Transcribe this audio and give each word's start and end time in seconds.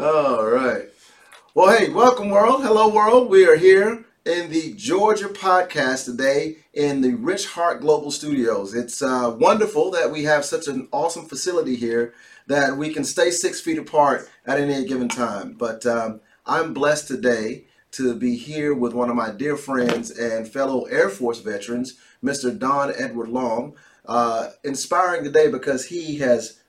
All 0.00 0.46
right. 0.46 0.88
Well, 1.54 1.76
hey, 1.76 1.90
welcome, 1.90 2.30
world. 2.30 2.62
Hello, 2.62 2.88
world. 2.88 3.28
We 3.28 3.46
are 3.46 3.56
here 3.56 4.06
in 4.24 4.50
the 4.50 4.72
Georgia 4.72 5.28
podcast 5.28 6.06
today 6.06 6.56
in 6.72 7.02
the 7.02 7.12
Rich 7.12 7.48
Heart 7.48 7.82
Global 7.82 8.10
Studios. 8.10 8.72
It's 8.72 9.02
uh, 9.02 9.36
wonderful 9.38 9.90
that 9.90 10.10
we 10.10 10.24
have 10.24 10.46
such 10.46 10.68
an 10.68 10.88
awesome 10.90 11.26
facility 11.26 11.76
here 11.76 12.14
that 12.46 12.78
we 12.78 12.94
can 12.94 13.04
stay 13.04 13.30
six 13.30 13.60
feet 13.60 13.76
apart 13.76 14.26
at 14.46 14.58
any 14.58 14.86
given 14.86 15.10
time. 15.10 15.52
But 15.52 15.84
um, 15.84 16.22
I'm 16.46 16.72
blessed 16.72 17.06
today 17.06 17.66
to 17.90 18.14
be 18.14 18.36
here 18.36 18.72
with 18.72 18.94
one 18.94 19.10
of 19.10 19.16
my 19.16 19.30
dear 19.30 19.58
friends 19.58 20.10
and 20.10 20.48
fellow 20.48 20.84
Air 20.84 21.10
Force 21.10 21.40
veterans, 21.40 21.98
Mr. 22.24 22.58
Don 22.58 22.90
Edward 22.96 23.28
Long. 23.28 23.76
Uh, 24.06 24.48
inspiring 24.64 25.24
today 25.24 25.50
because 25.50 25.84
he 25.84 26.16
has 26.20 26.59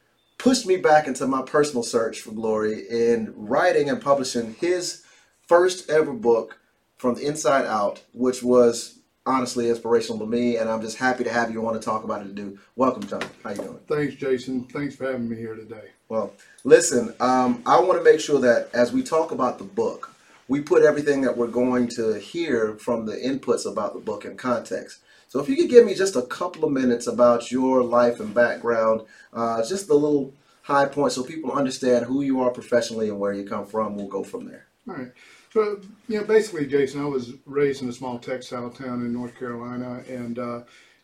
pushed 0.42 0.66
me 0.66 0.76
back 0.76 1.06
into 1.06 1.28
my 1.28 1.44
personal 1.44 1.84
search 1.84 2.20
for 2.20 2.32
glory 2.32 2.84
in 2.90 3.32
writing 3.38 3.92
and 3.92 4.02
publishing 4.02 4.56
his 4.56 5.04
first 5.48 5.88
ever 5.88 6.14
book 6.14 6.58
from 6.98 7.14
the 7.14 7.28
inside 7.28 7.64
out, 7.66 8.02
which 8.14 8.42
was 8.42 8.98
honestly 9.28 9.70
inspirational 9.70 10.18
to 10.18 10.26
me, 10.26 10.58
and 10.58 10.68
I'm 10.68 10.82
just 10.82 10.98
happy 10.98 11.24
to 11.26 11.32
have 11.32 11.52
you 11.52 11.68
on 11.68 11.76
to 11.76 11.80
talk 11.80 12.04
about 12.04 12.22
it 12.22 12.30
to 12.30 12.34
do. 12.34 12.58
Welcome, 12.76 13.04
Tom. 13.04 13.22
How 13.44 13.52
you 13.52 13.58
doing? 13.58 13.80
Thanks, 13.88 14.16
Jason. 14.16 14.64
Thanks 14.64 14.96
for 14.96 15.06
having 15.06 15.30
me 15.30 15.36
here 15.36 15.54
today. 15.54 15.90
Well, 16.10 16.34
listen, 16.64 17.14
um, 17.20 17.62
I 17.68 17.80
want 17.80 18.00
to 18.00 18.04
make 18.04 18.20
sure 18.20 18.40
that 18.40 18.72
as 18.74 18.92
we 18.92 19.04
talk 19.04 19.32
about 19.32 19.60
the 19.60 19.64
book, 19.64 20.12
we 20.48 20.60
put 20.60 20.82
everything 20.82 21.22
that 21.22 21.38
we're 21.38 21.48
going 21.50 21.88
to 21.98 22.18
hear 22.18 22.74
from 22.80 23.06
the 23.06 23.16
inputs 23.16 23.72
about 23.72 23.94
the 23.94 24.00
book 24.00 24.26
in 24.26 24.38
context. 24.38 25.02
So 25.32 25.40
if 25.40 25.48
you 25.48 25.56
could 25.56 25.70
give 25.70 25.86
me 25.86 25.96
just 25.96 26.18
a 26.18 26.24
couple 26.24 26.66
of 26.66 26.74
minutes 26.74 27.08
about 27.08 27.52
your 27.54 27.84
life 27.84 28.20
and 28.20 28.34
background, 28.34 29.04
uh, 29.32 29.66
just 29.66 29.88
the 29.88 29.94
little 29.94 30.34
high 30.64 30.86
points 30.86 31.16
so 31.16 31.24
people 31.24 31.52
understand 31.52 32.06
who 32.06 32.22
you 32.22 32.42
are 32.42 32.52
professionally 32.52 33.10
and 33.10 33.20
where 33.20 33.34
you 33.34 33.44
come 33.44 33.66
from, 33.66 33.96
we'll 33.96 34.08
go 34.08 34.24
from 34.24 34.46
there. 34.46 34.68
All 34.88 34.96
right. 34.96 35.12
So, 35.54 35.82
you 36.08 36.20
know, 36.20 36.24
basically, 36.26 36.66
Jason, 36.66 37.02
I 37.02 37.06
was 37.06 37.34
raised 37.46 37.82
in 37.82 37.90
a 37.90 37.94
small 37.94 38.20
textile 38.20 38.70
town 38.70 39.02
in 39.02 39.12
North 39.12 39.38
Carolina, 39.38 40.02
and 40.08 40.40
uh, 40.40 40.62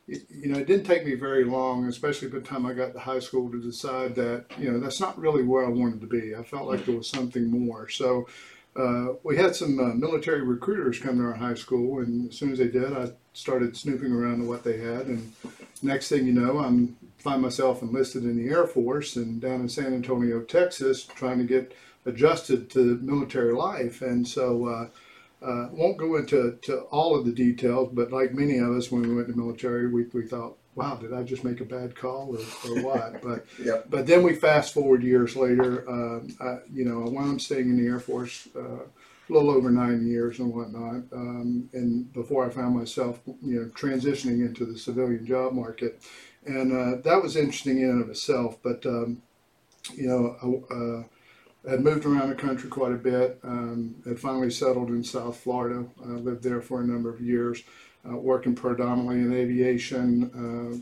it, 0.07 0.23
you 0.29 0.47
know, 0.47 0.57
it 0.57 0.67
didn't 0.67 0.85
take 0.85 1.05
me 1.05 1.15
very 1.15 1.43
long, 1.43 1.85
especially 1.87 2.29
by 2.29 2.39
the 2.39 2.45
time 2.45 2.65
I 2.65 2.71
got 2.71 2.93
to 2.93 2.99
high 2.99 3.19
school, 3.19 3.51
to 3.51 3.61
decide 3.61 4.15
that 4.15 4.45
you 4.57 4.71
know 4.71 4.79
that's 4.79 5.01
not 5.01 5.19
really 5.19 5.43
where 5.43 5.65
I 5.65 5.69
wanted 5.69 5.99
to 5.99 6.07
be. 6.07 6.33
I 6.33 6.43
felt 6.43 6.67
like 6.67 6.85
there 6.85 6.95
was 6.95 7.09
something 7.09 7.51
more. 7.51 7.89
So, 7.89 8.27
uh, 8.77 9.15
we 9.23 9.35
had 9.35 9.53
some 9.53 9.79
uh, 9.79 9.93
military 9.95 10.41
recruiters 10.41 10.99
come 10.99 11.17
to 11.17 11.25
our 11.25 11.33
high 11.33 11.55
school, 11.55 11.99
and 11.99 12.29
as 12.29 12.37
soon 12.37 12.53
as 12.53 12.59
they 12.59 12.69
did, 12.69 12.93
I 12.93 13.09
started 13.37 13.77
snooping 13.77 14.11
around 14.11 14.39
to 14.39 14.45
what 14.45 14.63
they 14.63 14.77
had, 14.77 15.05
and 15.05 15.31
next 15.81 16.09
thing 16.09 16.25
you 16.25 16.33
know, 16.33 16.59
I'm 16.59 16.97
find 17.19 17.41
myself 17.41 17.81
enlisted 17.81 18.23
in 18.23 18.37
the 18.37 18.49
Air 18.53 18.65
Force 18.65 19.15
and 19.15 19.41
down 19.41 19.61
in 19.61 19.69
San 19.69 19.93
Antonio, 19.93 20.41
Texas, 20.41 21.03
trying 21.03 21.39
to 21.39 21.43
get 21.43 21.75
adjusted 22.05 22.69
to 22.71 22.97
military 23.01 23.53
life. 23.53 24.01
And 24.01 24.27
so, 24.27 24.65
uh, 24.65 24.87
uh, 25.45 25.67
won't 25.71 25.97
go 25.97 26.15
into 26.15 26.57
to 26.63 26.79
all 26.83 27.15
of 27.15 27.25
the 27.25 27.31
details, 27.31 27.89
but 27.93 28.11
like 28.11 28.33
many 28.33 28.57
of 28.57 28.71
us, 28.71 28.91
when 28.91 29.01
we 29.03 29.13
went 29.13 29.27
to 29.27 29.37
military, 29.37 29.87
we, 29.87 30.05
we 30.13 30.23
thought, 30.25 30.57
wow, 30.75 30.95
did 30.95 31.13
I 31.13 31.23
just 31.23 31.43
make 31.43 31.59
a 31.59 31.65
bad 31.65 31.95
call 31.95 32.35
or, 32.35 32.69
or 32.69 32.81
what? 32.83 33.21
But 33.21 33.45
Yep. 33.63 33.87
but 33.89 34.07
then 34.07 34.23
we 34.23 34.35
fast 34.35 34.73
forward 34.73 35.03
years 35.03 35.35
later. 35.35 35.87
Um, 35.89 36.35
I, 36.39 36.59
you 36.73 36.85
know, 36.85 36.99
while 36.99 37.09
I 37.09 37.11
wound 37.11 37.35
up 37.35 37.41
staying 37.41 37.69
in 37.69 37.77
the 37.77 37.87
Air 37.87 37.99
Force 37.99 38.47
uh, 38.55 38.85
a 39.29 39.33
little 39.33 39.49
over 39.49 39.69
nine 39.69 40.07
years 40.07 40.39
and 40.39 40.53
whatnot. 40.53 41.03
Um, 41.11 41.69
and 41.73 42.11
before 42.13 42.45
I 42.45 42.49
found 42.49 42.75
myself, 42.75 43.19
you 43.25 43.61
know, 43.61 43.65
transitioning 43.69 44.45
into 44.45 44.65
the 44.65 44.77
civilian 44.77 45.25
job 45.25 45.53
market, 45.53 46.01
and 46.45 46.71
uh, 46.71 47.01
that 47.01 47.21
was 47.21 47.35
interesting 47.35 47.79
in 47.79 47.89
and 47.89 48.03
of 48.03 48.09
itself. 48.09 48.57
But 48.63 48.85
um, 48.85 49.21
you 49.93 50.07
know, 50.07 50.35
I 50.41 50.73
uh, 50.73 51.69
had 51.69 51.81
moved 51.81 52.05
around 52.05 52.29
the 52.29 52.35
country 52.35 52.69
quite 52.69 52.93
a 52.93 52.95
bit. 52.95 53.39
Um, 53.43 53.95
had 54.05 54.19
finally 54.19 54.51
settled 54.51 54.89
in 54.89 55.03
South 55.03 55.37
Florida. 55.37 55.85
I 56.03 56.09
lived 56.09 56.43
there 56.43 56.61
for 56.61 56.81
a 56.81 56.85
number 56.85 57.09
of 57.09 57.19
years, 57.19 57.63
uh, 58.09 58.15
working 58.15 58.55
predominantly 58.55 59.17
in 59.17 59.33
aviation. 59.33 60.31
Uh, 60.33 60.77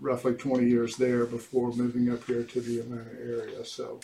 roughly 0.00 0.34
20 0.34 0.66
years 0.66 0.96
there 0.96 1.24
before 1.24 1.72
moving 1.72 2.10
up 2.12 2.24
here 2.24 2.42
to 2.42 2.60
the 2.60 2.80
Atlanta 2.80 3.10
area. 3.20 3.64
So, 3.64 4.00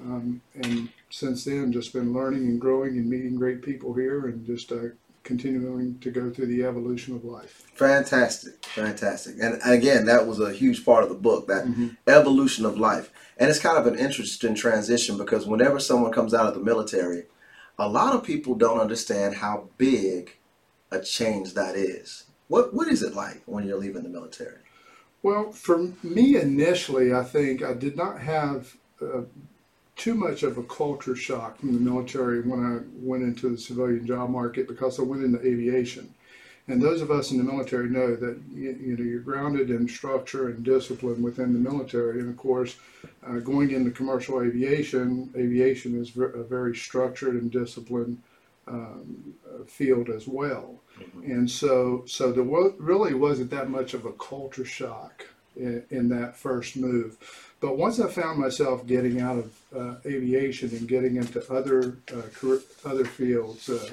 um, 0.00 0.40
and 0.54 0.88
since 1.10 1.44
then, 1.44 1.72
just 1.72 1.92
been 1.92 2.12
learning 2.12 2.42
and 2.48 2.60
growing 2.60 2.96
and 2.96 3.08
meeting 3.08 3.36
great 3.36 3.62
people 3.62 3.94
here, 3.94 4.26
and 4.26 4.44
just 4.46 4.72
uh, 4.72 4.88
continuing 5.22 5.98
to 6.00 6.10
go 6.10 6.30
through 6.30 6.46
the 6.46 6.64
evolution 6.64 7.14
of 7.14 7.24
life. 7.24 7.62
Fantastic, 7.74 8.64
fantastic. 8.64 9.36
And 9.40 9.60
again, 9.64 10.06
that 10.06 10.26
was 10.26 10.40
a 10.40 10.52
huge 10.52 10.84
part 10.84 11.04
of 11.04 11.08
the 11.10 11.14
book, 11.14 11.46
that 11.46 11.66
Mhm. 11.66 11.96
evolution 12.06 12.64
of 12.64 12.78
life. 12.78 13.12
And 13.38 13.48
it's 13.48 13.60
kind 13.60 13.78
of 13.78 13.86
an 13.86 13.98
interesting 13.98 14.54
transition 14.54 15.16
because 15.16 15.46
whenever 15.46 15.78
someone 15.78 16.12
comes 16.12 16.34
out 16.34 16.46
of 16.46 16.54
the 16.54 16.60
military, 16.60 17.24
a 17.78 17.88
lot 17.88 18.14
of 18.14 18.24
people 18.24 18.54
don't 18.54 18.80
understand 18.80 19.36
how 19.36 19.68
big 19.78 20.36
a 20.90 21.00
change 21.00 21.54
that 21.54 21.76
is. 21.76 22.24
What 22.48 22.74
what 22.74 22.88
is 22.88 23.02
it 23.02 23.14
like 23.14 23.42
when 23.46 23.66
you're 23.66 23.78
leaving 23.78 24.02
the 24.02 24.08
military? 24.08 24.58
Well, 25.22 25.52
for 25.52 25.78
me 26.02 26.36
initially, 26.36 27.14
I 27.14 27.22
think 27.22 27.62
I 27.62 27.74
did 27.74 27.96
not 27.96 28.20
have 28.20 28.76
uh, 29.00 29.22
too 29.96 30.14
much 30.14 30.42
of 30.42 30.58
a 30.58 30.62
culture 30.64 31.14
shock 31.14 31.58
from 31.58 31.74
the 31.74 31.80
military 31.80 32.40
when 32.40 32.64
I 32.64 32.80
went 32.94 33.22
into 33.22 33.50
the 33.50 33.58
civilian 33.58 34.06
job 34.06 34.30
market 34.30 34.66
because 34.66 34.98
I 34.98 35.02
went 35.02 35.24
into 35.24 35.40
aviation. 35.46 36.12
And 36.68 36.80
those 36.80 37.00
of 37.02 37.10
us 37.10 37.32
in 37.32 37.38
the 37.38 37.44
military 37.44 37.88
know 37.88 38.14
that 38.14 38.40
you, 38.52 38.78
you 38.80 38.96
know 38.96 39.04
you're 39.04 39.20
grounded 39.20 39.70
in 39.70 39.88
structure 39.88 40.48
and 40.48 40.64
discipline 40.64 41.20
within 41.20 41.52
the 41.52 41.58
military. 41.58 42.20
And 42.20 42.30
of 42.30 42.36
course, 42.36 42.76
uh, 43.26 43.38
going 43.40 43.72
into 43.72 43.90
commercial 43.90 44.40
aviation, 44.40 45.32
aviation 45.36 46.00
is 46.00 46.16
a 46.16 46.44
very 46.44 46.76
structured 46.76 47.34
and 47.34 47.50
disciplined 47.50 48.22
um, 48.68 49.34
field 49.66 50.08
as 50.08 50.28
well. 50.28 50.80
And 51.24 51.50
so, 51.50 52.04
so 52.06 52.32
there 52.32 52.44
really 52.44 53.14
wasn't 53.14 53.50
that 53.50 53.68
much 53.68 53.94
of 53.94 54.04
a 54.04 54.12
culture 54.12 54.64
shock 54.64 55.26
in, 55.56 55.84
in 55.90 56.08
that 56.10 56.36
first 56.36 56.76
move. 56.76 57.16
But 57.62 57.78
once 57.78 58.00
I 58.00 58.08
found 58.08 58.40
myself 58.40 58.84
getting 58.88 59.20
out 59.20 59.38
of 59.38 59.52
uh, 59.74 59.94
aviation 60.04 60.70
and 60.70 60.88
getting 60.88 61.14
into 61.16 61.40
other 61.50 61.96
uh, 62.12 62.22
career, 62.34 62.58
other 62.84 63.04
fields, 63.04 63.70
uh, 63.70 63.88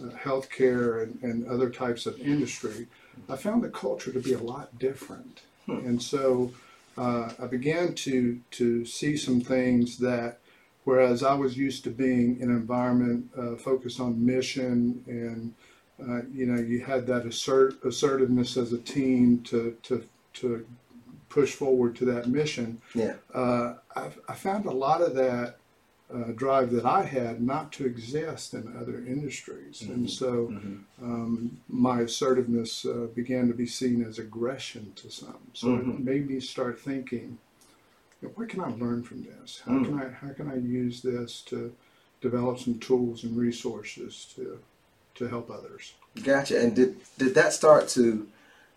uh, 0.00 0.10
healthcare 0.10 1.02
and, 1.02 1.18
and 1.22 1.46
other 1.48 1.68
types 1.68 2.06
of 2.06 2.16
industry, 2.20 2.86
I 3.28 3.34
found 3.34 3.64
the 3.64 3.70
culture 3.70 4.12
to 4.12 4.20
be 4.20 4.34
a 4.34 4.38
lot 4.38 4.78
different. 4.78 5.40
And 5.66 6.00
so 6.00 6.52
uh, 6.96 7.32
I 7.42 7.46
began 7.46 7.94
to 8.06 8.40
to 8.52 8.86
see 8.86 9.16
some 9.16 9.40
things 9.40 9.98
that, 9.98 10.38
whereas 10.84 11.24
I 11.24 11.34
was 11.34 11.58
used 11.58 11.82
to 11.84 11.90
being 11.90 12.40
in 12.40 12.50
an 12.50 12.56
environment 12.56 13.30
uh, 13.36 13.56
focused 13.56 13.98
on 13.98 14.24
mission 14.24 15.04
and 15.08 15.54
uh, 16.00 16.22
you 16.32 16.46
know, 16.46 16.60
you 16.60 16.80
had 16.80 17.08
that 17.08 17.26
assert, 17.26 17.84
assertiveness 17.84 18.56
as 18.56 18.72
a 18.72 18.78
team 18.78 19.42
to, 19.42 19.76
to, 19.82 20.04
to 20.34 20.64
push 21.28 21.52
forward 21.54 21.94
to 21.96 22.04
that 22.06 22.26
mission. 22.28 22.80
Yeah. 22.94 23.14
Uh, 23.34 23.74
I, 23.94 24.10
I 24.28 24.34
found 24.34 24.66
a 24.66 24.70
lot 24.70 25.02
of 25.02 25.14
that 25.14 25.56
uh, 26.12 26.32
drive 26.34 26.70
that 26.70 26.86
I 26.86 27.02
had 27.02 27.42
not 27.42 27.70
to 27.72 27.84
exist 27.84 28.54
in 28.54 28.74
other 28.80 28.96
industries. 29.06 29.82
And 29.82 30.08
so 30.08 30.54
um, 31.02 31.58
my 31.68 32.00
assertiveness 32.00 32.86
uh, 32.86 33.08
began 33.14 33.46
to 33.48 33.54
be 33.54 33.66
seen 33.66 34.02
as 34.04 34.18
aggression 34.18 34.92
to 34.96 35.10
some. 35.10 35.36
So 35.52 35.68
Mhm. 35.68 35.94
it 35.96 36.00
made 36.00 36.30
me 36.30 36.40
start 36.40 36.80
thinking, 36.80 37.36
what 38.34 38.48
can 38.48 38.60
I 38.60 38.70
learn 38.70 39.02
from 39.02 39.24
this? 39.24 39.60
How 39.64 39.84
can 39.84 40.00
I 40.00 40.08
how 40.08 40.32
can 40.32 40.50
I 40.50 40.56
use 40.56 41.02
this 41.02 41.40
to 41.42 41.72
develop 42.20 42.58
some 42.58 42.78
tools 42.80 43.22
and 43.24 43.36
resources 43.36 44.26
to 44.34 44.58
to 45.16 45.28
help 45.28 45.50
others? 45.50 45.92
Gotcha. 46.24 46.58
And 46.60 46.74
did 46.74 46.96
did 47.18 47.34
that 47.34 47.52
start 47.52 47.86
to 47.90 48.26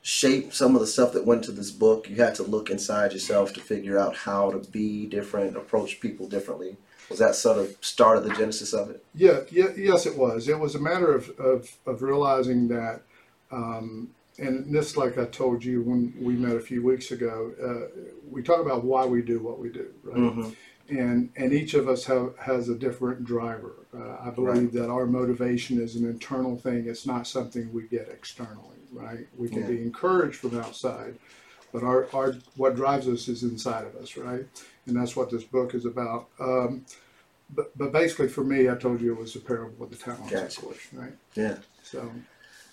shape 0.01 0.53
some 0.53 0.75
of 0.75 0.81
the 0.81 0.87
stuff 0.87 1.13
that 1.13 1.25
went 1.25 1.43
to 1.45 1.51
this 1.51 1.71
book? 1.71 2.09
You 2.09 2.15
had 2.17 2.35
to 2.35 2.43
look 2.43 2.69
inside 2.69 3.13
yourself 3.13 3.53
to 3.53 3.59
figure 3.59 3.99
out 3.99 4.15
how 4.15 4.51
to 4.51 4.59
be 4.71 5.05
different, 5.05 5.55
approach 5.57 5.99
people 5.99 6.27
differently. 6.27 6.77
Was 7.09 7.19
that 7.19 7.35
sort 7.35 7.57
of 7.57 7.75
start 7.81 8.17
of 8.17 8.23
the 8.23 8.33
genesis 8.33 8.73
of 8.73 8.89
it? 8.89 9.03
Yeah, 9.13 9.41
yeah, 9.51 9.67
yes, 9.75 10.05
it 10.05 10.17
was. 10.17 10.47
It 10.47 10.57
was 10.57 10.75
a 10.75 10.79
matter 10.79 11.13
of, 11.13 11.29
of, 11.39 11.69
of 11.85 12.01
realizing 12.01 12.69
that, 12.69 13.01
um, 13.51 14.09
and 14.39 14.73
this, 14.73 14.95
like 14.95 15.17
I 15.17 15.25
told 15.25 15.63
you 15.63 15.81
when 15.83 16.13
we 16.19 16.35
met 16.35 16.55
a 16.55 16.61
few 16.61 16.81
weeks 16.83 17.11
ago, 17.11 17.51
uh, 17.61 18.01
we 18.29 18.41
talk 18.41 18.61
about 18.61 18.85
why 18.85 19.05
we 19.05 19.21
do 19.21 19.39
what 19.39 19.59
we 19.59 19.69
do, 19.69 19.87
right? 20.03 20.17
Mhm. 20.17 20.55
And 20.89 21.29
and 21.37 21.53
each 21.53 21.73
of 21.73 21.87
us 21.87 22.05
have, 22.05 22.33
has 22.37 22.67
a 22.69 22.75
different 22.75 23.23
driver. 23.23 23.75
Uh, 23.93 24.17
I 24.27 24.29
believe 24.29 24.73
that 24.73 24.89
our 24.89 25.05
motivation 25.05 25.79
is 25.81 25.95
an 25.95 26.05
internal 26.09 26.57
thing. 26.57 26.87
It's 26.87 27.05
not 27.05 27.27
something 27.27 27.71
we 27.71 27.83
get 27.83 28.09
externally, 28.09 28.80
right? 28.91 29.27
We 29.37 29.49
can 29.49 29.61
Yeah. 29.61 29.67
be 29.67 29.81
encouraged 29.81 30.37
from 30.37 30.59
outside, 30.59 31.17
but 31.71 31.83
our, 31.83 32.07
our 32.13 32.33
what 32.55 32.75
drives 32.75 33.07
us 33.07 33.27
is 33.27 33.43
inside 33.43 33.85
of 33.85 33.95
us, 33.95 34.17
right? 34.17 34.45
And 34.85 34.95
that's 34.95 35.15
what 35.15 35.29
this 35.29 35.43
book 35.43 35.73
is 35.73 35.85
about. 35.85 36.27
Um, 36.39 36.85
but, 37.53 37.77
but 37.77 37.91
basically, 37.91 38.27
for 38.29 38.43
me, 38.43 38.69
I 38.69 38.75
told 38.75 39.01
you 39.01 39.13
it 39.13 39.19
was 39.19 39.33
the 39.33 39.39
parable 39.39 39.83
of 39.85 39.91
the 39.91 39.97
talents, 39.97 40.29
Gotcha. 40.31 40.45
of 40.45 40.55
course, 40.65 40.79
right? 40.93 41.13
Yeah. 41.35 41.57
So, 41.83 42.11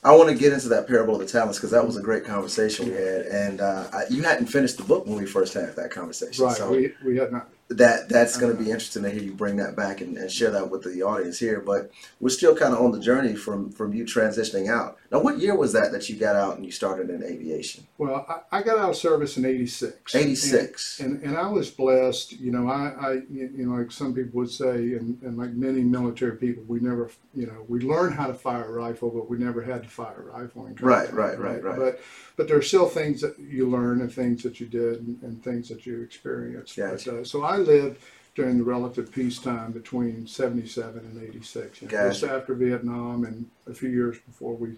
I 0.05 0.15
want 0.15 0.29
to 0.31 0.37
get 0.37 0.53
into 0.53 0.69
that 0.69 0.87
parable 0.87 1.15
of 1.15 1.21
the 1.21 1.27
talents 1.27 1.59
because 1.59 1.73
that 1.73 1.85
was 1.85 1.97
a 1.97 2.03
great 2.03 2.25
conversation 2.25 2.87
we 2.87 2.93
had, 2.93 3.23
and 3.27 3.61
uh, 3.61 3.89
I, 3.93 4.03
you 4.09 4.23
hadn't 4.23 4.47
finished 4.47 4.77
the 4.77 4.85
book 4.85 5.07
when 5.07 5.17
we 5.17 5.27
first 5.27 5.55
had 5.55 5.75
that 5.75 5.91
conversation. 5.91 6.45
right, 6.45 6.57
So 6.57 6.71
we, 6.71 6.93
we 7.05 7.17
had 7.17 7.33
not. 7.33 7.49
That 7.71 8.09
that's 8.09 8.39
going 8.39 8.51
to 8.53 8.57
Uh-huh. 8.57 8.65
be 8.65 8.71
interesting 8.71 9.03
to 9.03 9.11
hear 9.11 9.23
you 9.23 9.35
bring 9.35 9.57
that 9.57 9.77
back 9.77 10.01
and, 10.01 10.17
and 10.17 10.31
share 10.31 10.51
that 10.51 10.71
with 10.71 10.85
the 10.85 11.03
audience 11.03 11.39
here. 11.39 11.61
But 11.61 11.91
we're 12.19 12.31
still 12.31 12.57
kind 12.57 12.73
of 12.73 12.81
on 12.81 12.93
the 12.93 13.01
journey 13.01 13.35
from 13.35 13.71
from 13.71 13.93
you 13.93 14.05
transitioning 14.05 14.69
out. 14.69 14.97
Now, 15.11 15.21
what 15.21 15.39
year 15.39 15.57
was 15.57 15.73
that 15.75 15.93
that 15.93 16.09
you 16.09 16.17
got 16.17 16.37
out 16.37 16.57
and 16.57 16.65
you 16.65 16.73
started 16.73 17.11
in 17.11 17.23
aviation? 17.23 17.87
Well, 17.99 18.27
I, 18.29 18.59
I 18.59 18.63
got 18.63 18.79
out 18.79 18.91
of 18.91 18.97
service 18.97 19.37
in 19.37 19.45
'86. 19.45 20.15
Eighty 20.15 20.35
six. 20.35 21.01
And, 21.01 21.23
and 21.23 21.37
I 21.37 21.49
was 21.49 21.71
blessed, 21.71 22.33
you 22.33 22.51
know, 22.51 22.69
I, 22.69 22.95
I 23.01 23.13
you 23.31 23.67
know, 23.67 23.77
like 23.77 23.93
some 23.93 24.15
people 24.15 24.39
would 24.41 24.51
say, 24.51 24.95
and, 24.95 25.21
and 25.23 25.37
like 25.37 25.51
many 25.51 25.83
military 25.83 26.37
people, 26.37 26.65
we 26.67 26.81
never, 26.81 27.11
you 27.35 27.47
know, 27.47 27.65
we 27.69 27.81
learned 27.81 28.15
how 28.15 28.27
to 28.27 28.35
fire 28.35 28.65
a 28.65 28.73
rifle, 28.73 29.11
but 29.11 29.29
we 29.31 29.39
never 29.39 29.63
had 29.63 29.83
to 29.83 29.89
fire 29.89 30.31
a 30.35 30.41
rifle. 30.41 30.67
In 30.67 30.75
Right, 30.77 31.13
right, 31.13 31.39
right, 31.39 31.63
right. 31.63 31.77
But, 31.79 32.01
but 32.37 32.49
there 32.49 32.57
are 32.57 32.63
still 32.63 32.89
things 32.89 33.21
that 33.21 33.39
you 33.39 33.69
learn 33.69 34.01
and 34.01 34.13
things 34.13 34.43
that 34.43 34.61
you 34.61 34.67
did 34.67 35.01
and, 35.01 35.23
and 35.23 35.43
things 35.43 35.69
that 35.69 35.87
you 35.87 36.03
experienced. 36.03 36.77
Gotcha. 36.77 37.11
But, 37.13 37.21
uh, 37.21 37.25
so 37.25 37.43
I 37.43 37.58
lived 37.59 38.01
during 38.39 38.57
the 38.57 38.63
relative 38.65 39.11
peacetime 39.11 39.73
between 39.73 40.25
77 40.25 40.97
and 40.97 41.23
86. 41.29 41.83
You 41.83 41.89
know, 41.89 42.09
Just 42.09 42.23
after 42.23 42.55
Vietnam 42.55 43.25
and 43.25 43.47
a 43.67 43.75
few 43.75 43.89
years 43.89 44.17
before 44.29 44.55
we, 44.55 44.77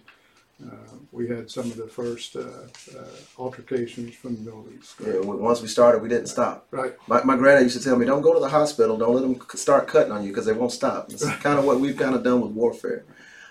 uh, 0.65 0.95
we 1.11 1.27
had 1.27 1.49
some 1.49 1.65
of 1.65 1.77
the 1.77 1.87
first 1.87 2.35
uh, 2.35 2.39
uh, 2.39 3.05
altercations 3.37 4.15
from 4.15 4.35
the 4.35 4.41
Middle 4.41 4.65
East. 4.75 4.95
Yeah, 5.05 5.19
once 5.19 5.61
we 5.61 5.67
started, 5.67 6.01
we 6.01 6.09
didn't 6.09 6.25
stop. 6.25 6.65
Right. 6.71 6.95
My, 7.07 7.23
my 7.23 7.37
granddad 7.37 7.63
used 7.63 7.77
to 7.77 7.83
tell 7.83 7.97
me, 7.97 8.05
"Don't 8.07 8.23
go 8.23 8.33
to 8.33 8.39
the 8.39 8.49
hospital. 8.49 8.97
Don't 8.97 9.13
let 9.13 9.21
them 9.21 9.39
start 9.55 9.87
cutting 9.87 10.11
on 10.11 10.23
you 10.23 10.29
because 10.29 10.47
they 10.47 10.53
won't 10.53 10.71
stop." 10.71 11.11
It's 11.11 11.23
kind 11.37 11.59
of 11.59 11.65
what 11.65 11.79
we've 11.79 11.97
kind 11.97 12.15
of 12.15 12.23
done 12.23 12.41
with 12.41 12.51
warfare. 12.51 13.05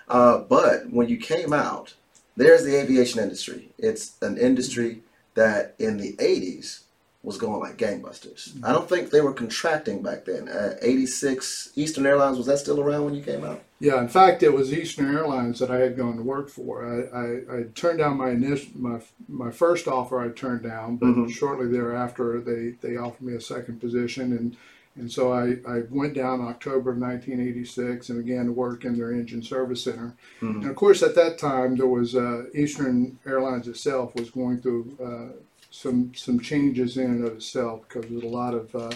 Uh, 0.09 0.39
but 0.39 0.89
when 0.89 1.07
you 1.07 1.15
came 1.15 1.53
out, 1.53 1.93
there's 2.35 2.65
the 2.65 2.75
aviation 2.75 3.21
industry. 3.21 3.69
It's 3.77 4.17
an 4.21 4.37
industry 4.37 5.03
that 5.35 5.75
in 5.79 5.95
the 5.95 6.17
'80s 6.17 6.81
was 7.23 7.37
going 7.37 7.59
like 7.59 7.77
gangbusters. 7.77 8.51
I 8.63 8.71
don't 8.73 8.89
think 8.89 9.11
they 9.11 9.21
were 9.21 9.33
contracting 9.33 10.01
back 10.01 10.25
then. 10.25 10.47
Uh, 10.49 10.75
'86 10.81 11.71
Eastern 11.75 12.05
Airlines 12.05 12.37
was 12.37 12.47
that 12.47 12.57
still 12.57 12.79
around 12.81 13.05
when 13.05 13.13
you 13.13 13.21
came 13.21 13.43
out? 13.43 13.61
Yeah, 13.79 14.01
in 14.01 14.07
fact, 14.07 14.41
it 14.43 14.53
was 14.53 14.73
Eastern 14.73 15.15
Airlines 15.15 15.59
that 15.59 15.69
I 15.69 15.77
had 15.77 15.97
gone 15.97 16.15
to 16.17 16.23
work 16.23 16.49
for. 16.49 16.83
I, 16.83 17.17
I, 17.17 17.59
I 17.59 17.63
turned 17.75 17.99
down 17.99 18.17
my 18.17 18.31
initial, 18.31 18.69
my 18.75 18.99
my 19.29 19.51
first 19.51 19.87
offer. 19.87 20.19
I 20.19 20.29
turned 20.29 20.63
down, 20.63 20.97
but 20.97 21.07
Mhm. 21.09 21.29
shortly 21.31 21.67
thereafter, 21.67 22.41
they 22.41 22.75
they 22.81 22.97
offered 22.97 23.21
me 23.23 23.33
a 23.35 23.41
second 23.41 23.79
position, 23.79 24.33
and 24.33 24.57
and 24.97 25.09
so 25.11 25.31
I, 25.31 25.57
I 25.65 25.83
went 25.89 26.15
down 26.15 26.41
in 26.41 26.47
October 26.47 26.91
of 26.91 26.97
1986 26.97 28.09
and 28.09 28.25
began 28.25 28.47
to 28.47 28.51
work 28.51 28.83
in 28.83 28.97
their 28.97 29.11
engine 29.13 29.41
service 29.41 29.83
center. 29.83 30.15
Mhm. 30.41 30.61
And 30.61 30.65
of 30.69 30.75
course, 30.75 31.01
at 31.03 31.15
that 31.15 31.37
time, 31.37 31.75
there 31.77 31.87
was 31.87 32.15
uh, 32.15 32.45
Eastern 32.53 33.17
Airlines 33.25 33.67
itself 33.67 34.13
was 34.15 34.29
going 34.31 34.59
through 34.59 34.97
uh, 35.01 35.33
some 35.71 36.13
some 36.15 36.39
changes 36.39 36.97
in 36.97 37.05
and 37.05 37.25
of 37.25 37.33
itself 37.37 37.81
because 37.87 38.09
there's 38.09 38.23
a 38.23 38.27
lot 38.27 38.53
of 38.53 38.75
uh, 38.75 38.91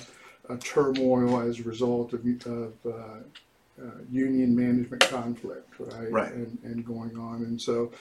uh, 0.49 0.57
turmoil 0.59 1.39
as 1.41 1.59
a 1.59 1.63
result 1.63 2.13
of, 2.13 2.23
of 2.45 2.73
uh, 2.85 2.91
uh, 3.81 3.89
union 4.11 4.55
management 4.55 5.01
conflict, 5.09 5.73
right? 5.79 6.11
Right. 6.11 6.31
And, 6.31 6.57
and 6.63 6.85
going 6.85 7.17
on. 7.17 7.43
And 7.43 7.61
so, 7.61 7.91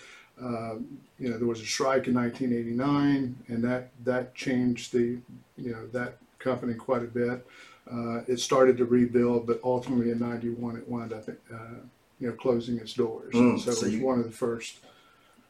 um, 0.41 0.99
you 1.19 1.31
know, 1.31 1.39
there 1.39 1.49
was 1.49 1.61
a 1.61 1.67
strike 1.67 2.07
in 2.07 2.15
1989, 2.15 3.37
and 3.49 3.65
that, 3.65 3.91
that 4.05 4.35
changed 4.35 4.93
the, 4.93 5.19
you 5.57 5.73
know, 5.73 5.87
that 5.89 6.19
company 6.39 6.75
quite 6.75 7.03
a 7.03 7.07
bit. 7.07 7.47
Uh, 7.91 8.21
it 8.29 8.39
started 8.41 8.77
to 8.79 8.85
rebuild, 8.85 9.47
but 9.47 9.61
ultimately 9.65 10.11
in 10.11 10.19
91, 10.19 10.77
it 10.77 10.89
wound 10.89 11.13
up, 11.13 11.29
uh, 11.29 11.57
you 12.21 12.29
know, 12.29 12.33
closing 12.35 12.79
its 12.79 12.95
doors. 12.95 13.35
Mm, 13.35 13.59
so, 13.59 13.73
so 13.73 13.81
it 13.81 13.85
was 13.85 13.95
you- 13.95 14.05
one 14.05 14.19
of 14.19 14.25
the 14.27 14.31
first. 14.33 14.79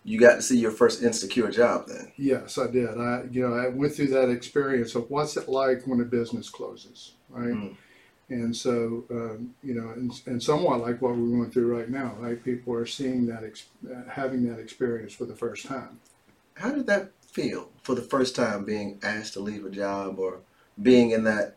You 0.04 0.20
got 0.20 0.34
to 0.36 0.42
see 0.42 0.58
your 0.58 0.70
first 0.70 1.02
insecure 1.02 1.50
job 1.50 1.86
then. 1.88 2.12
Yes, 2.16 2.58
I 2.58 2.70
did. 2.70 2.90
I, 3.00 3.22
you 3.30 3.48
know, 3.48 3.54
I 3.54 3.68
went 3.68 3.94
through 3.94 4.08
that 4.08 4.28
experience 4.28 4.94
of 4.94 5.10
what's 5.10 5.36
it 5.38 5.48
like 5.48 5.86
when 5.86 6.00
a 6.00 6.04
business 6.04 6.50
closes, 6.50 7.14
right? 7.30 7.54
Mm. 7.54 7.76
And 8.28 8.54
so, 8.54 9.04
um, 9.10 9.54
you 9.62 9.74
know, 9.74 9.90
and, 9.90 10.12
and 10.26 10.42
somewhat 10.42 10.80
like 10.80 11.00
what 11.00 11.16
we're 11.16 11.36
going 11.38 11.50
through 11.50 11.74
right 11.74 11.88
now, 11.88 12.16
right? 12.18 12.42
People 12.42 12.74
are 12.74 12.86
seeing 12.86 13.26
that, 13.26 13.44
ex- 13.44 13.66
having 14.10 14.46
that 14.48 14.58
experience 14.58 15.14
for 15.14 15.24
the 15.24 15.34
first 15.34 15.66
time. 15.66 16.00
How 16.54 16.70
did 16.72 16.86
that 16.86 17.10
feel 17.26 17.70
for 17.82 17.94
the 17.94 18.02
first 18.02 18.36
time 18.36 18.64
being 18.64 18.98
asked 19.02 19.34
to 19.34 19.40
leave 19.40 19.64
a 19.64 19.70
job 19.70 20.18
or 20.18 20.40
being 20.80 21.10
in 21.12 21.24
that 21.24 21.56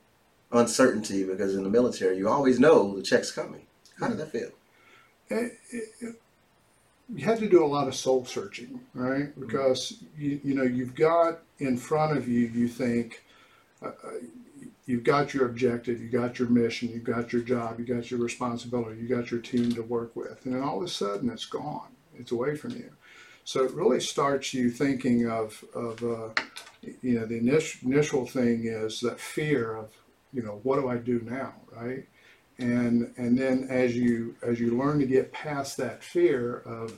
uncertainty? 0.52 1.24
Because 1.24 1.56
in 1.56 1.64
the 1.64 1.70
military, 1.70 2.18
you 2.18 2.30
always 2.30 2.60
know 2.60 2.96
the 2.96 3.04
check's 3.04 3.32
coming. 3.32 3.66
How 4.00 4.08
did 4.08 4.18
that 4.20 4.32
feel? 4.32 4.52
It- 5.30 5.58
it- 5.72 6.22
you 7.14 7.26
had 7.26 7.40
to 7.40 7.50
do 7.50 7.64
a 7.64 7.68
lot 7.68 7.88
of 7.88 7.96
soul 7.96 8.26
searching, 8.26 8.82
right? 8.94 9.38
Because 9.40 10.04
you, 10.18 10.40
you 10.44 10.54
know 10.54 10.64
you've 10.64 10.96
got 10.96 11.40
in 11.60 11.78
front 11.78 12.18
of 12.18 12.28
you, 12.28 12.48
you 12.48 12.68
think 12.68 13.24
uh, 13.82 13.88
uh, 13.88 14.12
you've 14.86 15.04
got 15.04 15.34
your 15.34 15.46
objective, 15.46 16.02
you 16.02 16.10
got 16.10 16.40
your 16.40 16.50
mission, 16.50 16.90
you 16.90 17.00
got 17.00 17.32
your 17.32 17.42
job, 17.42 17.80
you 17.80 17.86
got 17.86 18.12
your 18.12 18.20
responsibility, 18.20 19.00
you 19.02 19.08
got 19.08 19.32
your 19.32 19.40
team 19.40 19.72
to 19.74 19.82
work 19.82 20.16
with, 20.16 20.46
and 20.46 20.54
then 20.54 20.62
all 20.62 20.78
of 20.78 20.84
a 20.84 20.90
sudden 20.90 21.30
it's 21.30 21.46
gone, 21.46 21.90
it's 22.18 22.32
away 22.32 22.56
from 22.56 22.72
you. 22.72 22.92
So 23.46 23.64
it 23.64 23.72
really 23.72 24.02
starts 24.02 24.54
you 24.54 24.70
thinking 24.70 25.30
of 25.30 25.64
of 25.74 26.04
uh, 26.04 26.30
you 27.02 27.20
know 27.20 27.26
the 27.26 27.38
initial 27.38 27.90
initial 27.90 28.26
thing 28.26 28.66
is 28.66 29.00
that 29.02 29.20
fear 29.20 29.76
of 29.76 29.92
you 30.34 30.44
know 30.44 30.60
what 30.64 30.80
do 30.80 30.90
I 30.90 30.98
do 30.98 31.22
now, 31.24 31.54
right? 31.72 32.06
And 32.60 33.14
and 33.18 33.38
then 33.38 33.68
as 33.70 33.96
you 33.96 34.36
as 34.42 34.60
you 34.60 34.78
learn 34.78 35.00
to 35.00 35.06
get 35.06 35.32
past 35.32 35.78
that 35.78 36.04
fear 36.04 36.60
of 36.60 36.92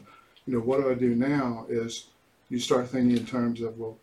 you 0.45 0.53
know 0.53 0.59
what 0.59 0.79
do 0.79 0.89
I 0.89 0.93
do 0.93 1.15
now 1.15 1.65
is 1.69 2.07
you 2.49 2.59
start 2.59 2.87
thinking 2.87 3.17
in 3.17 3.25
terms 3.25 3.61
of 3.61 3.77
well 3.77 3.97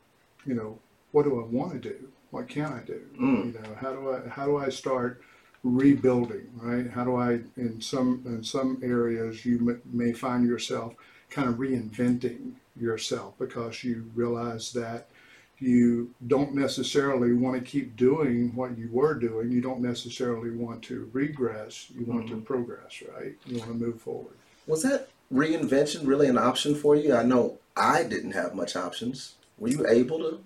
you 0.45 0.55
know 0.55 0.79
what 1.13 1.25
do 1.25 1.41
I 1.41 1.47
want 1.47 1.73
to 1.73 1.79
do? 1.79 2.09
What 2.31 2.49
can 2.49 2.73
I 2.73 2.81
do? 2.81 3.01
Mm. 3.19 3.47
you 3.47 3.61
know 3.61 3.75
how 3.81 3.93
do 3.93 4.13
I 4.13 4.29
how 4.29 4.47
do 4.47 4.59
I 4.59 4.69
start 4.69 5.23
rebuilding 5.63 6.49
right? 6.57 6.91
How 6.91 7.05
do 7.05 7.17
I 7.17 7.41
in 7.57 7.81
some 7.81 8.23
in 8.27 8.45
some 8.45 8.79
areas 8.83 9.45
you 9.45 9.81
may 9.93 10.13
find 10.13 10.47
yourself 10.47 10.95
kind 11.31 11.49
of 11.49 11.57
reinventing 11.57 12.53
yourself 12.79 13.35
because 13.39 13.83
you 13.83 14.11
realize 14.15 14.73
that 14.73 15.09
you 15.59 16.15
don't 16.27 16.55
necessarily 16.55 17.33
want 17.33 17.57
to 17.57 17.71
keep 17.71 17.97
doing 17.97 18.55
what 18.55 18.77
you 18.77 18.89
were 18.93 19.15
doing. 19.15 19.51
You 19.51 19.61
don't 19.61 19.81
necessarily 19.81 20.51
want 20.51 20.83
to 20.85 21.09
regress. 21.13 21.91
You 21.97 22.05
want 22.05 22.27
to 22.29 22.35
mm-hmm. 22.35 22.43
progress, 22.43 23.03
right? 23.15 23.35
You 23.47 23.59
want 23.59 23.71
to 23.71 23.77
move 23.77 24.01
forward. 24.01 24.35
Was 24.67 24.83
that 24.83 25.09
reinvention 25.33 26.07
really 26.07 26.29
an 26.29 26.39
option 26.39 26.75
for 26.75 26.95
you? 26.95 27.15
I 27.15 27.23
know 27.23 27.59
I 27.77 28.03
didn't 28.03 28.33
have 28.33 28.55
much 28.55 28.77
options. 28.77 29.35
Were 29.59 29.69
you 29.69 29.87
able 29.89 30.19
to 30.19 30.41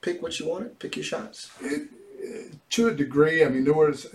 pick 0.00 0.22
what 0.22 0.38
you 0.38 0.48
wanted, 0.48 0.78
pick 0.78 0.96
your 0.96 1.04
shots? 1.04 1.50
It, 1.60 1.88
to 2.70 2.88
a 2.88 2.94
degree, 2.94 3.44
I 3.44 3.48
mean, 3.48 3.64
there 3.64 3.74
was 3.74 4.06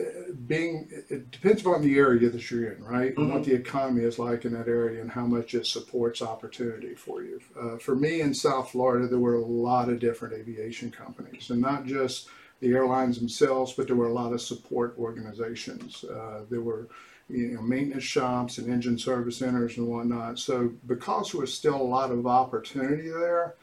being. 0.48 0.88
It 1.10 1.32
depends 1.32 1.62
upon 1.62 1.82
the 1.82 1.98
area 1.98 2.30
that 2.30 2.52
you're 2.52 2.72
in, 2.72 2.84
right? 2.84 3.16
And 3.18 3.34
what 3.34 3.44
the 3.44 3.54
economy 3.54 4.04
is 4.04 4.20
like 4.20 4.46
in 4.46 4.54
that 4.54 4.68
area, 4.68 5.02
and 5.02 5.12
how 5.12 5.26
much 5.26 5.54
it 5.54 5.66
supports 5.66 6.22
opportunity 6.22 6.96
for 6.96 7.24
you. 7.24 7.40
Uh, 7.60 7.78
for 7.78 7.96
me 7.96 8.22
in 8.22 8.34
South 8.34 8.72
Florida, 8.72 9.08
there 9.08 9.20
were 9.20 9.36
a 9.36 9.46
lot 9.46 9.90
of 9.90 10.00
different 10.00 10.34
aviation 10.34 10.92
companies, 10.92 11.50
and 11.50 11.62
not 11.62 11.86
just 11.86 12.30
the 12.60 12.72
airlines 12.72 13.18
themselves, 13.18 13.74
but 13.74 13.88
there 13.88 13.96
were 13.96 14.08
a 14.08 14.14
lot 14.14 14.34
of 14.34 14.42
support 14.42 14.96
organizations. 14.98 16.04
Uh, 16.04 16.42
there 16.50 16.62
were 16.62 16.88
you 17.30 17.50
know, 17.50 17.62
maintenance 17.62 18.04
shops 18.04 18.58
and 18.58 18.70
engine 18.70 18.98
service 18.98 19.38
centers 19.38 19.78
and 19.78 19.88
whatnot. 19.88 20.40
So 20.40 20.72
because 20.88 21.32
there 21.32 21.42
was 21.42 21.54
still 21.54 21.76
a 21.76 21.82
lot 21.82 22.12
of 22.12 22.26
opportunity 22.26 23.10
there 23.10 23.56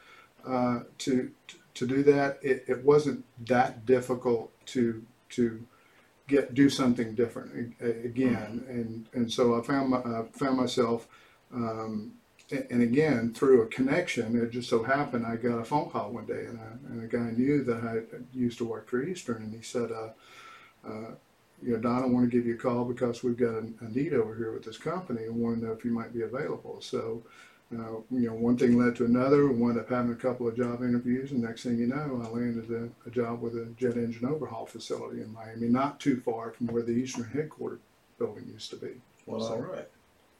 uh, 0.46 0.80
to 0.98 1.30
to 1.74 1.86
do 1.86 2.02
that, 2.04 2.38
it, 2.42 2.64
it 2.68 2.84
wasn't 2.84 3.24
that 3.46 3.84
difficult 3.84 4.50
to 4.66 5.04
to 5.30 5.66
get 6.28 6.54
do 6.54 6.68
something 6.68 7.14
different 7.14 7.76
again. 7.80 8.64
And 8.68 9.08
and 9.12 9.32
so 9.32 9.58
I 9.58 9.64
found 9.64 9.90
my, 9.90 9.98
uh, 9.98 10.24
found 10.32 10.56
myself. 10.56 11.06
Um, 11.52 12.12
and 12.50 12.80
again, 12.80 13.34
through 13.34 13.62
a 13.62 13.66
connection, 13.66 14.36
it 14.40 14.52
just 14.52 14.68
so 14.68 14.84
happened 14.84 15.26
I 15.26 15.34
got 15.34 15.58
a 15.58 15.64
phone 15.64 15.90
call 15.90 16.12
one 16.12 16.26
day, 16.26 16.44
and 16.46 16.58
a, 16.58 16.92
and 16.92 17.02
a 17.02 17.08
guy 17.08 17.30
knew 17.36 17.64
that 17.64 17.82
I 17.82 18.16
used 18.32 18.58
to 18.58 18.64
work 18.64 18.88
for 18.88 19.02
Eastern, 19.02 19.42
and 19.42 19.52
he 19.52 19.62
said, 19.62 19.90
uh, 19.90 20.10
uh, 20.86 21.10
you 21.60 21.72
know, 21.72 21.78
Don, 21.78 22.04
I 22.04 22.06
want 22.06 22.30
to 22.30 22.36
give 22.36 22.46
you 22.46 22.54
a 22.54 22.58
call 22.58 22.84
because 22.84 23.24
we've 23.24 23.36
got 23.36 23.54
a, 23.54 23.66
a 23.80 23.88
need 23.88 24.12
over 24.12 24.36
here 24.36 24.52
with 24.52 24.64
this 24.64 24.76
company 24.78 25.24
and 25.24 25.34
want 25.34 25.58
to 25.58 25.66
know 25.66 25.72
if 25.72 25.84
you 25.84 25.90
might 25.90 26.14
be 26.14 26.22
available. 26.22 26.80
So, 26.80 27.24
uh, 27.72 27.98
you 28.10 28.28
know, 28.28 28.34
one 28.34 28.56
thing 28.56 28.78
led 28.78 28.94
to 28.96 29.04
another. 29.04 29.46
We 29.48 29.54
wound 29.56 29.78
up 29.78 29.88
having 29.90 30.12
a 30.12 30.16
couple 30.16 30.46
of 30.46 30.56
job 30.56 30.82
interviews, 30.82 31.32
and 31.32 31.42
next 31.42 31.64
thing 31.64 31.78
you 31.78 31.86
know, 31.88 32.22
I 32.24 32.28
landed 32.28 32.70
a, 32.70 32.88
a 33.08 33.10
job 33.10 33.40
with 33.42 33.54
a 33.56 33.66
jet 33.76 33.96
engine 33.96 34.24
overhaul 34.24 34.66
facility 34.66 35.20
in 35.20 35.32
Miami, 35.32 35.68
not 35.68 35.98
too 35.98 36.20
far 36.24 36.52
from 36.52 36.68
where 36.68 36.82
the 36.82 36.92
Eastern 36.92 37.24
headquarters 37.24 37.80
building 38.18 38.44
used 38.52 38.70
to 38.70 38.76
be. 38.76 38.92
Well, 39.26 39.40
So- 39.40 39.54
all 39.54 39.60
right. 39.62 39.88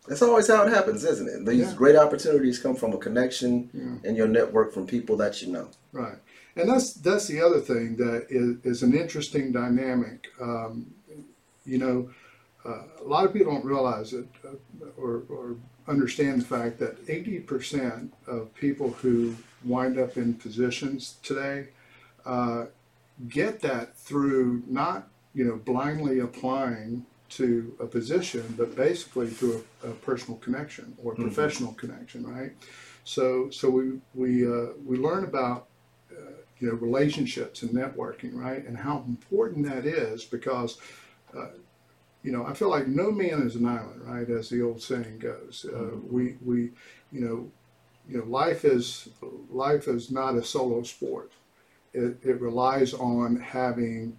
That's 0.08 0.22
always 0.22 0.46
how 0.46 0.62
it 0.64 0.68
happens, 0.72 1.02
isn't 1.02 1.28
it? 1.28 1.44
These 1.50 1.66
Yeah. 1.66 1.74
great 1.74 1.96
opportunities 1.96 2.60
come 2.60 2.76
from 2.76 2.92
a 2.92 2.96
connection 2.96 3.68
Yeah. 3.72 4.08
in 4.08 4.14
your 4.14 4.28
network 4.28 4.72
from 4.72 4.86
people 4.86 5.16
that 5.16 5.42
you 5.42 5.50
know. 5.50 5.68
Right, 5.92 6.18
and 6.54 6.68
that's 6.70 6.92
that's 6.94 7.26
the 7.26 7.40
other 7.40 7.58
thing 7.58 7.96
that 7.96 8.26
is, 8.30 8.56
is 8.62 8.82
an 8.84 8.94
interesting 8.94 9.50
dynamic. 9.50 10.28
Um, 10.40 10.94
you 11.64 11.78
know, 11.78 12.08
uh, 12.64 12.82
a 13.00 13.04
lot 13.04 13.24
of 13.24 13.32
people 13.32 13.52
don't 13.52 13.64
realize 13.64 14.12
it 14.12 14.28
uh, 14.44 14.50
or, 14.96 15.24
or 15.28 15.56
understand 15.88 16.42
the 16.42 16.44
fact 16.46 16.78
that 16.78 16.96
eighty 17.08 17.38
percent 17.40 18.12
of 18.26 18.52
people 18.54 18.90
who 19.02 19.36
wind 19.64 19.98
up 19.98 20.16
in 20.16 20.34
positions 20.34 21.16
today 21.22 21.68
uh, 22.24 22.66
get 23.28 23.60
that 23.60 23.96
through 23.96 24.62
not 24.66 25.08
you 25.34 25.44
know 25.44 25.56
blindly 25.56 26.18
applying 26.20 27.04
to 27.28 27.74
a 27.80 27.86
position, 27.86 28.54
but 28.56 28.76
basically 28.76 29.26
through 29.28 29.64
a, 29.84 29.88
a 29.88 29.92
personal 29.94 30.38
connection 30.38 30.96
or 31.02 31.14
Mhm. 31.14 31.22
professional 31.22 31.72
connection, 31.72 32.24
right? 32.26 32.52
So 33.04 33.50
so 33.50 33.70
we 33.70 34.00
we 34.14 34.46
uh, 34.46 34.68
we 34.84 34.96
learn 34.96 35.24
about 35.24 35.66
uh, 36.10 36.14
you 36.58 36.68
know 36.68 36.74
relationships 36.74 37.62
and 37.62 37.70
networking, 37.72 38.34
right, 38.34 38.64
and 38.66 38.76
how 38.78 39.04
important 39.06 39.66
that 39.66 39.86
is 39.86 40.24
because. 40.24 40.78
You 42.26 42.32
know, 42.32 42.44
I 42.44 42.54
feel 42.54 42.70
like 42.70 42.88
no 42.88 43.12
man 43.12 43.42
is 43.46 43.54
an 43.54 43.66
island, 43.66 44.02
right? 44.04 44.28
As 44.28 44.48
the 44.50 44.60
old 44.60 44.82
saying 44.82 45.18
goes. 45.20 45.64
Uh, 45.72 45.76
Mhm. 45.78 46.10
we, 46.10 46.22
we, 46.44 46.58
you 47.12 47.20
know, 47.24 47.38
you 48.08 48.18
know, 48.18 48.24
life 48.24 48.64
is 48.64 49.08
life 49.66 49.86
is 49.96 50.10
not 50.10 50.34
a 50.34 50.42
solo 50.42 50.82
sport. 50.82 51.30
It, 51.94 52.12
it 52.30 52.40
relies 52.40 52.92
on 52.94 53.36
having, 53.36 54.16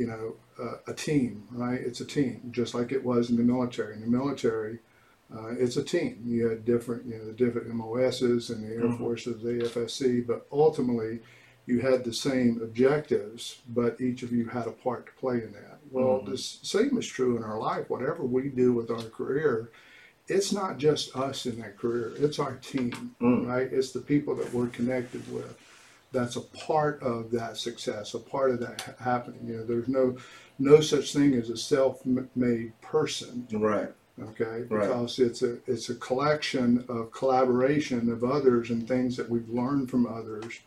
you 0.00 0.06
know, 0.06 0.36
uh, 0.64 0.78
a 0.92 0.94
team, 0.94 1.32
right? 1.52 1.80
It's 1.88 2.00
a 2.00 2.06
team, 2.18 2.34
just 2.50 2.72
like 2.74 2.92
it 2.92 3.04
was 3.04 3.28
in 3.30 3.36
the 3.36 3.42
military. 3.54 3.92
In 3.94 4.00
the 4.00 4.14
military, 4.20 4.78
uh, 5.34 5.50
it's 5.64 5.76
a 5.76 5.84
team. 5.84 6.12
You 6.24 6.48
had 6.48 6.64
different, 6.64 7.04
you 7.06 7.16
know, 7.18 7.26
the 7.26 7.38
different 7.44 7.68
MOSs 7.74 8.48
and 8.50 8.60
the 8.64 8.74
Air 8.74 8.88
Mhm. 8.88 8.98
Forces, 8.98 9.42
the 9.42 9.52
AFSC, 9.60 10.20
but 10.26 10.46
ultimately, 10.50 11.20
you 11.66 11.80
had 11.80 12.04
the 12.04 12.12
same 12.28 12.52
objectives, 12.62 13.60
but 13.68 14.00
each 14.00 14.22
of 14.22 14.32
you 14.32 14.46
had 14.46 14.66
a 14.66 14.72
part 14.86 15.02
to 15.06 15.12
play 15.22 15.38
in 15.46 15.52
that. 15.52 15.69
Well, 15.90 16.20
Mhm. 16.20 16.30
the 16.30 16.38
same 16.38 16.96
is 16.98 17.06
true 17.06 17.36
in 17.36 17.42
our 17.42 17.58
life. 17.58 17.90
Whatever 17.90 18.24
we 18.24 18.48
do 18.48 18.72
with 18.72 18.90
our 18.90 19.02
career, 19.02 19.70
it's 20.28 20.52
not 20.52 20.78
just 20.78 21.16
us 21.16 21.46
in 21.46 21.58
that 21.60 21.76
career. 21.78 22.12
It's 22.16 22.38
our 22.38 22.56
team, 22.56 23.14
Mm. 23.20 23.46
right? 23.48 23.72
It's 23.72 23.90
the 23.92 24.00
people 24.00 24.34
that 24.36 24.52
we're 24.54 24.68
connected 24.68 25.22
with. 25.32 25.56
That's 26.12 26.36
a 26.36 26.40
part 26.40 27.02
of 27.02 27.30
that 27.32 27.56
success, 27.56 28.14
a 28.14 28.18
part 28.18 28.50
of 28.52 28.60
that 28.60 28.80
ha- 28.80 28.94
happening. 28.98 29.46
You 29.46 29.58
know, 29.58 29.64
there's 29.64 29.88
no 29.88 30.16
no 30.62 30.80
such 30.80 31.14
thing 31.14 31.32
as 31.34 31.48
a 31.48 31.56
self-made 31.56 32.78
person, 32.82 33.46
Right. 33.50 33.88
okay? 34.20 34.66
Right. 34.68 34.86
Because 34.88 35.18
it's 35.18 35.42
a 35.42 35.58
it's 35.66 35.88
a 35.88 35.94
collection 35.94 36.84
of 36.88 37.10
collaboration 37.12 38.10
of 38.10 38.22
others 38.22 38.70
and 38.70 38.86
things 38.86 39.16
that 39.16 39.30
we've 39.30 39.48
learned 39.48 39.90
from 39.90 40.06
others 40.06 40.60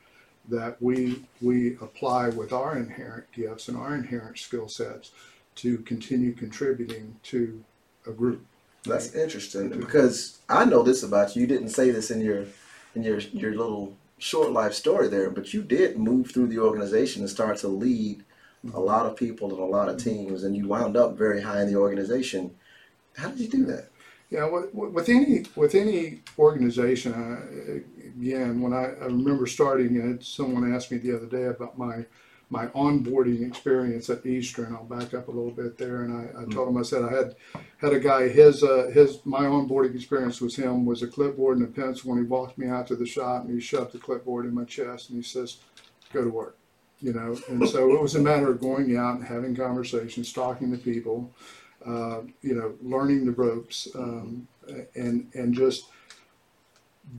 that 0.50 0.82
we 0.82 1.24
we 1.42 1.76
apply 1.82 2.30
with 2.30 2.52
our 2.52 2.78
inherent 2.78 3.32
gifts 3.32 3.68
and 3.68 3.78
our 3.78 3.96
inherent 3.96 4.38
skill 4.38 4.68
sets 4.68 5.12
to 5.56 5.78
continue 5.80 6.34
contributing 6.34 7.16
to 7.24 7.64
a 8.06 8.12
group. 8.12 8.46
That's 8.86 9.16
interesting 9.16 9.70
because 9.70 10.40
I 10.50 10.66
know 10.66 10.84
this 10.84 11.04
about 11.04 11.36
you. 11.36 11.42
You 11.42 11.48
didn't 11.48 11.70
say 11.70 11.90
this 11.92 12.12
in 12.12 12.20
your 12.22 12.46
in 12.96 13.04
your 13.04 13.20
your 13.20 13.56
little 13.56 13.96
short 14.18 14.52
life 14.52 14.74
story 14.74 15.08
there, 15.08 15.30
but 15.30 15.54
you 15.54 15.62
did 15.62 15.98
move 15.98 16.32
through 16.32 16.48
the 16.48 16.60
organization 16.60 17.22
and 17.22 17.30
start 17.30 17.58
to 17.58 17.68
lead 17.68 18.24
a 18.64 18.68
mm-hmm. 18.68 18.78
lot 18.78 19.06
of 19.06 19.16
people 19.16 19.52
and 19.52 19.60
a 19.60 19.66
lot 19.66 19.90
of 19.90 19.98
mm-hmm. 19.98 20.10
teams, 20.10 20.44
and 20.44 20.56
you 20.56 20.68
wound 20.68 20.98
up 20.98 21.18
very 21.18 21.42
high 21.42 21.62
in 21.62 21.72
the 21.72 21.80
organization. 21.80 22.56
How 23.18 23.30
did 23.30 23.40
you 23.40 23.48
do 23.48 23.66
that? 23.66 23.90
Yeah, 24.30 24.50
with, 24.50 24.74
with 24.74 25.10
any 25.10 25.46
with 25.56 25.76
any 25.76 26.22
organization, 26.40 27.14
uh, 27.14 27.80
again, 28.20 28.62
when 28.62 28.74
I, 28.74 28.94
I 29.02 29.06
remember 29.06 29.48
starting 29.48 29.96
it, 29.96 30.24
someone 30.24 30.74
asked 30.74 30.92
me 30.92 30.98
the 30.98 31.16
other 31.16 31.28
day 31.28 31.46
about 31.46 31.78
my 31.78 32.06
my 32.50 32.68
onboarding 32.68 33.48
experience 33.48 34.12
at 34.12 34.26
Eastern. 34.28 34.76
I'll 34.76 34.84
back 34.84 35.16
up 35.16 35.28
a 35.28 35.32
little 35.32 35.52
bit 35.52 35.76
there, 35.78 36.04
and 36.04 36.14
I, 36.14 36.42
I 36.42 36.46
told 36.54 36.70
him 36.70 36.78
I 36.78 36.84
said 36.84 37.04
I 37.04 37.12
had 37.12 37.36
had 37.78 37.94
a 37.94 38.00
guy. 38.00 38.28
His 38.28 38.64
uh, 38.64 38.92
his 38.94 39.20
my 39.26 39.42
onboarding 39.42 39.96
experience 39.96 40.40
with 40.40 40.56
him 40.56 40.86
was 40.86 41.02
a 41.02 41.08
clipboard 41.08 41.58
and 41.58 41.68
a 41.68 41.72
pencil. 41.72 42.12
When 42.12 42.20
he 42.20 42.26
walked 42.26 42.58
me 42.58 42.68
out 42.68 42.88
to 42.88 42.96
the 42.96 43.08
shop, 43.08 43.46
and 43.46 43.54
he 43.54 43.60
shoved 43.60 43.94
the 43.94 43.98
clipboard 43.98 44.46
in 44.46 44.54
my 44.54 44.66
chest, 44.66 45.10
and 45.10 45.18
he 45.18 45.24
says, 45.24 45.58
"Go 46.14 46.24
to 46.24 46.30
work." 46.30 46.58
You 47.02 47.14
know, 47.14 47.38
and 47.50 47.68
so 47.68 47.92
it 47.92 48.02
was 48.02 48.16
a 48.16 48.22
matter 48.22 48.50
of 48.52 48.62
going 48.62 48.96
out 48.96 49.16
and 49.16 49.26
having 49.26 49.56
conversations, 49.56 50.32
talking 50.32 50.72
to 50.72 50.78
people, 50.78 51.32
uh, 51.86 52.22
you 52.42 52.54
know, 52.54 52.76
learning 52.82 53.26
the 53.26 53.32
ropes, 53.32 53.88
um, 53.96 54.48
and 54.96 55.28
and 55.34 55.54
just 55.54 55.86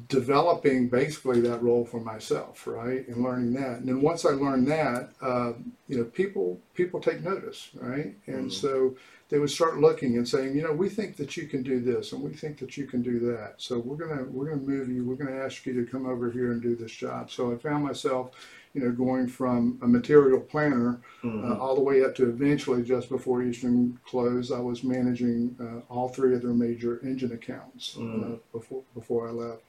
developing 0.09 0.89
basically 0.89 1.41
that 1.43 1.63
role 1.63 1.85
for 1.85 2.01
myself, 2.01 2.67
right, 2.67 3.07
and 3.09 3.23
learning 3.23 3.53
that. 3.55 3.79
And 3.79 3.89
then 3.89 4.01
once 4.01 4.25
I 4.25 4.31
learned 4.31 4.67
that, 4.69 5.11
uh, 5.21 5.53
you 5.89 5.99
know, 5.99 6.05
people 6.05 6.61
people 6.75 7.01
take 7.01 7.23
notice, 7.23 7.71
right, 7.75 8.15
and 8.27 8.51
Mhm. 8.51 8.53
so 8.53 8.97
they 9.29 9.39
would 9.39 9.51
start 9.51 9.81
looking 9.81 10.17
and 10.17 10.29
saying, 10.29 10.57
you 10.57 10.63
know, 10.63 10.73
we 10.73 10.89
think 10.89 11.17
that 11.17 11.37
you 11.37 11.47
can 11.47 11.63
do 11.63 11.81
this, 11.81 12.13
and 12.13 12.23
we 12.23 12.33
think 12.33 12.59
that 12.59 12.77
you 12.77 12.87
can 12.87 13.03
do 13.03 13.19
that. 13.21 13.55
So 13.59 13.79
we're 13.79 13.97
gonna 13.97 14.25
we're 14.25 14.47
gonna 14.51 14.63
move 14.63 14.89
you. 14.89 15.05
We're 15.05 15.17
gonna 15.17 15.37
ask 15.45 15.67
you 15.67 15.75
to 15.75 15.91
come 15.91 16.07
over 16.07 16.31
here 16.31 16.53
and 16.53 16.63
do 16.63 16.77
this 16.77 16.93
job. 16.93 17.31
So 17.31 17.53
I 17.53 17.57
found 17.57 17.85
myself. 17.85 18.31
You 18.75 18.83
know, 18.83 18.91
going 18.91 19.29
from 19.29 19.79
a 19.83 19.87
material 19.87 20.41
planner 20.41 21.01
Mhm. 21.23 21.49
uh, 21.49 21.59
all 21.59 21.77
the 21.77 21.81
way 21.81 22.03
up 22.05 22.15
to 22.17 22.29
eventually 22.29 22.83
just 22.83 23.09
before 23.09 23.41
Eastern 23.43 23.99
closed, 24.05 24.53
I 24.53 24.59
was 24.59 24.83
managing 24.83 25.55
uh, 25.61 25.93
all 25.93 26.09
three 26.09 26.35
of 26.35 26.43
their 26.43 26.53
major 26.55 27.01
engine 27.05 27.31
accounts 27.33 27.97
uh, 27.97 28.01
Mm. 28.01 28.39
before 28.53 28.83
before 28.95 29.29
I 29.29 29.31
left. 29.31 29.63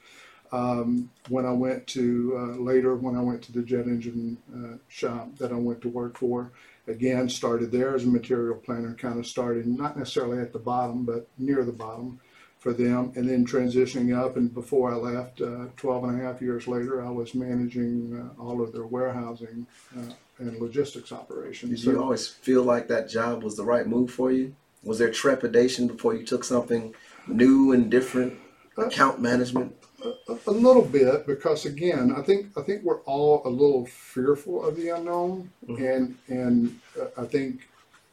Um, 0.52 1.10
when 1.30 1.46
I 1.46 1.52
went 1.52 1.86
to 1.88 2.34
uh, 2.36 2.56
later, 2.62 2.96
when 2.96 3.16
I 3.16 3.22
went 3.22 3.42
to 3.44 3.52
the 3.52 3.62
jet 3.62 3.86
engine 3.86 4.38
uh, 4.56 4.78
shop 4.88 5.38
that 5.38 5.52
I 5.52 5.56
went 5.56 5.82
to 5.82 5.90
work 5.90 6.18
for, 6.18 6.52
again 6.88 7.30
started 7.30 7.72
there 7.72 7.94
as 7.94 8.06
a 8.06 8.08
material 8.08 8.56
planner, 8.58 8.94
kind 8.96 9.20
of 9.20 9.28
started 9.28 9.68
not 9.68 9.98
necessarily 9.98 10.40
at 10.40 10.52
the 10.54 10.60
bottom, 10.60 11.04
but 11.04 11.28
near 11.38 11.64
the 11.64 11.72
bottom 11.74 12.20
for 12.66 12.74
them, 12.74 13.14
and 13.16 13.30
then 13.30 13.46
transitioning 13.46 14.18
up. 14.18 14.38
And 14.38 14.52
before 14.52 14.92
I 14.92 14.96
left, 14.96 15.40
uh, 15.40 15.66
12 15.78 16.04
and 16.06 16.20
a 16.20 16.24
half 16.26 16.42
years 16.42 16.68
later, 16.68 17.06
I 17.06 17.12
was 17.12 17.36
managing 17.36 17.96
uh, 18.20 18.42
all 18.42 18.60
of 18.60 18.74
their 18.74 18.88
warehousing 18.88 19.68
uh, 19.96 20.12
and 20.40 20.60
logistics 20.60 21.12
operations. 21.12 21.84
Did 21.84 21.92
you 21.92 22.02
always 22.02 22.28
feel 22.28 22.64
like 22.64 22.88
that 22.88 23.08
job 23.08 23.44
was 23.44 23.56
the 23.56 23.64
right 23.64 23.86
move 23.86 24.10
for 24.10 24.32
you? 24.32 24.56
Was 24.84 24.98
there 24.98 25.12
trepidation 25.12 25.86
before 25.86 26.16
you 26.16 26.26
took 26.26 26.44
something 26.44 26.96
new 27.28 27.72
and 27.72 27.92
different? 27.92 28.34
Account 28.78 29.22
management. 29.22 29.76
a, 30.04 30.36
a 30.48 30.52
little 30.52 30.84
bit 30.84 31.26
because 31.28 31.66
again 31.66 32.14
I 32.18 32.22
think 32.24 32.48
I 32.58 32.62
think 32.62 32.84
we're 32.84 33.02
all 33.14 33.42
a 33.46 33.50
little 33.50 33.86
fearful 33.86 34.66
of 34.68 34.76
the 34.76 34.90
unknown 34.90 35.50
Mhm. 35.70 35.78
and 35.94 36.04
and 36.28 36.80
uh, 37.00 37.24
I 37.24 37.26
think 37.26 37.70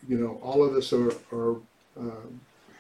you 0.09 0.17
know 0.21 0.39
all 0.41 0.63
of 0.63 0.73
us 0.77 0.93
are, 0.93 1.13
are 1.33 1.57
uh, 1.99 2.29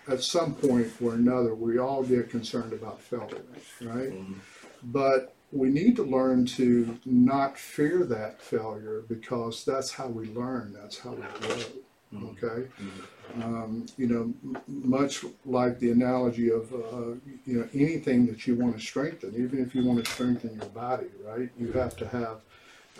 at 0.09 0.23
some 0.23 0.55
point 0.55 0.89
or 1.03 1.15
another 1.15 1.55
we 1.55 1.79
all 1.79 2.03
get 2.03 2.31
concerned 2.31 2.73
about 2.73 3.01
failure 3.01 3.43
right 3.81 4.13
Mhm. 4.13 4.35
but 4.83 5.35
we 5.53 5.69
need 5.69 5.97
to 5.97 6.03
learn 6.03 6.47
to 6.47 6.99
not 7.05 7.59
fear 7.59 8.05
that 8.05 8.41
failure 8.43 9.03
because 9.09 9.65
that's 9.65 9.93
how 9.93 10.09
we 10.09 10.27
learn 10.29 10.73
that's 10.73 10.99
how 10.99 11.11
we 11.13 11.23
grow 11.41 11.63
Mhm. 12.15 12.33
okay 12.33 12.69
um, 13.43 13.87
you 13.97 14.07
know, 14.07 14.33
m- 14.45 14.59
much 14.69 15.25
like 15.47 15.79
the 15.79 15.91
analogy 15.91 16.51
of, 16.51 16.73
uh, 16.75 17.15
you 17.47 17.59
know, 17.59 17.69
anything 17.73 18.27
that 18.27 18.47
you 18.47 18.55
want 18.57 18.77
to 18.77 18.83
strengthen, 18.83 19.35
even 19.37 19.59
if 19.65 19.75
you 19.75 19.85
want 19.85 20.05
to 20.05 20.11
strengthen 20.11 20.55
your 20.57 20.67
body, 20.69 21.07
right? 21.25 21.49
You 21.59 21.73
have 21.73 21.97
to 21.97 22.09
have 22.09 22.41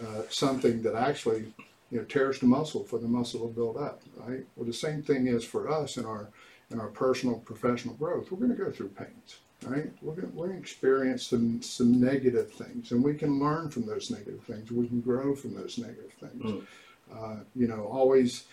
uh, 0.03 0.23
something 0.31 0.83
that 0.83 0.95
actually, 0.95 1.53
you 1.91 1.99
know, 1.99 2.05
tears 2.05 2.39
the 2.41 2.47
muscle 2.47 2.85
for 2.85 2.99
the 2.99 3.09
muscle 3.09 3.47
to 3.47 3.55
build 3.55 3.77
up, 3.77 4.01
right? 4.17 4.45
Well, 4.57 4.67
the 4.67 4.73
same 4.73 5.03
thing 5.03 5.27
is 5.27 5.45
for 5.45 5.71
us 5.71 5.97
in 5.99 6.07
our 6.07 6.29
in 6.73 6.81
our 6.81 6.89
personal 6.89 7.39
professional 7.39 7.95
growth. 7.95 8.31
We're 8.31 8.39
going 8.39 8.57
to 8.57 8.65
go 8.65 8.71
through 8.71 8.89
pains, 8.89 9.39
right? 9.65 9.93
We're 10.01 10.15
going 10.15 10.35
we're 10.35 10.47
going 10.49 10.59
to 10.59 10.63
experience 10.63 11.27
some 11.27 11.63
some 11.63 12.01
negative 12.01 12.53
things, 12.53 12.93
and 12.93 13.03
we 13.05 13.15
can 13.15 13.39
learn 13.39 13.71
from 13.71 13.87
those 13.87 14.11
negative 14.11 14.43
things. 14.45 14.71
We 14.73 14.89
can 14.89 15.01
grow 15.01 15.35
from 15.35 15.55
those 15.55 15.79
negative 15.79 16.13
things. 16.19 16.43
Mm. 16.43 16.67
Uh, 17.15 17.37
you 17.55 17.69
know, 17.69 17.85
always 17.87 18.45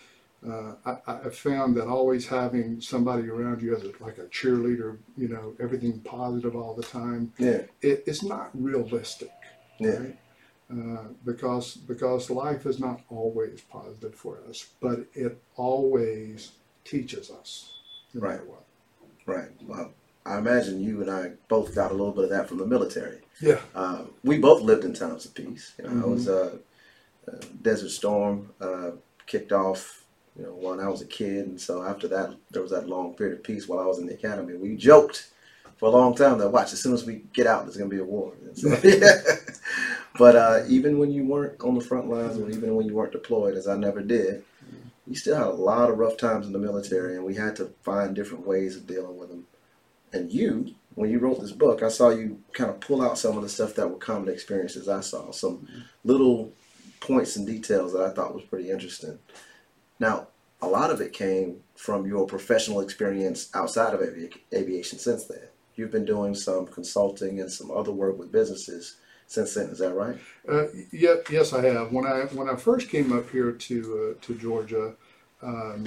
uh, 0.47 0.73
I, 0.85 0.97
I 1.25 1.29
found 1.29 1.75
that 1.77 1.87
always 1.87 2.27
having 2.27 2.79
somebody 2.81 3.27
around 3.29 3.61
you 3.61 3.75
as 3.75 3.83
a, 3.83 3.91
like 4.01 4.17
a 4.17 4.25
cheerleader, 4.25 4.97
you 5.17 5.27
know, 5.27 5.53
everything 5.59 5.99
positive 6.01 6.55
all 6.55 6.73
the 6.73 6.83
time, 6.83 7.33
Yeah. 7.37 7.63
it, 7.81 8.03
it's 8.07 8.23
not 8.23 8.49
realistic, 8.53 9.31
Yeah. 9.79 9.97
right? 9.97 10.17
Uh, 10.71 11.07
because 11.25 11.75
because 11.75 12.29
life 12.29 12.65
is 12.65 12.79
not 12.79 13.01
always 13.09 13.61
positive 13.61 14.13
for 14.15 14.39
us, 14.47 14.67
but 14.79 15.05
it 15.13 15.41
always 15.55 16.51
teaches 16.85 17.29
us, 17.31 17.78
Right. 18.13 18.39
Right. 19.25 19.49
Well, 19.65 19.93
I 20.25 20.37
imagine 20.37 20.81
you 20.81 21.01
and 21.01 21.09
I 21.11 21.33
both 21.47 21.75
got 21.75 21.91
a 21.91 21.93
little 21.93 22.11
bit 22.13 22.25
of 22.25 22.29
that 22.31 22.47
from 22.47 22.57
the 22.57 22.65
military. 22.65 23.21
Yeah. 23.41 23.59
Uh, 23.75 24.03
we 24.23 24.37
both 24.39 24.61
lived 24.61 24.83
in 24.85 24.93
times 24.93 25.25
of 25.25 25.33
peace. 25.33 25.73
You 25.77 25.85
know, 25.85 25.91
I 25.91 25.93
Mhm. 25.93 26.11
was 26.11 26.27
uh, 26.27 26.57
uh, 27.31 27.37
Desert 27.61 27.89
Storm 27.89 28.51
uh, 28.61 28.91
kicked 29.27 29.51
off. 29.51 30.05
You 30.37 30.43
know, 30.45 30.53
when 30.53 30.79
I 30.79 30.89
was 30.89 31.01
a 31.01 31.05
kid, 31.05 31.47
and 31.47 31.59
so 31.61 31.83
after 31.83 32.07
that, 32.09 32.35
there 32.51 32.61
was 32.61 32.71
that 32.71 32.87
long 32.89 33.15
period 33.15 33.37
of 33.37 33.43
peace 33.43 33.67
while 33.67 33.79
I 33.79 33.85
was 33.85 33.99
in 33.99 34.07
the 34.07 34.13
academy. 34.13 34.55
We 34.55 34.75
joked 34.77 35.29
for 35.77 35.87
a 35.89 35.91
long 35.91 36.15
time 36.15 36.37
that 36.39 36.49
watch 36.51 36.73
as 36.73 36.81
soon 36.81 36.93
as 36.93 37.05
we 37.05 37.23
get 37.33 37.47
out, 37.47 37.65
there's 37.65 37.77
going 37.77 37.89
to 37.89 37.95
be 37.95 38.01
a 38.01 38.05
war. 38.05 38.33
So, 38.55 38.69
but 40.17 40.35
uh, 40.35 40.63
even 40.67 40.97
when 40.99 41.11
you 41.11 41.25
weren't 41.25 41.59
on 41.61 41.75
the 41.75 41.81
front 41.81 42.09
lines, 42.09 42.37
or 42.37 42.49
even 42.49 42.75
when 42.75 42.87
you 42.87 42.95
weren't 42.95 43.11
deployed, 43.11 43.55
as 43.55 43.67
I 43.67 43.75
never 43.77 44.01
did, 44.01 44.43
you 45.09 45.15
still 45.15 45.35
had 45.35 45.47
a 45.47 45.49
lot 45.49 45.89
of 45.89 45.97
rough 45.97 46.17
times 46.17 46.45
in 46.45 46.53
the 46.53 46.59
military, 46.59 47.15
and 47.15 47.25
we 47.25 47.33
had 47.33 47.55
to 47.55 47.73
find 47.81 48.15
different 48.15 48.45
ways 48.45 48.77
of 48.77 48.85
dealing 48.85 49.17
with 49.17 49.29
them. 49.29 49.47
And 50.13 50.31
you, 50.31 50.75
when 50.93 51.09
you 51.09 51.17
wrote 51.17 51.41
this 51.41 51.51
book, 51.51 51.81
I 51.81 51.89
saw 51.89 52.09
you 52.09 52.43
kind 52.53 52.69
of 52.69 52.79
pull 52.79 53.01
out 53.01 53.17
some 53.17 53.35
of 53.35 53.41
the 53.41 53.49
stuff 53.49 53.73
that 53.75 53.89
were 53.89 53.97
common 53.97 54.29
experiences 54.29 54.87
I 54.87 55.01
saw, 55.01 55.31
some 55.31 55.57
mm-hmm. 55.57 55.79
little 56.03 56.53
points 56.99 57.35
and 57.35 57.47
details 57.47 57.93
that 57.93 58.03
I 58.03 58.11
thought 58.11 58.35
was 58.35 58.43
pretty 58.43 58.69
interesting. 58.69 59.17
Now, 59.99 60.27
a 60.61 60.67
lot 60.67 60.91
of 60.91 61.01
it 61.01 61.11
came 61.11 61.61
from 61.75 62.05
your 62.05 62.27
professional 62.27 62.81
experience 62.81 63.49
outside 63.55 63.95
of 63.95 64.01
avi- 64.01 64.29
aviation 64.53 64.99
since 64.99 65.25
then. 65.25 65.47
You've 65.75 65.91
been 65.91 66.05
doing 66.05 66.35
some 66.35 66.67
consulting 66.67 67.39
and 67.39 67.51
some 67.51 67.71
other 67.71 67.91
work 67.91 68.19
with 68.19 68.31
businesses 68.31 68.97
since 69.29 69.53
then. 69.53 69.67
Is 69.67 69.79
that 69.79 69.93
right? 69.93 70.17
Uh, 70.47 70.65
yeah, 70.91 71.15
yes, 71.29 71.53
I 71.53 71.65
have. 71.65 71.93
When 71.93 72.05
I 72.05 72.23
when 72.33 72.49
I 72.49 72.55
first 72.57 72.89
came 72.89 73.17
up 73.17 73.29
here 73.29 73.53
to 73.53 74.15
uh, 74.19 74.25
to 74.25 74.35
Georgia, 74.35 74.93
um, 75.41 75.85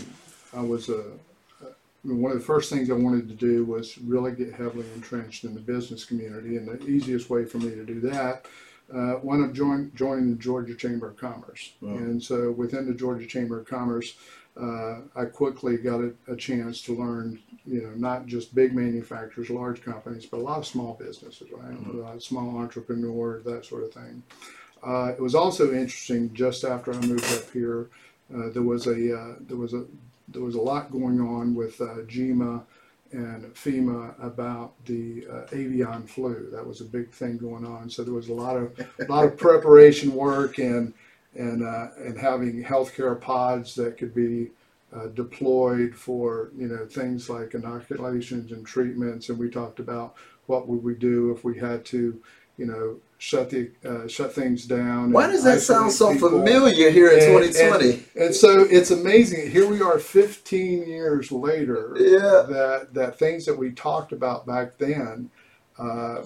I 0.56 0.60
was 0.62 0.88
a. 0.88 1.00
Uh, 1.00 1.68
one 2.04 2.32
of 2.32 2.38
the 2.38 2.44
first 2.44 2.68
things 2.68 2.90
I 2.90 2.94
wanted 2.94 3.28
to 3.28 3.34
do 3.34 3.64
was 3.64 3.96
really 3.98 4.32
get 4.32 4.52
heavily 4.52 4.86
entrenched 4.94 5.44
in 5.44 5.54
the 5.54 5.60
business 5.60 6.04
community, 6.04 6.56
and 6.56 6.66
the 6.66 6.84
easiest 6.86 7.30
way 7.30 7.44
for 7.44 7.58
me 7.58 7.70
to 7.70 7.84
do 7.84 8.00
that 8.00 8.46
uh, 8.94 9.16
wound 9.22 9.44
up 9.44 9.52
join, 9.52 9.90
joining 9.94 10.30
the 10.30 10.36
Georgia 10.36 10.74
Chamber 10.74 11.08
of 11.08 11.16
Commerce. 11.16 11.72
Wow. 11.80 11.96
And 11.96 12.22
so 12.22 12.50
within 12.50 12.86
the 12.86 12.94
Georgia 12.94 13.26
Chamber 13.26 13.60
of 13.60 13.66
Commerce, 13.66 14.14
uh, 14.60 15.00
I 15.16 15.24
quickly 15.26 15.76
got 15.78 16.00
a, 16.00 16.12
a 16.28 16.36
chance 16.36 16.82
to 16.82 16.94
learn, 16.94 17.38
you 17.64 17.82
know, 17.82 17.92
not 17.94 18.26
just 18.26 18.54
big 18.54 18.74
manufacturers, 18.74 19.48
large 19.48 19.82
companies, 19.82 20.26
but 20.26 20.38
a 20.38 20.42
lot 20.42 20.58
of 20.58 20.66
small 20.66 20.94
businesses, 20.94 21.50
right? 21.50 21.74
A 21.86 21.92
lot 21.96 22.16
of 22.16 22.22
small 22.22 22.58
entrepreneurs, 22.58 23.44
that 23.44 23.64
sort 23.64 23.84
of 23.84 23.92
thing. 23.92 24.22
Uh, 24.82 25.12
it 25.16 25.20
was 25.20 25.34
also 25.34 25.72
interesting. 25.72 26.34
Just 26.34 26.64
after 26.64 26.92
I 26.92 27.00
moved 27.00 27.32
up 27.32 27.50
here, 27.52 27.88
uh, 28.34 28.50
there 28.50 28.62
was 28.62 28.86
a 28.86 29.18
uh, 29.18 29.34
there 29.40 29.56
was 29.56 29.72
a 29.74 29.84
there 30.28 30.42
was 30.42 30.54
a 30.54 30.60
lot 30.60 30.90
going 30.90 31.20
on 31.20 31.54
with 31.54 31.80
uh, 31.80 32.02
GEMA 32.06 32.62
and 33.12 33.44
FEMA 33.54 34.14
about 34.22 34.72
the 34.86 35.26
uh, 35.30 35.42
avian 35.52 36.06
flu. 36.06 36.48
That 36.50 36.66
was 36.66 36.80
a 36.80 36.84
big 36.84 37.10
thing 37.10 37.38
going 37.38 37.64
on. 37.64 37.90
So 37.90 38.04
there 38.04 38.14
was 38.14 38.28
a 38.28 38.34
lot 38.34 38.56
of 38.56 38.78
a 38.98 39.04
lot 39.10 39.24
of 39.24 39.36
preparation 39.36 40.14
work 40.14 40.58
and 40.58 40.92
and 41.34 41.62
uh, 41.64 41.88
and 41.98 42.18
having 42.18 42.62
healthcare 42.62 43.18
pods 43.20 43.74
that 43.76 43.96
could 43.98 44.14
be 44.14 44.50
uh, 44.94 45.06
deployed 45.08 45.94
for 45.94 46.50
you 46.56 46.68
know 46.68 46.86
things 46.86 47.28
like 47.30 47.54
inoculations 47.54 48.52
and 48.52 48.66
treatments. 48.66 49.28
And 49.28 49.38
we 49.38 49.48
talked 49.50 49.78
about 49.80 50.14
what 50.46 50.68
would 50.68 50.82
we 50.82 50.94
do 50.94 51.30
if 51.32 51.44
we 51.44 51.58
had 51.58 51.84
to 51.86 52.20
you 52.58 52.66
know 52.66 52.96
shut 53.18 53.50
the 53.50 53.70
uh, 53.84 54.06
shut 54.08 54.34
things 54.34 54.66
down. 54.66 55.12
Why 55.12 55.28
does 55.28 55.44
that 55.44 55.60
sound 55.60 55.92
so 55.92 56.12
people. 56.12 56.28
familiar 56.30 56.90
here 56.90 57.08
in 57.08 57.20
And- 57.20 57.42
2020? 57.54 58.04
And 58.16 58.34
so 58.34 58.62
it's 58.68 58.90
amazing. 58.90 59.50
Here 59.50 59.66
we 59.66 59.80
are 59.80 59.98
15 59.98 60.86
years 60.88 61.30
later 61.30 61.94
Yeah. 61.98 62.44
that, 62.48 62.88
that 62.94 63.18
things 63.20 63.46
that 63.46 63.56
we 63.56 63.70
talked 63.70 64.10
about 64.12 64.44
back 64.44 64.76
then, 64.78 65.30
uh, 65.78 66.22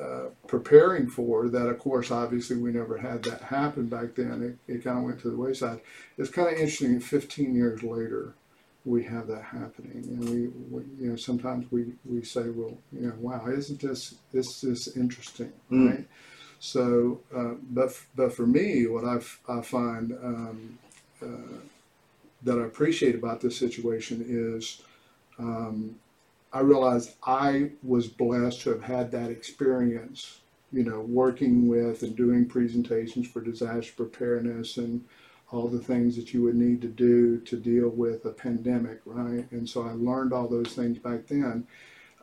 uh, 0.00 0.26
preparing 0.46 1.08
for, 1.08 1.48
that 1.48 1.66
of 1.68 1.78
course, 1.78 2.10
obviously 2.10 2.56
we 2.56 2.70
never 2.72 2.98
had 2.98 3.22
that 3.24 3.42
happen 3.42 3.86
back 3.86 4.14
then. 4.14 4.58
It, 4.68 4.72
it 4.72 4.84
kind 4.84 4.98
of 4.98 5.04
went 5.04 5.20
to 5.22 5.30
the 5.30 5.36
wayside. 5.36 5.80
It's 6.16 6.30
kind 6.30 6.48
of 6.48 6.54
interesting 6.54 7.00
15 7.00 7.54
years 7.54 7.82
later, 7.82 8.34
we 8.84 9.04
have 9.04 9.26
that 9.26 9.42
happening. 9.42 10.04
And 10.08 10.20
we, 10.28 10.48
we 10.70 10.82
you 11.00 11.10
know, 11.10 11.16
sometimes 11.16 11.70
we, 11.70 11.92
we 12.04 12.22
say, 12.22 12.48
well, 12.48 12.78
you 12.92 13.08
know, 13.08 13.14
wow, 13.18 13.46
isn't 13.48 13.80
this, 13.80 14.14
this 14.32 14.64
is 14.64 14.96
interesting, 14.96 15.52
Mm. 15.70 15.90
right? 15.90 16.06
So, 16.60 17.20
uh, 17.34 17.54
but, 17.70 17.92
but 18.16 18.32
for 18.32 18.46
me, 18.46 18.86
what 18.86 19.04
I've, 19.04 19.38
I 19.48 19.60
find, 19.60 20.12
um, 20.12 20.78
uh, 21.22 21.58
that 22.42 22.58
I 22.58 22.64
appreciate 22.64 23.14
about 23.14 23.40
this 23.40 23.56
situation 23.56 24.24
is 24.28 24.82
um, 25.38 25.96
I 26.52 26.60
realize 26.60 27.14
I 27.24 27.72
was 27.82 28.06
blessed 28.06 28.62
to 28.62 28.70
have 28.70 28.82
had 28.82 29.10
that 29.12 29.30
experience, 29.30 30.40
you 30.72 30.84
know, 30.84 31.00
working 31.00 31.68
with 31.68 32.02
and 32.02 32.16
doing 32.16 32.46
presentations 32.46 33.28
for 33.28 33.40
disaster 33.40 33.92
preparedness 33.96 34.76
and 34.78 35.04
all 35.50 35.68
the 35.68 35.78
things 35.78 36.16
that 36.16 36.32
you 36.34 36.42
would 36.42 36.54
need 36.54 36.80
to 36.82 36.88
do 36.88 37.38
to 37.40 37.56
deal 37.56 37.88
with 37.88 38.24
a 38.26 38.30
pandemic, 38.30 39.00
right? 39.06 39.50
And 39.50 39.68
so 39.68 39.82
I 39.82 39.92
learned 39.92 40.32
all 40.32 40.46
those 40.48 40.74
things 40.74 40.98
back 40.98 41.26
then. 41.26 41.66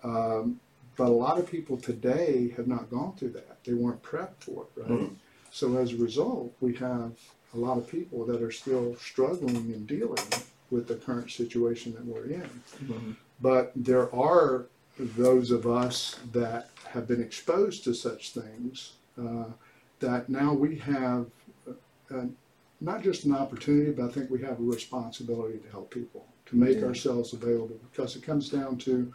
Um, 0.03 0.59
but 0.95 1.07
a 1.07 1.09
lot 1.09 1.39
of 1.39 1.47
people 1.49 1.77
today 1.77 2.53
have 2.55 2.67
not 2.67 2.89
gone 2.89 3.15
through 3.17 3.31
that. 3.31 3.63
They 3.63 3.73
weren't 3.73 4.01
prepped 4.03 4.41
for 4.41 4.65
it, 4.75 4.81
right? 4.81 4.89
Mhm. 5.01 5.15
So 5.51 5.77
as 5.77 5.93
a 5.93 5.97
result, 5.97 6.53
we 6.61 6.73
have 6.75 7.13
a 7.53 7.57
lot 7.57 7.77
of 7.77 7.87
people 7.87 8.25
that 8.25 8.41
are 8.41 8.51
still 8.51 8.95
struggling 8.95 9.73
and 9.73 9.87
dealing 9.87 10.23
with 10.69 10.87
the 10.87 10.95
current 10.95 11.31
situation 11.31 11.93
that 11.93 12.05
we're 12.05 12.25
in. 12.25 12.49
Mhm. 12.83 13.15
But 13.41 13.71
there 13.75 14.13
are 14.15 14.67
those 14.97 15.51
of 15.51 15.67
us 15.67 16.19
that 16.31 16.69
have 16.89 17.07
been 17.07 17.21
exposed 17.21 17.83
to 17.83 17.93
such 17.93 18.31
things 18.31 18.93
uh, 19.19 19.45
that 19.99 20.29
now 20.29 20.53
we 20.53 20.77
have 20.77 21.25
uh, 21.67 22.25
not 22.81 23.01
just 23.01 23.25
an 23.25 23.33
opportunity, 23.35 23.91
but 23.91 24.05
I 24.05 24.11
think 24.11 24.29
we 24.29 24.41
have 24.41 24.59
a 24.59 24.63
responsibility 24.63 25.57
to 25.59 25.69
help 25.69 25.91
people, 25.91 26.25
to 26.47 26.55
make 26.55 26.77
Yeah. 26.77 26.85
ourselves 26.85 27.33
available, 27.33 27.79
because 27.91 28.15
it 28.15 28.23
comes 28.23 28.49
down 28.49 28.77
to 28.79 29.11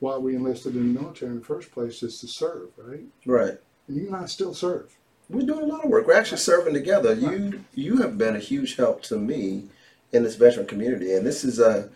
why 0.00 0.16
we 0.16 0.36
enlisted 0.36 0.76
in 0.76 0.94
the 0.94 1.00
military 1.00 1.32
in 1.32 1.38
the 1.40 1.44
first 1.44 1.72
place 1.72 2.02
is 2.02 2.20
to 2.20 2.28
serve, 2.28 2.68
right? 2.76 3.04
Right. 3.26 3.58
And 3.88 3.96
you 3.96 4.06
and 4.06 4.16
I 4.16 4.26
still 4.26 4.54
serve. 4.54 4.94
We're 5.28 5.42
doing 5.46 5.62
a 5.64 5.66
lot 5.66 5.84
of 5.84 5.90
work. 5.90 6.06
We're 6.06 6.14
actually 6.14 6.38
serving 6.38 6.74
together. 6.74 7.12
You 7.14 7.64
you 7.74 7.96
have 7.98 8.16
been 8.16 8.36
a 8.36 8.40
huge 8.40 8.76
help 8.76 9.02
to 9.04 9.16
me 9.18 9.64
in 10.12 10.22
this 10.22 10.36
veteran 10.36 10.66
community, 10.66 11.12
and 11.12 11.26
this 11.26 11.44
is 11.44 11.58
a, 11.58 11.90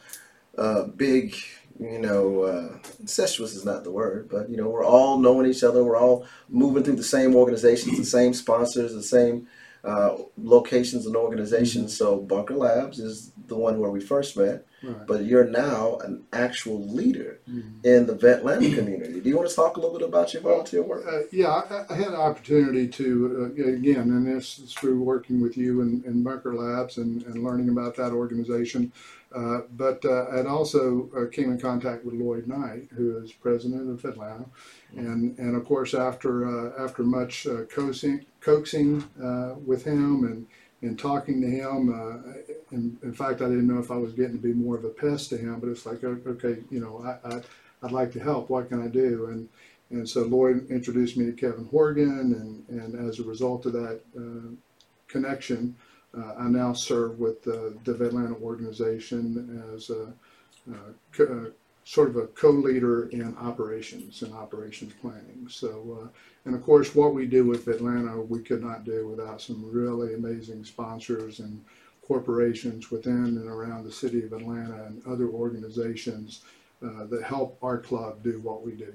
a 0.57 0.85
big, 0.85 1.37
you 1.81 1.99
know, 1.99 2.43
uh, 2.43 2.79
incestuous 3.01 3.55
is 3.55 3.65
not 3.65 3.85
the 3.85 3.91
word, 3.91 4.29
but 4.31 4.51
you 4.51 4.57
know, 4.57 4.69
we're 4.69 4.85
all 4.85 5.19
knowing 5.19 5.51
each 5.51 5.65
other. 5.65 5.83
We're 5.85 5.97
all 5.97 6.27
moving 6.49 6.83
through 6.83 6.97
the 6.97 7.03
same 7.03 7.35
organizations, 7.35 7.99
the 7.99 8.05
same 8.05 8.35
sponsors, 8.35 8.93
the 8.93 9.03
same 9.03 9.49
uh, 9.85 10.17
locations 10.37 11.07
and 11.07 11.17
organizations. 11.17 11.97
So 11.97 12.21
Bunker 12.21 12.55
Labs 12.55 12.99
is 12.99 13.33
the 13.47 13.57
one 13.57 13.81
where 13.81 13.91
we 13.91 14.01
first 14.01 14.37
met, 14.37 14.67
Right. 14.83 15.07
but 15.07 15.25
you're 15.25 15.45
now 15.47 15.99
an 16.05 16.25
actual 16.33 16.81
leader 16.87 17.38
Mhm. 17.49 17.85
in 17.85 18.07
the 18.07 18.14
Vetlanta 18.14 18.75
community. 18.75 19.21
Do 19.21 19.29
you 19.29 19.37
want 19.37 19.49
to 19.49 19.55
talk 19.55 19.77
a 19.77 19.81
little 19.81 19.97
bit 19.99 20.07
about 20.09 20.33
your 20.33 20.42
volunteer 20.42 20.83
work? 20.83 21.05
Uh, 21.07 21.21
yeah, 21.31 21.49
I, 21.71 21.85
I 21.92 21.95
had 21.95 22.09
an 22.09 22.14
opportunity 22.14 22.88
to, 22.88 23.53
uh, 23.59 23.64
again, 23.68 24.11
and 24.11 24.27
this 24.27 24.59
is 24.59 24.73
through 24.73 25.01
working 25.03 25.40
with 25.40 25.57
you 25.57 25.83
and, 25.83 26.05
and 26.05 26.25
Bunker 26.25 26.55
Labs 26.55 26.97
and, 26.99 27.23
and 27.25 27.45
learning 27.45 27.68
about 27.68 27.95
that 27.97 28.12
organization. 28.12 28.92
Uh, 29.35 29.61
but 29.77 30.05
uh, 30.05 30.27
I'd 30.33 30.47
also 30.47 31.09
uh, 31.16 31.25
came 31.31 31.51
in 31.53 31.59
contact 31.59 32.05
with 32.05 32.14
Lloyd 32.14 32.47
Knight, 32.47 32.88
who 32.95 33.16
is 33.18 33.33
president 33.33 33.88
of 33.90 34.03
Vetlanta, 34.03 34.45
and 34.95 35.38
and 35.38 35.57
of 35.57 35.64
course 35.64 35.95
after 35.95 36.45
uh, 36.47 36.85
after 36.85 37.03
much 37.03 37.47
uh, 37.47 37.62
coaxing, 37.75 38.27
coaxing 38.40 39.03
uh, 39.23 39.55
with 39.64 39.85
him 39.85 40.25
and 40.25 40.47
and 40.83 40.99
talking 40.99 41.40
to 41.40 41.49
him, 41.49 41.92
uh, 41.92 42.33
in, 42.73 42.99
in 43.03 43.12
fact, 43.14 43.40
I 43.40 43.47
didn't 43.47 43.68
know 43.68 43.79
if 43.79 43.90
I 43.90 43.97
was 43.97 44.12
getting 44.12 44.33
to 44.33 44.42
be 44.42 44.53
more 44.53 44.77
of 44.77 44.85
a 44.85 44.88
pest 44.88 45.31
to 45.31 45.38
him, 45.38 45.61
but 45.61 45.68
it's 45.68 45.87
like, 45.87 46.03
okay, 46.05 46.59
you 46.71 46.81
know, 46.81 47.03
I, 47.05 47.37
I 47.37 47.42
I'd 47.83 47.92
like 47.92 48.12
to 48.12 48.21
help. 48.21 48.49
What 48.49 48.68
can 48.68 48.83
I 48.83 48.88
do? 48.88 49.27
And 49.27 49.49
and 49.90 50.09
so 50.09 50.23
Lloyd 50.23 50.71
introduced 50.71 51.16
me 51.18 51.27
to 51.27 51.33
Kevin 51.33 51.66
Horgan, 51.66 52.64
and, 52.71 52.81
and 52.81 53.09
as 53.09 53.18
a 53.18 53.25
result 53.25 53.66
of 53.66 53.75
that 53.75 54.01
uh, 54.16 54.49
connection, 55.07 55.77
uh, 56.16 56.33
I 56.38 56.49
now 56.49 56.73
serve 56.73 57.18
with 57.18 57.42
the 57.42 57.77
Vetlanta 57.85 58.40
organization 58.40 59.62
as 59.75 59.90
a, 59.90 60.05
uh, 60.73 60.92
co- 61.12 61.25
uh, 61.25 61.51
sort 61.85 62.09
of 62.09 62.16
a 62.16 62.27
co-leader 62.29 63.09
in 63.09 63.37
operations 63.38 64.23
and 64.23 64.33
operations 64.35 64.92
planning. 65.01 65.47
So, 65.49 66.01
uh, 66.03 66.09
and 66.45 66.55
of 66.55 66.62
course, 66.62 66.95
what 66.95 67.14
we 67.14 67.27
do 67.27 67.45
with 67.45 67.66
Vetlanta, 67.66 68.27
we 68.29 68.40
could 68.40 68.62
not 68.62 68.85
do 68.85 69.09
without 69.09 69.40
some 69.40 69.68
really 69.71 70.14
amazing 70.14 70.64
sponsors 70.64 71.40
and 71.40 71.62
corporations 72.03 72.90
within 72.90 73.14
and 73.14 73.49
around 73.49 73.85
the 73.85 73.92
city 73.92 74.25
of 74.25 74.33
Atlanta 74.33 74.85
and 74.85 75.03
other 75.07 75.29
organizations 75.29 76.42
uh, 76.83 77.07
that 77.07 77.23
help 77.23 77.59
our 77.62 77.79
club 77.79 78.23
do 78.23 78.40
what 78.40 78.64
we 78.64 78.73
do. 78.73 78.92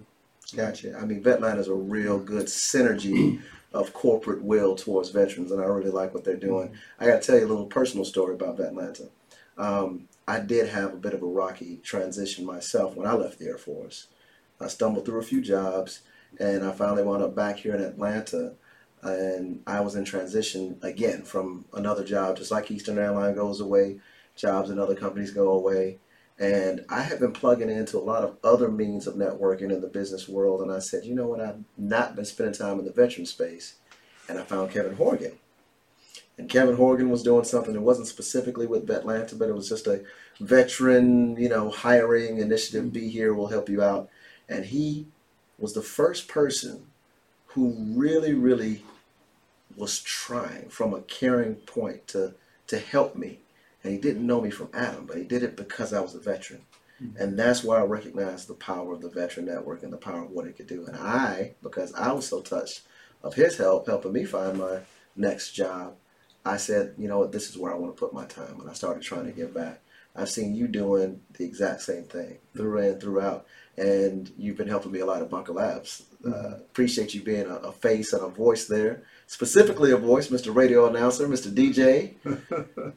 Gotcha. 0.56 0.98
I 0.98 1.06
mean, 1.06 1.22
Vetlanta 1.22 1.60
is 1.60 1.68
a 1.68 1.74
real 1.74 2.20
good 2.20 2.46
synergy 2.46 3.42
of 3.74 3.92
corporate 3.94 4.42
will 4.42 4.76
towards 4.76 5.10
veterans, 5.10 5.52
and 5.52 5.62
I 5.62 5.66
really 5.66 5.90
like 5.90 6.14
what 6.14 6.24
they're 6.24 6.36
doing. 6.36 6.74
I 7.00 7.06
got 7.06 7.22
to 7.22 7.28
tell 7.28 7.38
you 7.38 7.46
a 7.46 7.50
little 7.50 7.66
personal 7.66 8.06
story 8.06 8.34
about 8.36 8.58
Vetlanta. 8.58 9.10
Um, 9.58 10.08
I 10.28 10.40
did 10.42 10.70
have 10.70 10.94
a 10.94 10.98
bit 10.98 11.14
of 11.14 11.24
a 11.24 11.28
rocky 11.28 11.78
transition 11.78 12.46
myself 12.46 12.96
when 12.96 13.08
I 13.08 13.14
left 13.14 13.40
the 13.40 13.46
Air 13.48 13.58
Force. 13.58 14.08
I 14.60 14.68
stumbled 14.68 15.06
through 15.06 15.20
a 15.20 15.24
few 15.24 15.42
jobs, 15.42 16.02
and 16.40 16.66
I 16.66 16.72
finally 16.72 17.04
wound 17.04 17.24
up 17.24 17.36
back 17.36 17.58
here 17.58 17.76
in 17.76 17.82
Atlanta. 17.82 18.56
And 19.02 19.62
I 19.66 19.80
was 19.80 19.96
in 19.96 20.04
transition 20.04 20.80
again 20.82 21.24
from 21.24 21.66
another 21.74 22.04
job, 22.04 22.38
just 22.38 22.52
like 22.52 22.70
Eastern 22.70 22.98
Airline 22.98 23.36
goes 23.36 23.62
away, 23.62 24.00
jobs 24.36 24.70
in 24.70 24.80
other 24.80 24.96
companies 24.96 25.32
go 25.32 25.52
away. 25.52 26.00
And 26.40 26.84
I 26.90 27.02
have 27.02 27.20
been 27.20 27.32
plugging 27.32 27.70
into 27.70 27.98
a 27.98 28.00
lot 28.00 28.24
of 28.24 28.38
other 28.44 28.70
means 28.70 29.08
of 29.08 29.16
networking 29.16 29.72
in 29.72 29.82
the 29.82 29.88
business 29.88 30.28
world. 30.28 30.62
And 30.62 30.72
I 30.72 30.80
said, 30.80 31.06
you 31.06 31.16
know 31.16 31.28
what? 31.28 31.42
I've 31.42 31.64
not 31.78 32.16
been 32.16 32.26
spending 32.26 32.54
time 32.54 32.80
in 32.80 32.86
the 32.86 32.92
veteran 32.92 33.26
space. 33.26 33.76
And 34.28 34.38
I 34.38 34.44
found 34.44 34.72
Kevin 34.72 34.96
Horgan. 34.96 35.40
And 36.38 36.50
Kevin 36.50 36.76
Horgan 36.76 37.10
was 37.10 37.24
doing 37.24 37.44
something 37.44 37.74
that 37.74 37.82
wasn't 37.82 38.08
specifically 38.08 38.68
with 38.68 38.88
Vetlanta, 38.88 39.38
but 39.38 39.50
it 39.50 39.56
was 39.56 39.70
just 39.70 39.88
a 39.88 40.04
veteran, 40.40 41.36
you 41.36 41.50
know, 41.50 41.70
hiring 41.70 42.38
initiative. 42.38 42.94
Be 42.94 43.10
here, 43.10 43.34
we'll 43.34 43.48
help 43.48 43.70
you 43.70 43.82
out. 43.82 44.10
And 44.48 44.66
he 44.66 45.08
was 45.58 45.74
the 45.74 45.82
first 45.82 46.28
person 46.28 46.88
who 47.48 47.76
really, 47.78 48.34
really 48.34 48.84
was 49.76 50.00
trying 50.00 50.70
from 50.70 50.94
a 50.94 51.02
caring 51.02 51.56
point 51.56 52.08
to 52.10 52.36
to 52.68 52.80
help 52.80 53.16
me. 53.16 53.40
And 53.84 53.94
he 53.94 54.00
didn't 54.00 54.28
know 54.28 54.42
me 54.42 54.50
from 54.50 54.70
Adam, 54.74 55.06
but 55.06 55.18
he 55.18 55.24
did 55.24 55.44
it 55.44 55.56
because 55.56 55.94
I 55.94 56.02
was 56.02 56.14
a 56.14 56.20
veteran. 56.20 56.62
Mm-hmm. 57.02 57.22
And 57.22 57.40
that's 57.40 57.64
where 57.64 57.80
I 57.80 57.84
recognized 57.84 58.48
the 58.48 58.56
power 58.56 58.94
of 58.94 59.02
the 59.02 59.10
Veteran 59.10 59.46
Network 59.46 59.84
and 59.84 59.94
the 59.94 59.98
power 59.98 60.24
of 60.24 60.32
what 60.32 60.48
it 60.48 60.58
could 60.58 60.68
do. 60.68 60.86
And 60.86 60.98
I, 60.98 61.54
because 61.64 61.94
I 61.94 62.12
was 62.12 62.28
so 62.28 62.42
touched 62.42 62.82
of 63.24 63.36
his 63.36 63.58
help, 63.58 63.88
helping 63.88 64.14
me 64.14 64.26
find 64.26 64.58
my 64.58 64.80
next 65.16 65.52
job, 65.52 65.96
I 66.46 66.58
said, 66.58 66.96
you 66.98 67.08
know 67.08 67.20
what, 67.20 67.32
this 67.32 67.50
is 67.50 67.58
where 67.58 67.74
I 67.74 67.78
want 67.78 67.96
to 67.96 68.00
put 68.00 68.14
my 68.14 68.26
time. 68.26 68.60
And 68.60 68.70
I 68.70 68.74
started 68.74 69.04
trying 69.04 69.26
to 69.26 69.32
give 69.32 69.54
back. 69.54 69.82
I've 70.16 70.30
seen 70.30 70.56
you 70.56 70.68
doing 70.68 71.22
the 71.38 71.46
exact 71.46 71.84
same 71.84 72.04
thing 72.06 72.38
through 72.56 72.80
and 72.80 73.00
throughout. 73.00 73.46
And 73.78 74.32
you've 74.38 74.58
been 74.58 74.68
helping 74.68 74.92
me 74.92 75.00
a 75.00 75.06
lot 75.06 75.22
at 75.22 75.30
Bunker 75.30 75.54
Labs. 75.54 76.04
Uh, 76.26 76.30
mm-hmm. 76.30 76.54
appreciate 76.54 77.14
you 77.14 77.22
being 77.22 77.46
a, 77.46 77.56
a, 77.58 77.72
face 77.72 78.12
and 78.12 78.24
a 78.24 78.28
voice 78.28 78.66
there, 78.66 79.04
specifically 79.28 79.92
a 79.92 79.98
voice, 79.98 80.30
Mr. 80.30 80.54
Radio 80.54 80.88
Announcer, 80.88 81.28
Mr. 81.28 81.54
DJ. 81.54 82.16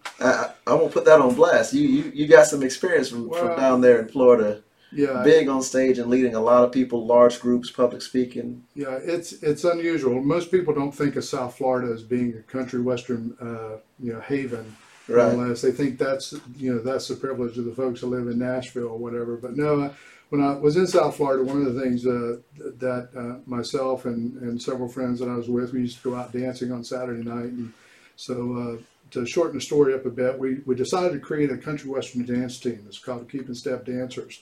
I, 0.20 0.52
I, 0.66 0.72
won't 0.72 0.92
put 0.92 1.04
that 1.04 1.20
on 1.20 1.34
blast. 1.34 1.74
You 1.74 1.86
you, 1.86 2.12
you 2.14 2.26
got 2.26 2.46
some 2.46 2.62
experience 2.62 3.10
from, 3.10 3.28
well, 3.28 3.48
from 3.48 3.56
down 3.58 3.82
there 3.82 4.00
in 4.00 4.08
Florida. 4.08 4.62
Yeah, 4.92 5.22
big 5.22 5.48
on 5.48 5.62
stage 5.62 5.98
and 5.98 6.10
leading 6.10 6.34
a 6.34 6.40
lot 6.40 6.64
of 6.64 6.72
people, 6.72 7.06
large 7.06 7.40
groups, 7.40 7.70
public 7.70 8.02
speaking. 8.02 8.64
Yeah, 8.74 8.98
it's 9.02 9.32
it's 9.34 9.64
unusual. 9.64 10.20
Most 10.22 10.50
people 10.50 10.74
don't 10.74 10.92
think 10.92 11.16
of 11.16 11.24
South 11.24 11.56
Florida 11.56 11.92
as 11.92 12.02
being 12.02 12.34
a 12.34 12.42
country 12.42 12.80
western, 12.80 13.36
uh, 13.40 13.78
you 13.98 14.12
know, 14.12 14.20
haven 14.20 14.76
right. 15.10 15.32
unless 15.32 15.62
they 15.62 15.72
think 15.72 15.98
that's 15.98 16.34
you 16.56 16.74
know 16.74 16.80
that's 16.80 17.08
the 17.08 17.16
privilege 17.16 17.58
of 17.58 17.64
the 17.64 17.74
folks 17.74 18.00
that 18.00 18.06
live 18.06 18.28
in 18.28 18.38
Nashville 18.38 18.88
or 18.88 18.98
whatever. 18.98 19.36
But 19.36 19.56
no, 19.56 19.92
when 20.30 20.40
I 20.40 20.54
was 20.54 20.76
in 20.76 20.86
South 20.86 21.16
Florida, 21.16 21.42
one 21.42 21.66
of 21.66 21.74
the 21.74 21.80
things 21.80 22.06
uh, 22.06 22.36
that 22.78 23.10
uh, 23.16 23.50
myself 23.50 24.04
and, 24.04 24.40
and 24.42 24.60
several 24.60 24.88
friends 24.88 25.18
that 25.20 25.28
I 25.28 25.34
was 25.34 25.48
with, 25.48 25.72
we 25.72 25.80
used 25.80 26.02
to 26.02 26.10
go 26.10 26.16
out 26.16 26.32
dancing 26.32 26.72
on 26.72 26.84
Saturday 26.84 27.22
night. 27.22 27.50
And 27.50 27.72
so 28.16 28.78
uh, 28.78 28.82
to 29.10 29.26
shorten 29.26 29.56
the 29.56 29.60
story 29.60 29.92
up 29.92 30.06
a 30.06 30.10
bit, 30.10 30.38
we, 30.38 30.58
we 30.66 30.76
decided 30.76 31.12
to 31.12 31.18
create 31.18 31.50
a 31.50 31.56
country 31.56 31.90
western 31.90 32.24
dance 32.24 32.60
team. 32.60 32.84
It's 32.86 33.00
called 33.00 33.28
Keeping 33.28 33.54
Step 33.54 33.84
Dancers. 33.84 34.40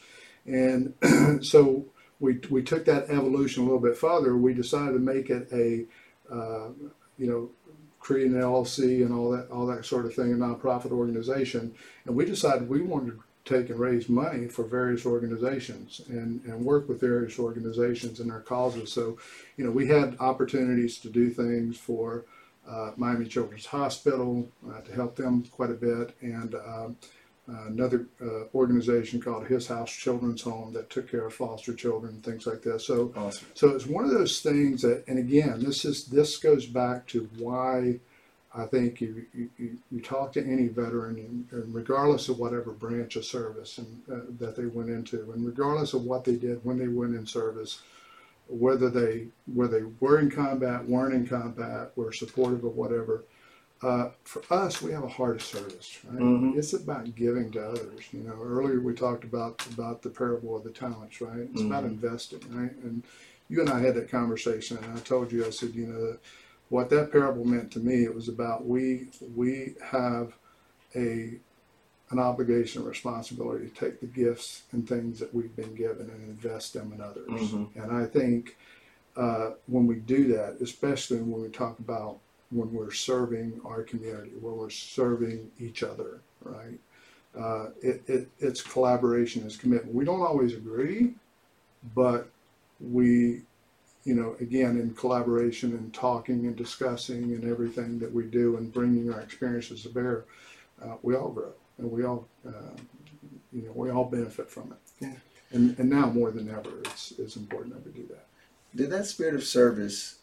And 0.48 1.44
so 1.44 1.86
we, 2.20 2.40
we 2.50 2.62
took 2.62 2.84
that 2.86 3.10
evolution 3.10 3.62
a 3.62 3.66
little 3.66 3.80
bit 3.80 3.96
further. 3.96 4.36
We 4.36 4.54
decided 4.54 4.92
to 4.92 4.98
make 4.98 5.30
it 5.30 5.48
a, 5.52 5.84
uh, 6.32 6.70
you 7.18 7.26
know, 7.26 7.50
create 8.00 8.28
an 8.28 8.40
LLC 8.40 9.04
and 9.04 9.12
all 9.12 9.30
that 9.30 9.50
all 9.50 9.66
that 9.66 9.84
sort 9.84 10.06
of 10.06 10.14
thing, 10.14 10.32
a 10.32 10.36
nonprofit 10.36 10.92
organization. 10.92 11.74
And 12.06 12.16
we 12.16 12.24
decided 12.24 12.68
we 12.68 12.80
wanted 12.80 13.12
to 13.12 13.22
take 13.44 13.70
and 13.70 13.78
raise 13.78 14.08
money 14.08 14.46
for 14.46 14.64
various 14.64 15.06
organizations 15.06 16.02
and, 16.08 16.42
and 16.44 16.64
work 16.64 16.88
with 16.88 17.00
various 17.00 17.38
organizations 17.38 18.20
and 18.20 18.30
their 18.30 18.40
causes. 18.40 18.92
So, 18.92 19.18
you 19.56 19.64
know, 19.64 19.70
we 19.70 19.88
had 19.88 20.16
opportunities 20.20 20.98
to 20.98 21.08
do 21.08 21.30
things 21.30 21.78
for 21.78 22.24
uh, 22.68 22.92
Miami 22.96 23.26
Children's 23.26 23.66
Hospital 23.66 24.46
uh, 24.70 24.80
to 24.82 24.92
help 24.92 25.16
them 25.16 25.44
quite 25.50 25.70
a 25.70 25.74
bit, 25.74 26.14
and 26.20 26.54
um, 26.54 26.96
uh, 27.50 27.66
another 27.66 28.06
uh, 28.20 28.44
organization 28.54 29.20
called 29.20 29.46
His 29.46 29.66
House 29.66 29.90
Children's 29.90 30.42
Home 30.42 30.72
that 30.74 30.90
took 30.90 31.10
care 31.10 31.26
of 31.26 31.34
foster 31.34 31.74
children 31.74 32.14
and 32.14 32.24
things 32.24 32.46
like 32.46 32.62
that. 32.62 32.80
So, 32.80 33.12
awesome. 33.16 33.46
so 33.54 33.70
it's 33.70 33.86
one 33.86 34.04
of 34.04 34.10
those 34.10 34.40
things 34.40 34.82
that, 34.82 35.04
and 35.08 35.18
again, 35.18 35.62
this 35.64 35.84
is 35.84 36.06
this 36.06 36.36
goes 36.36 36.66
back 36.66 37.06
to 37.08 37.28
why 37.38 38.00
I 38.54 38.66
think 38.66 39.00
you 39.00 39.24
you, 39.34 39.78
you 39.90 40.00
talk 40.00 40.32
to 40.32 40.44
any 40.44 40.68
veteran, 40.68 41.16
and, 41.16 41.62
and 41.62 41.74
regardless 41.74 42.28
of 42.28 42.38
whatever 42.38 42.72
branch 42.72 43.16
of 43.16 43.24
service 43.24 43.78
and 43.78 44.02
uh, 44.12 44.24
that 44.38 44.56
they 44.56 44.66
went 44.66 44.90
into, 44.90 45.32
and 45.32 45.46
regardless 45.46 45.94
of 45.94 46.04
what 46.04 46.24
they 46.24 46.36
did 46.36 46.62
when 46.64 46.78
they 46.78 46.88
went 46.88 47.14
in 47.14 47.26
service, 47.26 47.80
whether 48.48 48.90
they 48.90 49.28
whether 49.54 49.80
they 49.80 49.86
were 50.00 50.18
in 50.18 50.30
combat, 50.30 50.86
weren't 50.86 51.14
in 51.14 51.26
combat, 51.26 51.92
were 51.96 52.12
supportive 52.12 52.64
of 52.64 52.76
whatever 52.76 53.24
uh, 53.82 54.10
for 54.24 54.42
us, 54.50 54.82
we 54.82 54.92
have 54.92 55.04
a 55.04 55.08
heart 55.08 55.36
of 55.36 55.42
service, 55.42 55.98
right? 56.04 56.20
Mm-hmm. 56.20 56.58
It's 56.58 56.72
about 56.72 57.14
giving 57.14 57.50
to 57.52 57.68
others. 57.68 58.04
You 58.12 58.20
know, 58.20 58.36
earlier 58.42 58.80
we 58.80 58.94
talked 58.94 59.24
about 59.24 59.64
about 59.66 60.02
the 60.02 60.10
parable 60.10 60.56
of 60.56 60.64
the 60.64 60.70
talents, 60.70 61.20
right? 61.20 61.38
It's 61.38 61.60
mm-hmm. 61.60 61.66
about 61.66 61.84
investing, 61.84 62.40
right? 62.50 62.74
And 62.82 63.04
you 63.48 63.60
and 63.60 63.70
I 63.70 63.80
had 63.80 63.94
that 63.94 64.10
conversation, 64.10 64.78
and 64.78 64.96
I 64.96 65.00
told 65.00 65.30
you, 65.30 65.46
I 65.46 65.50
said, 65.50 65.74
you 65.74 65.86
know, 65.86 66.16
what 66.70 66.90
that 66.90 67.12
parable 67.12 67.44
meant 67.44 67.70
to 67.72 67.78
me, 67.78 68.04
it 68.04 68.14
was 68.14 68.28
about 68.28 68.66
we 68.66 69.08
we 69.36 69.74
have 69.92 70.34
a 70.96 71.38
an 72.10 72.18
obligation, 72.18 72.84
responsibility 72.84 73.68
to 73.68 73.74
take 73.74 74.00
the 74.00 74.06
gifts 74.06 74.62
and 74.72 74.88
things 74.88 75.18
that 75.18 75.34
we've 75.34 75.54
been 75.54 75.74
given 75.74 76.08
and 76.08 76.22
invest 76.22 76.72
them 76.72 76.92
in 76.92 77.00
others. 77.02 77.28
Mm-hmm. 77.28 77.80
And 77.80 77.92
I 77.92 78.06
think 78.06 78.56
uh, 79.16 79.50
when 79.66 79.86
we 79.86 79.96
do 79.96 80.28
that, 80.28 80.56
especially 80.62 81.18
when 81.18 81.42
we 81.42 81.48
talk 81.48 81.78
about 81.78 82.18
when 82.50 82.72
we're 82.72 82.92
serving 82.92 83.60
our 83.64 83.82
community, 83.82 84.30
when 84.40 84.56
we're 84.56 84.70
serving 84.70 85.50
each 85.58 85.82
other, 85.82 86.20
right? 86.42 86.78
Uh, 87.38 87.70
it, 87.82 88.02
it, 88.06 88.28
it's 88.38 88.62
collaboration, 88.62 89.42
it's 89.44 89.56
commitment. 89.56 89.94
We 89.94 90.04
don't 90.04 90.22
always 90.22 90.54
agree, 90.54 91.14
but 91.94 92.28
we, 92.80 93.42
you 94.04 94.14
know, 94.14 94.34
again, 94.40 94.78
in 94.78 94.94
collaboration 94.94 95.72
and 95.72 95.92
talking 95.92 96.46
and 96.46 96.56
discussing 96.56 97.24
and 97.34 97.44
everything 97.44 97.98
that 97.98 98.12
we 98.12 98.24
do 98.24 98.56
and 98.56 98.72
bringing 98.72 99.12
our 99.12 99.20
experiences 99.20 99.82
to 99.82 99.90
bear, 99.90 100.24
uh, 100.82 100.94
we 101.02 101.14
all 101.14 101.28
grow 101.28 101.52
and 101.76 101.90
we 101.90 102.04
all, 102.04 102.26
uh, 102.46 102.76
you 103.52 103.62
know, 103.62 103.72
we 103.74 103.90
all 103.90 104.04
benefit 104.04 104.50
from 104.50 104.72
it. 104.72 105.04
Yeah. 105.04 105.12
And, 105.50 105.78
and 105.78 105.88
now 105.88 106.06
more 106.06 106.30
than 106.30 106.50
ever, 106.50 106.80
it's, 106.84 107.12
it's 107.18 107.36
important 107.36 107.74
that 107.74 107.84
we 107.84 108.00
do 108.00 108.06
that. 108.08 108.26
Did 108.74 108.90
that 108.90 109.06
spirit 109.06 109.34
of 109.34 109.44
service 109.44 110.17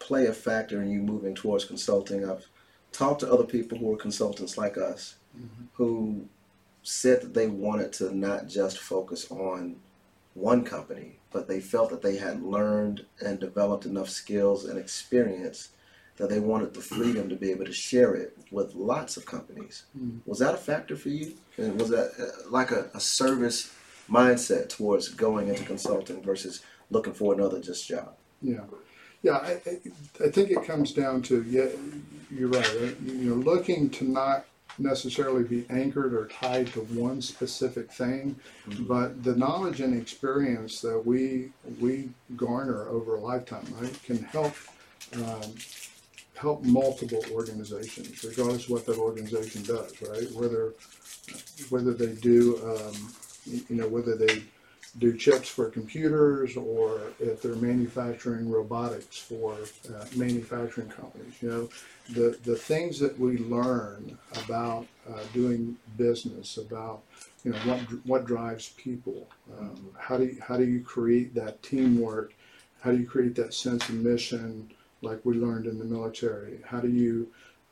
play 0.00 0.26
a 0.26 0.32
factor 0.32 0.82
in 0.82 0.90
you 0.90 1.00
moving 1.00 1.34
towards 1.34 1.64
consulting. 1.64 2.28
I've 2.28 2.46
talked 2.90 3.20
to 3.20 3.32
other 3.32 3.44
people 3.44 3.78
who 3.78 3.92
are 3.92 3.96
consultants 3.96 4.58
like 4.58 4.76
us 4.76 5.14
mm-hmm. 5.36 5.66
who 5.74 6.26
said 6.82 7.20
that 7.20 7.34
they 7.34 7.46
wanted 7.46 7.92
to 7.92 8.16
not 8.16 8.48
just 8.48 8.78
focus 8.78 9.30
on 9.30 9.76
one 10.34 10.64
company, 10.64 11.18
but 11.30 11.46
they 11.46 11.60
felt 11.60 11.90
that 11.90 12.02
they 12.02 12.16
had 12.16 12.42
learned 12.42 13.06
and 13.20 13.38
developed 13.38 13.84
enough 13.84 14.08
skills 14.08 14.64
and 14.64 14.78
experience 14.78 15.68
that 16.16 16.28
they 16.28 16.40
wanted 16.40 16.74
the 16.74 16.80
freedom 16.80 17.28
to 17.28 17.36
be 17.36 17.50
able 17.50 17.64
to 17.64 17.72
share 17.72 18.14
it 18.14 18.36
with 18.50 18.74
lots 18.74 19.16
of 19.16 19.24
companies. 19.24 19.84
Mm-hmm. 19.96 20.18
Was 20.26 20.38
that 20.40 20.54
a 20.54 20.58
factor 20.58 20.96
for 20.96 21.08
you? 21.08 21.34
And 21.56 21.78
was 21.78 21.88
that 21.90 22.12
uh, 22.18 22.50
like 22.50 22.70
a, 22.70 22.90
a 22.94 23.00
service 23.00 23.74
mindset 24.08 24.68
towards 24.68 25.08
going 25.08 25.48
into 25.48 25.64
consulting 25.64 26.22
versus 26.22 26.62
looking 26.90 27.14
for 27.14 27.32
another 27.32 27.60
just 27.60 27.86
job? 27.86 28.14
Yeah. 28.42 28.64
Yeah, 29.22 29.36
I, 29.36 29.60
I 30.24 30.28
think 30.30 30.50
it 30.50 30.64
comes 30.64 30.92
down 30.92 31.22
to 31.22 31.42
yeah, 31.42 31.66
you're 32.30 32.48
right. 32.48 32.96
You're 33.04 33.36
looking 33.36 33.90
to 33.90 34.04
not 34.04 34.46
necessarily 34.78 35.44
be 35.44 35.66
anchored 35.68 36.14
or 36.14 36.26
tied 36.28 36.68
to 36.68 36.80
one 36.80 37.20
specific 37.20 37.92
thing, 37.92 38.36
mm-hmm. 38.68 38.84
but 38.84 39.22
the 39.22 39.36
knowledge 39.36 39.80
and 39.80 40.00
experience 40.00 40.80
that 40.80 41.04
we 41.04 41.50
we 41.80 42.08
garner 42.36 42.88
over 42.88 43.16
a 43.16 43.20
lifetime, 43.20 43.66
right, 43.78 44.02
can 44.04 44.22
help 44.22 44.54
um, 45.14 45.54
help 46.36 46.64
multiple 46.64 47.22
organizations, 47.32 48.24
regardless 48.24 48.64
of 48.64 48.70
what 48.70 48.86
that 48.86 48.96
organization 48.96 49.62
does, 49.62 50.00
right? 50.00 50.30
Whether 50.32 50.72
whether 51.68 51.92
they 51.92 52.14
do, 52.14 52.56
um, 52.64 53.12
you 53.68 53.76
know, 53.76 53.88
whether 53.88 54.16
they 54.16 54.42
do 54.98 55.16
chips 55.16 55.48
for 55.48 55.70
computers 55.70 56.56
or 56.56 57.00
if 57.20 57.42
they're 57.42 57.54
manufacturing 57.54 58.50
robotics 58.50 59.18
for 59.18 59.56
uh, 59.88 60.04
manufacturing 60.16 60.88
companies. 60.88 61.34
You 61.40 61.48
know, 61.48 61.68
the, 62.10 62.38
the 62.44 62.56
things 62.56 62.98
that 62.98 63.18
we 63.18 63.38
learn 63.38 64.18
about 64.44 64.86
uh, 65.08 65.20
doing 65.32 65.76
business, 65.96 66.56
about 66.56 67.02
you 67.44 67.52
know 67.52 67.58
what 67.58 67.80
what 68.04 68.24
drives 68.26 68.70
people, 68.70 69.28
um, 69.58 69.90
how 69.98 70.16
do 70.16 70.24
you, 70.24 70.42
how 70.46 70.56
do 70.56 70.64
you 70.64 70.80
create 70.80 71.34
that 71.34 71.62
teamwork, 71.62 72.34
how 72.82 72.90
do 72.90 72.98
you 72.98 73.06
create 73.06 73.34
that 73.36 73.54
sense 73.54 73.88
of 73.88 73.94
mission, 73.94 74.70
like 75.02 75.20
we 75.24 75.34
learned 75.34 75.66
in 75.66 75.78
the 75.78 75.84
military? 75.84 76.58
How 76.66 76.80
do 76.80 76.88
you 76.88 77.28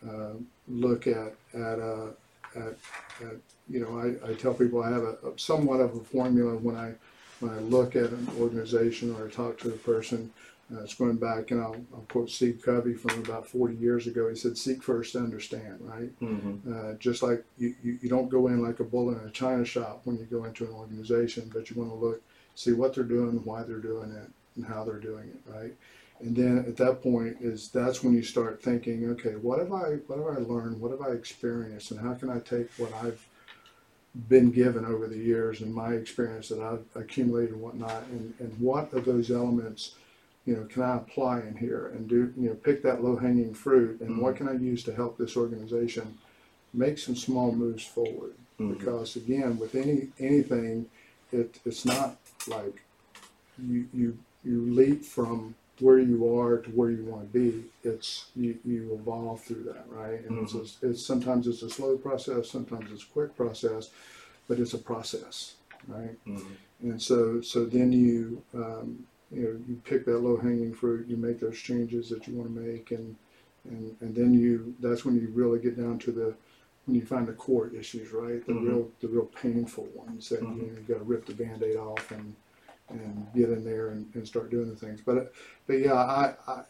uh, 0.09 0.35
look 0.69 1.07
at 1.07 1.35
at, 1.53 1.81
uh, 1.81 2.11
at, 2.57 2.75
at 3.27 3.37
you 3.69 3.81
know, 3.81 3.99
I, 3.99 4.31
I 4.31 4.35
tell 4.35 4.55
people 4.55 4.83
I 4.83 4.91
have 4.91 5.03
a, 5.03 5.17
a 5.25 5.39
somewhat 5.39 5.81
of 5.81 5.95
a 5.95 6.01
formula 6.01 6.57
when 6.57 6.77
I 6.77 6.95
when 7.41 7.53
I 7.53 7.59
look 7.61 7.95
at 7.95 8.11
an 8.11 8.29
organization 8.41 9.15
or 9.15 9.27
I 9.27 9.31
talk 9.31 9.59
to 9.59 9.69
a 9.69 9.77
person, 9.77 10.33
uh, 10.75 10.83
it's 10.83 10.95
going 10.95 11.17
back, 11.17 11.51
and 11.51 11.63
I'll, 11.63 11.77
I'll, 11.95 12.05
quote 12.09 12.29
Steve 12.29 12.61
Covey 12.65 12.95
from 12.95 13.21
about 13.21 13.47
40 13.47 13.77
years 13.77 14.07
ago. 14.07 14.29
He 14.29 14.35
said, 14.35 14.59
"Seek 14.59 14.83
first 14.83 15.13
to 15.13 15.19
understand." 15.19 15.79
Right? 15.81 16.21
Mm-hmm. 16.21 16.73
Uh, 16.73 16.95
just 16.95 17.23
like 17.23 17.43
you, 17.57 17.75
you, 17.83 17.99
you, 18.03 18.09
don't 18.09 18.29
go 18.29 18.49
in 18.49 18.63
like 18.63 18.81
a 18.81 18.85
bull 18.85 19.11
in 19.11 19.17
a 19.27 19.31
china 19.31 19.65
shop 19.65 20.03
when 20.05 20.19
you 20.19 20.25
go 20.25 20.45
into 20.45 20.65
an 20.65 20.73
organization, 20.73 21.51
but 21.55 21.71
you 21.71 21.77
want 21.81 21.91
to 21.91 21.97
look, 21.97 22.23
see 22.55 22.73
what 22.73 22.95
they're 22.95 23.05
doing, 23.05 23.43
why 23.45 23.63
they're 23.63 23.79
doing 23.79 24.11
it, 24.13 24.31
and 24.57 24.67
how 24.67 24.85
they're 24.85 24.99
doing 24.99 25.29
it. 25.29 25.51
Right? 25.51 25.75
And 26.21 26.35
then 26.35 26.59
at 26.67 26.77
that 26.79 27.03
point 27.03 27.37
is 27.41 27.69
that's 27.69 28.03
when 28.03 28.13
you 28.15 28.23
start 28.23 28.63
thinking, 28.63 29.09
okay, 29.11 29.37
what 29.37 29.59
have 29.61 29.73
I 29.73 29.97
what 30.07 30.19
have 30.19 30.39
I 30.39 30.41
learned? 30.41 30.81
What 30.81 30.91
have 30.91 31.01
I 31.01 31.13
experienced? 31.13 31.91
And 31.91 32.01
how 32.01 32.15
can 32.15 32.31
I 32.31 32.41
take 32.41 32.69
what 32.77 32.93
I've 32.95 33.25
been 34.29 34.51
given 34.51 34.85
over 34.85 35.07
the 35.07 35.19
years 35.19 35.61
and 35.61 35.73
my 35.73 35.93
experience 35.93 36.49
that 36.49 36.61
I've 36.61 36.85
accumulated 37.01 37.53
and 37.55 37.63
whatnot, 37.63 38.03
and, 38.11 38.35
and 38.41 38.59
what 38.59 38.93
of 38.93 39.05
those 39.05 39.31
elements, 39.31 39.95
you 40.45 40.57
know, 40.57 40.65
can 40.65 40.83
I 40.83 40.97
apply 40.97 41.41
in 41.41 41.57
here 41.57 41.93
and 41.95 42.09
do, 42.09 42.33
you 42.37 42.49
know, 42.49 42.55
pick 42.55 42.83
that 42.83 43.05
low 43.05 43.17
hanging 43.17 43.55
fruit 43.55 44.01
and 44.01 44.19
what 44.19 44.37
can 44.37 44.49
I 44.49 44.55
use 44.55 44.83
to 44.85 44.95
help 44.95 45.19
this 45.19 45.37
organization 45.37 46.19
make 46.75 46.99
some 46.99 47.15
small 47.15 47.53
moves 47.53 47.85
forward? 47.85 48.35
Mhm. 48.59 48.77
Because 48.77 49.15
again, 49.15 49.59
with 49.59 49.75
any 49.75 50.09
anything, 50.19 50.87
it 51.31 51.61
it's 51.65 51.85
not 51.85 52.17
like 52.49 52.83
you 53.63 53.87
you 53.93 54.19
you 54.45 54.73
leap 54.73 55.05
from 55.05 55.55
where 55.81 55.99
you 55.99 56.39
are 56.39 56.59
to 56.59 56.71
where 56.71 56.91
you 56.91 57.05
want 57.05 57.33
to 57.33 57.39
be. 57.39 57.65
It's 57.85 58.31
you, 58.37 58.59
you 58.65 58.95
evolve 59.01 59.43
through 59.43 59.65
that, 59.65 59.85
right? 59.89 60.25
And 60.25 60.39
it's, 60.43 60.55
a, 60.55 60.89
it's 60.89 61.05
sometimes 61.05 61.47
it's 61.47 61.63
a 61.63 61.71
slow 61.71 61.97
process, 61.97 62.51
sometimes 62.51 62.91
it's 62.93 63.05
a 63.05 63.07
quick 63.07 63.37
process, 63.37 63.91
but 64.49 64.59
it's 64.59 64.75
a 64.75 64.79
process, 64.79 65.55
right? 65.87 66.17
Mhm. 66.27 66.47
And 66.81 67.01
so, 67.03 67.41
so 67.41 67.65
then 67.65 67.93
you, 67.93 68.43
um, 68.55 69.05
you 69.33 69.43
know, 69.43 69.61
you 69.69 69.81
pick 69.85 70.05
that 70.07 70.19
low 70.19 70.37
hanging 70.37 70.73
fruit, 70.75 71.07
you 71.09 71.17
make 71.17 71.41
those 71.41 71.59
changes 71.59 72.09
that 72.11 72.27
you 72.27 72.35
want 72.35 72.55
to 72.55 72.61
make, 72.61 72.91
and, 72.93 73.15
and, 73.69 73.97
and 74.01 74.15
then 74.15 74.33
you, 74.33 74.75
that's 74.81 75.05
when 75.05 75.17
you 75.17 75.29
really 75.35 75.59
get 75.59 75.77
down 75.77 75.99
to 76.01 76.13
the, 76.13 76.35
when 76.87 76.95
you 76.95 77.05
find 77.05 77.27
the 77.27 77.33
core 77.35 77.69
issues, 77.75 78.13
right? 78.13 78.45
The 78.47 78.53
Mhm. 78.53 78.63
real, 78.67 78.91
the 79.01 79.09
real 79.09 79.27
painful 79.27 79.89
ones 79.95 80.29
that, 80.31 80.41
you 80.41 80.47
Mhm. 80.47 80.57
know, 80.59 80.79
you 80.79 80.85
gotta 80.89 81.05
rip 81.05 81.27
the 81.27 81.35
Band-Aid 81.35 81.77
off 81.77 82.11
and, 82.13 82.35
and 82.91 83.27
get 83.35 83.51
in 83.51 83.65
there 83.65 83.89
and, 83.89 84.09
and 84.15 84.27
start 84.27 84.51
doing 84.51 84.69
the 84.69 84.77
things. 84.77 85.01
But, 85.05 85.33
but 85.67 85.75
yeah, 85.75 85.95
I, 85.95 86.35
I, 86.47 86.63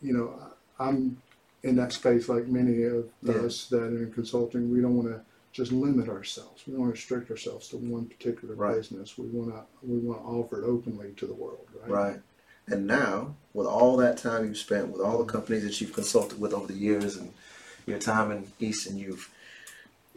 you 0.00 0.12
know, 0.12 0.38
I'm 0.78 1.20
in 1.62 1.76
that 1.76 1.92
space 1.92 2.28
like 2.28 2.46
many 2.46 2.82
of 2.84 3.08
Yeah. 3.22 3.34
us 3.34 3.66
that 3.66 3.82
are 3.82 4.02
in 4.02 4.12
consulting, 4.12 4.70
we 4.70 4.80
don't 4.80 4.96
want 4.96 5.08
to 5.08 5.20
just 5.52 5.70
limit 5.70 6.08
ourselves. 6.08 6.62
We 6.66 6.72
don't 6.72 6.82
want 6.82 6.94
to 6.94 6.98
restrict 6.98 7.30
ourselves 7.30 7.68
to 7.68 7.76
one 7.76 8.06
particular 8.06 8.54
Right. 8.54 8.76
business. 8.76 9.18
We 9.18 9.26
want 9.26 9.54
to 9.54 9.62
we 9.86 9.98
want 9.98 10.20
to 10.20 10.26
offer 10.26 10.62
it 10.62 10.66
openly 10.66 11.12
to 11.16 11.26
the 11.26 11.34
world, 11.34 11.66
right? 11.80 11.90
Right. 11.90 12.20
And 12.66 12.86
now, 12.86 13.34
with 13.52 13.66
all 13.66 13.96
that 13.98 14.18
time 14.18 14.46
you've 14.46 14.56
spent 14.56 14.88
with 14.88 15.02
all 15.02 15.18
the 15.18 15.30
companies 15.30 15.64
that 15.64 15.80
you've 15.80 15.92
consulted 15.92 16.40
with 16.40 16.52
over 16.52 16.66
the 16.66 16.78
years 16.78 17.16
and 17.16 17.32
your 17.86 17.98
time 17.98 18.30
in 18.30 18.52
Eastern, 18.60 18.96
you've 18.96 19.30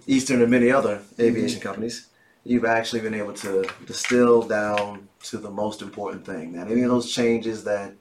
Eastern 0.08 0.42
and 0.42 0.52
many 0.52 0.72
other 0.72 1.02
aviation 1.20 1.60
mm-hmm. 1.60 1.68
companies, 1.68 2.08
you've 2.46 2.66
actually 2.66 3.02
been 3.02 3.16
able 3.16 3.34
to 3.34 3.68
distill 3.86 4.44
down 4.44 5.10
to 5.24 5.38
the 5.38 5.50
most 5.50 5.82
important 5.82 6.26
thing. 6.26 6.54
That 6.54 6.70
any 6.70 6.84
of 6.84 6.90
those 6.90 7.12
changes 7.12 7.64
that 7.66 7.94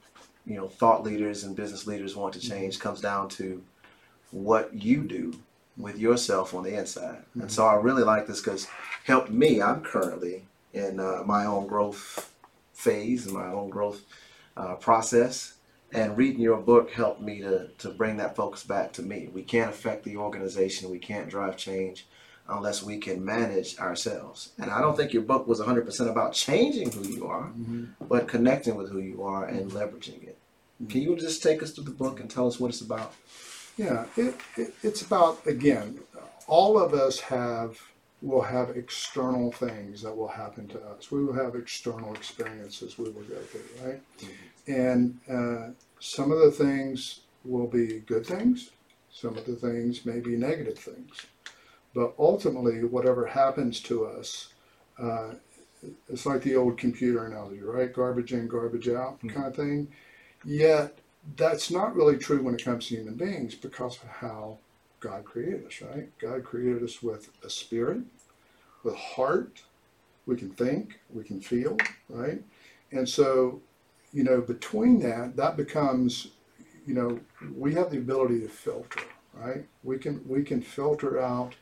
you 0.45 0.55
know 0.55 0.67
thought 0.67 1.03
leaders 1.03 1.43
and 1.43 1.55
business 1.55 1.87
leaders 1.87 2.15
want 2.15 2.33
to 2.35 2.39
change 2.39 2.79
comes 2.79 3.01
down 3.01 3.27
to 3.29 3.61
what 4.31 4.73
you 4.73 5.03
do 5.03 5.33
with 5.77 5.97
yourself 5.97 6.53
on 6.53 6.63
the 6.63 6.77
inside. 6.77 7.23
And 7.33 7.51
so 7.51 7.65
I 7.65 7.75
really 7.75 8.03
like 8.03 8.27
this 8.27 8.39
because 8.39 8.67
helped 9.03 9.31
me. 9.31 9.61
I'm 9.61 9.81
currently 9.81 10.45
in 10.73 10.99
uh, 10.99 11.23
my 11.25 11.45
own 11.45 11.67
growth 11.67 12.33
phase, 12.73 13.29
my 13.29 13.47
own 13.47 13.69
growth 13.69 14.03
uh, 14.55 14.75
process. 14.75 15.53
And 15.91 16.17
reading 16.17 16.41
your 16.41 16.57
book 16.57 16.91
helped 16.91 17.21
me 17.21 17.39
to, 17.39 17.69
to 17.77 17.89
bring 17.89 18.17
that 18.17 18.35
focus 18.35 18.63
back 18.63 18.91
to 18.93 19.01
me. 19.01 19.29
We 19.33 19.43
can't 19.43 19.69
affect 19.69 20.03
the 20.03 20.17
organization, 20.17 20.89
we 20.89 20.99
can't 20.99 21.29
drive 21.29 21.57
change 21.57 22.05
unless 22.47 22.83
we 22.83 22.97
can 22.97 23.23
manage 23.25 23.77
ourselves. 23.79 24.51
And 24.59 24.69
I 24.69 24.79
don't 24.81 24.95
think 24.95 25.13
your 25.13 25.23
book 25.23 25.47
was 25.47 25.59
100% 25.59 26.09
about 26.09 26.33
changing 26.33 26.91
who 26.91 27.03
you 27.07 27.25
are, 27.27 27.49
Mhm. 27.57 27.89
but 28.07 28.27
connecting 28.27 28.75
with 28.75 28.91
who 28.91 28.99
you 28.99 29.23
are 29.23 29.45
and 29.45 29.71
leveraging 29.71 30.23
it. 30.23 30.37
Can 30.89 31.01
you 31.01 31.15
just 31.15 31.41
take 31.41 31.63
us 31.63 31.71
through 31.71 31.85
the 31.85 31.91
book 31.91 32.19
and 32.19 32.29
tell 32.29 32.47
us 32.47 32.59
what 32.59 32.69
it's 32.69 32.81
about? 32.81 33.13
Yeah, 33.77 34.05
it, 34.15 34.35
it, 34.57 34.73
it's 34.83 35.01
about 35.01 35.45
again, 35.47 35.99
all 36.47 36.77
of 36.77 36.93
us 36.93 37.19
have 37.21 37.79
will 38.21 38.41
have 38.41 38.69
external 38.71 39.51
things 39.51 40.01
that 40.01 40.15
will 40.15 40.27
happen 40.29 40.67
to 40.67 40.79
us. 40.81 41.11
We 41.11 41.23
will 41.23 41.33
have 41.33 41.55
external 41.55 42.13
experiences 42.13 42.97
we 42.97 43.05
will 43.05 43.23
go 43.23 43.39
through, 43.41 43.87
right? 43.87 44.01
And 44.67 45.19
uh, 45.29 45.71
some 45.99 46.31
of 46.31 46.39
the 46.39 46.51
things 46.51 47.21
will 47.43 47.67
be 47.67 47.99
good 47.99 48.25
things. 48.25 48.71
Some 49.11 49.37
of 49.37 49.45
the 49.45 49.55
things 49.55 50.05
may 50.05 50.19
be 50.19 50.35
negative 50.35 50.77
things. 50.79 51.25
But 51.95 52.15
ultimately, 52.19 52.83
whatever 52.85 53.27
happens 53.27 53.81
to 53.83 54.05
us, 54.07 54.49
uh, 54.99 55.35
it's 56.09 56.25
like 56.25 56.43
the 56.43 56.55
old 56.55 56.77
computer 56.77 57.25
analogy, 57.25 57.61
right? 57.61 57.93
Garbage 57.93 58.33
in, 58.33 58.47
garbage 58.47 58.89
out 58.89 59.21
Mhm. 59.21 59.29
kind 59.33 59.47
of 59.47 59.55
thing. 59.55 59.89
Yet, 60.45 60.99
that's 61.37 61.71
not 61.71 61.95
really 61.95 62.17
true 62.17 62.41
when 62.43 62.55
it 62.55 62.63
comes 62.65 62.87
to 62.87 62.95
human 62.95 63.15
beings 63.15 63.55
because 63.55 63.97
of 64.03 64.09
how 64.09 64.59
God 64.99 65.25
created 65.25 65.65
us, 65.67 65.81
right? 65.81 66.17
God 66.19 66.43
created 66.45 66.83
us 66.83 67.03
with 67.03 67.29
a 67.43 67.49
spirit, 67.49 68.03
with 68.83 68.95
heart. 68.95 69.63
We 70.25 70.35
can 70.37 70.51
think, 70.51 70.99
we 71.09 71.23
can 71.23 71.41
feel, 71.41 71.77
right? 72.09 72.43
And 72.91 73.07
so, 73.09 73.61
you 74.13 74.23
know, 74.23 74.41
between 74.41 74.99
that, 75.01 75.35
that 75.37 75.57
becomes, 75.57 76.29
you 76.87 76.93
know, 76.95 77.19
we 77.55 77.73
have 77.75 77.91
the 77.91 77.97
ability 77.99 78.41
to 78.41 78.49
filter, 78.49 79.03
right? 79.33 79.65
We 79.83 79.97
can 79.99 80.27
we 80.27 80.43
can 80.43 80.61
filter 80.61 81.19
out 81.21 81.55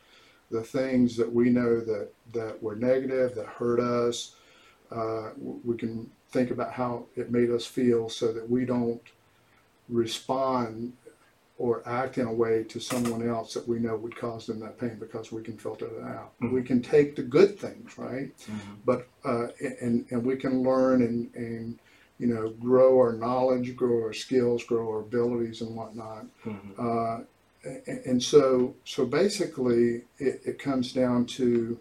the 0.54 0.62
things 0.62 1.16
that 1.16 1.30
we 1.32 1.50
know 1.50 1.80
that 1.80 2.08
that 2.32 2.62
were 2.62 2.76
negative, 2.76 3.34
that 3.34 3.46
hurt 3.46 3.80
us. 3.80 4.36
Uh, 4.90 5.30
we 5.64 5.76
can 5.76 6.08
think 6.30 6.50
about 6.52 6.72
how 6.72 7.06
it 7.16 7.30
made 7.30 7.50
us 7.50 7.66
feel, 7.66 8.08
so 8.08 8.32
that 8.32 8.48
we 8.48 8.64
don't 8.64 9.02
respond 9.88 10.92
or 11.58 11.82
act 11.88 12.18
in 12.18 12.26
a 12.26 12.32
way 12.32 12.64
to 12.64 12.80
someone 12.80 13.26
else 13.28 13.54
that 13.54 13.66
we 13.68 13.78
know 13.78 13.96
would 13.96 14.16
cause 14.16 14.46
them 14.46 14.58
that 14.60 14.78
pain 14.78 14.96
because 14.98 15.30
we 15.30 15.40
can 15.42 15.56
filter 15.56 15.86
that 15.88 16.06
out. 16.06 16.32
Mhm. 16.40 16.52
We 16.52 16.62
can 16.62 16.82
take 16.82 17.14
the 17.16 17.22
good 17.22 17.58
things, 17.58 17.96
right? 17.98 18.30
but 18.84 19.08
uh, 19.24 19.48
and 19.80 20.04
and 20.10 20.24
we 20.24 20.36
can 20.36 20.62
learn 20.62 21.02
and 21.02 21.34
and 21.34 21.78
you 22.18 22.26
know 22.32 22.50
grow 22.68 22.98
our 22.98 23.12
knowledge, 23.12 23.74
grow 23.76 23.96
our 24.06 24.12
skills, 24.12 24.62
grow 24.64 24.88
our 24.92 25.00
abilities 25.00 25.62
and 25.62 25.74
whatnot. 25.76 26.26
Mhm. 26.44 26.72
Uh, 26.78 27.24
and, 27.86 28.22
so 28.22 28.74
so 28.84 29.04
basically, 29.06 30.02
it, 30.18 30.42
it 30.44 30.58
comes 30.58 30.92
down 30.92 31.26
to 31.26 31.78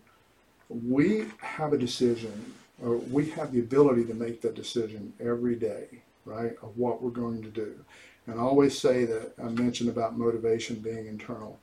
we 0.70 1.26
have 1.40 1.74
a 1.74 1.78
decision, 1.78 2.54
or 2.82 2.98
we 2.98 3.30
have 3.32 3.52
the 3.52 3.60
ability 3.60 4.06
to 4.06 4.14
make 4.14 4.42
that 4.42 4.56
decision 4.56 5.14
every 5.20 5.56
day, 5.56 5.86
right, 6.26 6.54
of 6.62 6.78
what 6.78 7.02
we're 7.02 7.12
going 7.12 7.42
to 7.42 7.50
do. 7.50 7.76
And 8.28 8.40
I 8.40 8.44
always 8.44 8.80
say 8.80 9.06
that 9.06 9.34
I 9.38 9.50
mentioned 9.50 9.90
about 9.90 10.18
motivation 10.18 10.78
being 10.78 11.08
internal. 11.08 11.60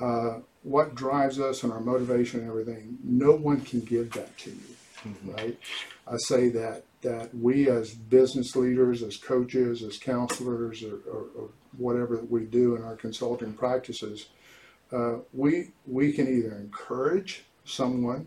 Uh, 0.00 0.40
what 0.64 0.94
drives 0.94 1.38
us 1.38 1.62
and 1.62 1.72
our 1.72 1.80
motivation 1.80 2.40
and 2.40 2.48
everything, 2.48 2.98
no 3.04 3.32
one 3.32 3.60
can 3.60 3.80
give 3.80 4.12
that 4.12 4.36
to 4.38 4.50
you 4.50 4.76
Mhm. 5.04 5.36
right? 5.36 5.58
I 6.06 6.16
say 6.16 6.48
that 6.50 6.84
that 7.02 7.34
we 7.34 7.68
as 7.68 7.94
business 7.94 8.54
leaders, 8.54 9.02
as 9.02 9.16
coaches, 9.16 9.82
as 9.82 9.98
counselors, 9.98 10.84
or, 10.84 10.98
or, 11.10 11.26
or 11.36 11.48
whatever 11.76 12.18
we 12.28 12.44
do 12.44 12.76
in 12.76 12.82
our 12.82 12.96
consulting 12.96 13.52
practices, 13.52 14.26
uh, 14.92 15.16
we 15.32 15.70
we 15.86 16.12
can 16.12 16.28
either 16.28 16.54
encourage 16.56 17.44
someone 17.64 18.26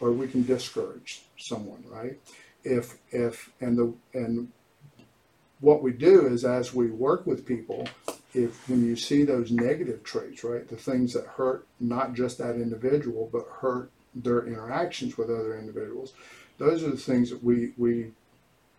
or 0.00 0.12
we 0.12 0.28
can 0.28 0.44
discourage 0.44 1.22
someone, 1.38 1.84
right? 1.88 2.18
If 2.62 2.98
if 3.10 3.50
and 3.60 3.78
the 3.78 3.94
and 4.12 4.48
what 5.60 5.82
we 5.82 5.92
do 5.92 6.26
is 6.26 6.44
as 6.44 6.74
we 6.74 6.90
work 6.90 7.26
with 7.26 7.46
people, 7.46 7.88
if 8.34 8.68
when 8.68 8.84
you 8.84 8.96
see 8.96 9.24
those 9.24 9.50
negative 9.50 10.02
traits, 10.02 10.44
right, 10.44 10.68
the 10.68 10.76
things 10.76 11.12
that 11.14 11.26
hurt 11.26 11.66
not 11.80 12.14
just 12.14 12.38
that 12.38 12.56
individual 12.56 13.28
but 13.32 13.46
hurt 13.60 13.90
their 14.14 14.46
interactions 14.46 15.16
with 15.18 15.30
other 15.30 15.58
individuals, 15.58 16.12
those 16.58 16.84
are 16.84 16.90
the 16.90 16.96
things 16.96 17.30
that 17.30 17.42
we 17.42 17.72
we 17.76 18.12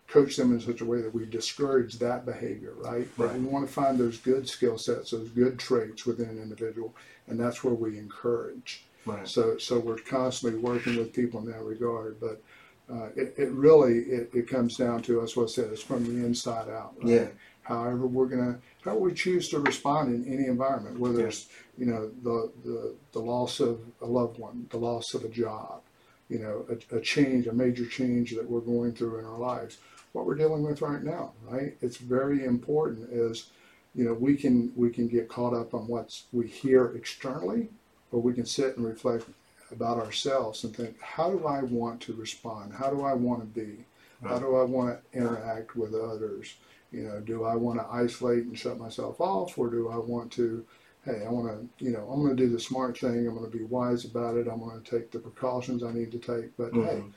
coach 0.08 0.36
them 0.36 0.52
in 0.52 0.60
such 0.60 0.80
a 0.80 0.84
way 0.84 1.00
that 1.00 1.12
we 1.12 1.26
discourage 1.26 1.98
that 1.98 2.24
behavior, 2.24 2.74
right? 2.76 3.08
But 3.18 3.28
Right. 3.28 3.40
we 3.40 3.46
want 3.46 3.66
to 3.66 3.72
find 3.72 3.98
those 3.98 4.18
good 4.18 4.48
skill 4.48 4.78
sets, 4.78 5.10
those 5.10 5.28
good 5.30 5.58
traits 5.58 6.06
within 6.06 6.28
an 6.28 6.38
individual, 6.40 6.94
and 7.26 7.38
that's 7.40 7.64
where 7.64 7.74
we 7.74 7.98
encourage. 7.98 8.84
Right. 9.04 9.26
So, 9.26 9.56
so 9.58 9.78
we're 9.78 9.98
constantly 9.98 10.58
working 10.60 10.96
with 10.96 11.12
people 11.12 11.40
in 11.40 11.46
that 11.46 11.62
regard. 11.62 12.18
But 12.20 12.42
uh, 12.88 13.08
it, 13.16 13.34
it 13.36 13.50
really 13.50 13.98
it, 14.04 14.30
it 14.32 14.48
comes 14.48 14.76
down 14.76 15.02
to 15.02 15.20
us. 15.20 15.36
What 15.36 15.44
I 15.44 15.52
said 15.52 15.72
it's 15.72 15.82
from 15.82 16.04
the 16.04 16.24
inside 16.24 16.68
out. 16.68 16.94
Right? 16.98 17.08
Yeah. 17.08 17.26
However, 17.62 18.06
we're 18.06 18.26
gonna 18.26 18.58
how 18.84 18.96
we 18.96 19.12
choose 19.12 19.48
to 19.48 19.58
respond 19.58 20.14
in 20.14 20.32
any 20.32 20.46
environment, 20.46 20.98
whether 21.00 21.20
Yeah. 21.20 21.26
it's 21.26 21.48
you 21.76 21.86
know 21.86 22.10
the, 22.22 22.50
the 22.64 22.94
the 23.12 23.18
loss 23.20 23.58
of 23.58 23.80
a 24.02 24.06
loved 24.06 24.38
one, 24.38 24.66
the 24.70 24.76
loss 24.78 25.14
of 25.14 25.24
a 25.24 25.28
job, 25.28 25.80
you 26.28 26.38
know, 26.38 26.64
a, 26.70 26.96
a 26.96 27.00
change, 27.00 27.48
a 27.48 27.52
major 27.52 27.86
change 27.86 28.34
that 28.36 28.48
we're 28.48 28.60
going 28.60 28.92
through 28.92 29.18
in 29.18 29.24
our 29.24 29.38
lives. 29.38 29.78
What 30.16 30.24
we're 30.24 30.34
dealing 30.34 30.62
with 30.62 30.80
right 30.80 31.02
now, 31.02 31.32
right? 31.46 31.76
It's 31.82 31.98
very 31.98 32.42
important. 32.46 33.10
Is 33.12 33.50
you 33.94 34.02
know 34.06 34.14
we 34.14 34.34
can 34.34 34.72
we 34.74 34.88
can 34.88 35.08
get 35.08 35.28
caught 35.28 35.52
up 35.52 35.74
on 35.74 35.86
what 35.88 36.18
we 36.32 36.46
hear 36.46 36.86
externally, 36.96 37.68
or 38.10 38.22
we 38.22 38.32
can 38.32 38.46
sit 38.46 38.78
and 38.78 38.86
reflect 38.86 39.26
about 39.70 39.98
ourselves 39.98 40.64
and 40.64 40.74
think, 40.74 40.98
how 41.02 41.28
do 41.30 41.44
I 41.46 41.60
want 41.64 42.00
to 42.02 42.14
respond? 42.14 42.72
How 42.72 42.88
do 42.88 43.02
I 43.02 43.12
want 43.12 43.40
to 43.42 43.46
be? 43.60 43.84
How 44.22 44.38
do 44.38 44.56
I 44.56 44.62
want 44.62 44.98
to 45.12 45.18
interact 45.18 45.76
with 45.76 45.92
others? 45.94 46.54
You 46.92 47.02
know, 47.02 47.20
do 47.20 47.44
I 47.44 47.54
want 47.54 47.78
to 47.80 47.86
isolate 47.86 48.44
and 48.44 48.58
shut 48.58 48.78
myself 48.78 49.20
off, 49.20 49.58
or 49.58 49.68
do 49.68 49.90
I 49.90 49.98
want 49.98 50.32
to, 50.32 50.64
hey, 51.04 51.24
I 51.26 51.28
want 51.28 51.48
to, 51.48 51.84
you 51.84 51.90
know, 51.90 52.08
I'm 52.10 52.22
going 52.22 52.34
to 52.34 52.42
do 52.42 52.50
the 52.50 52.58
smart 52.58 52.96
thing. 52.98 53.28
I'm 53.28 53.36
going 53.36 53.50
to 53.50 53.54
be 53.58 53.64
wise 53.64 54.06
about 54.06 54.38
it. 54.38 54.48
I'm 54.48 54.60
going 54.60 54.80
to 54.80 54.90
take 54.90 55.10
the 55.10 55.18
precautions 55.18 55.82
I 55.84 55.92
need 55.92 56.10
to 56.12 56.18
take. 56.18 56.56
But 56.56 56.72
hey, 56.72 57.02
Mhm. 57.02 57.12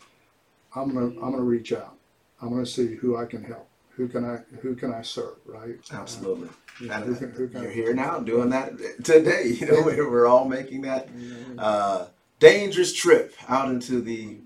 I'm 0.76 0.94
going 0.94 1.14
to 1.14 1.16
I'm 1.22 1.32
going 1.32 1.38
to 1.38 1.44
reach 1.44 1.72
out. 1.72 1.99
I'm 2.42 2.50
going 2.50 2.64
to 2.64 2.70
see 2.70 2.96
who 2.96 3.18
I 3.18 3.26
can 3.26 3.44
help, 3.44 3.68
who 3.96 4.08
can 4.08 4.24
I 4.26 4.38
who 4.62 4.76
can 4.76 4.94
I 4.94 5.02
serve, 5.02 5.36
right? 5.46 5.76
Absolutely. 5.92 6.50
Yeah, 6.82 6.98
and 6.98 7.06
who 7.06 7.16
can- 7.16 7.32
who 7.32 7.48
can- 7.50 7.62
you're 7.64 7.72
here 7.72 7.94
now 7.94 8.20
doing 8.20 8.50
that 8.52 8.78
today. 9.04 9.58
You 9.60 9.68
know, 9.68 9.82
we're, 9.86 10.10
we're 10.10 10.26
all 10.28 10.46
making 10.48 10.82
that 10.84 11.10
uh, 11.58 12.08
dangerous 12.40 12.94
trip 12.94 13.36
out 13.48 13.70
into 13.70 14.02
the 14.02 14.38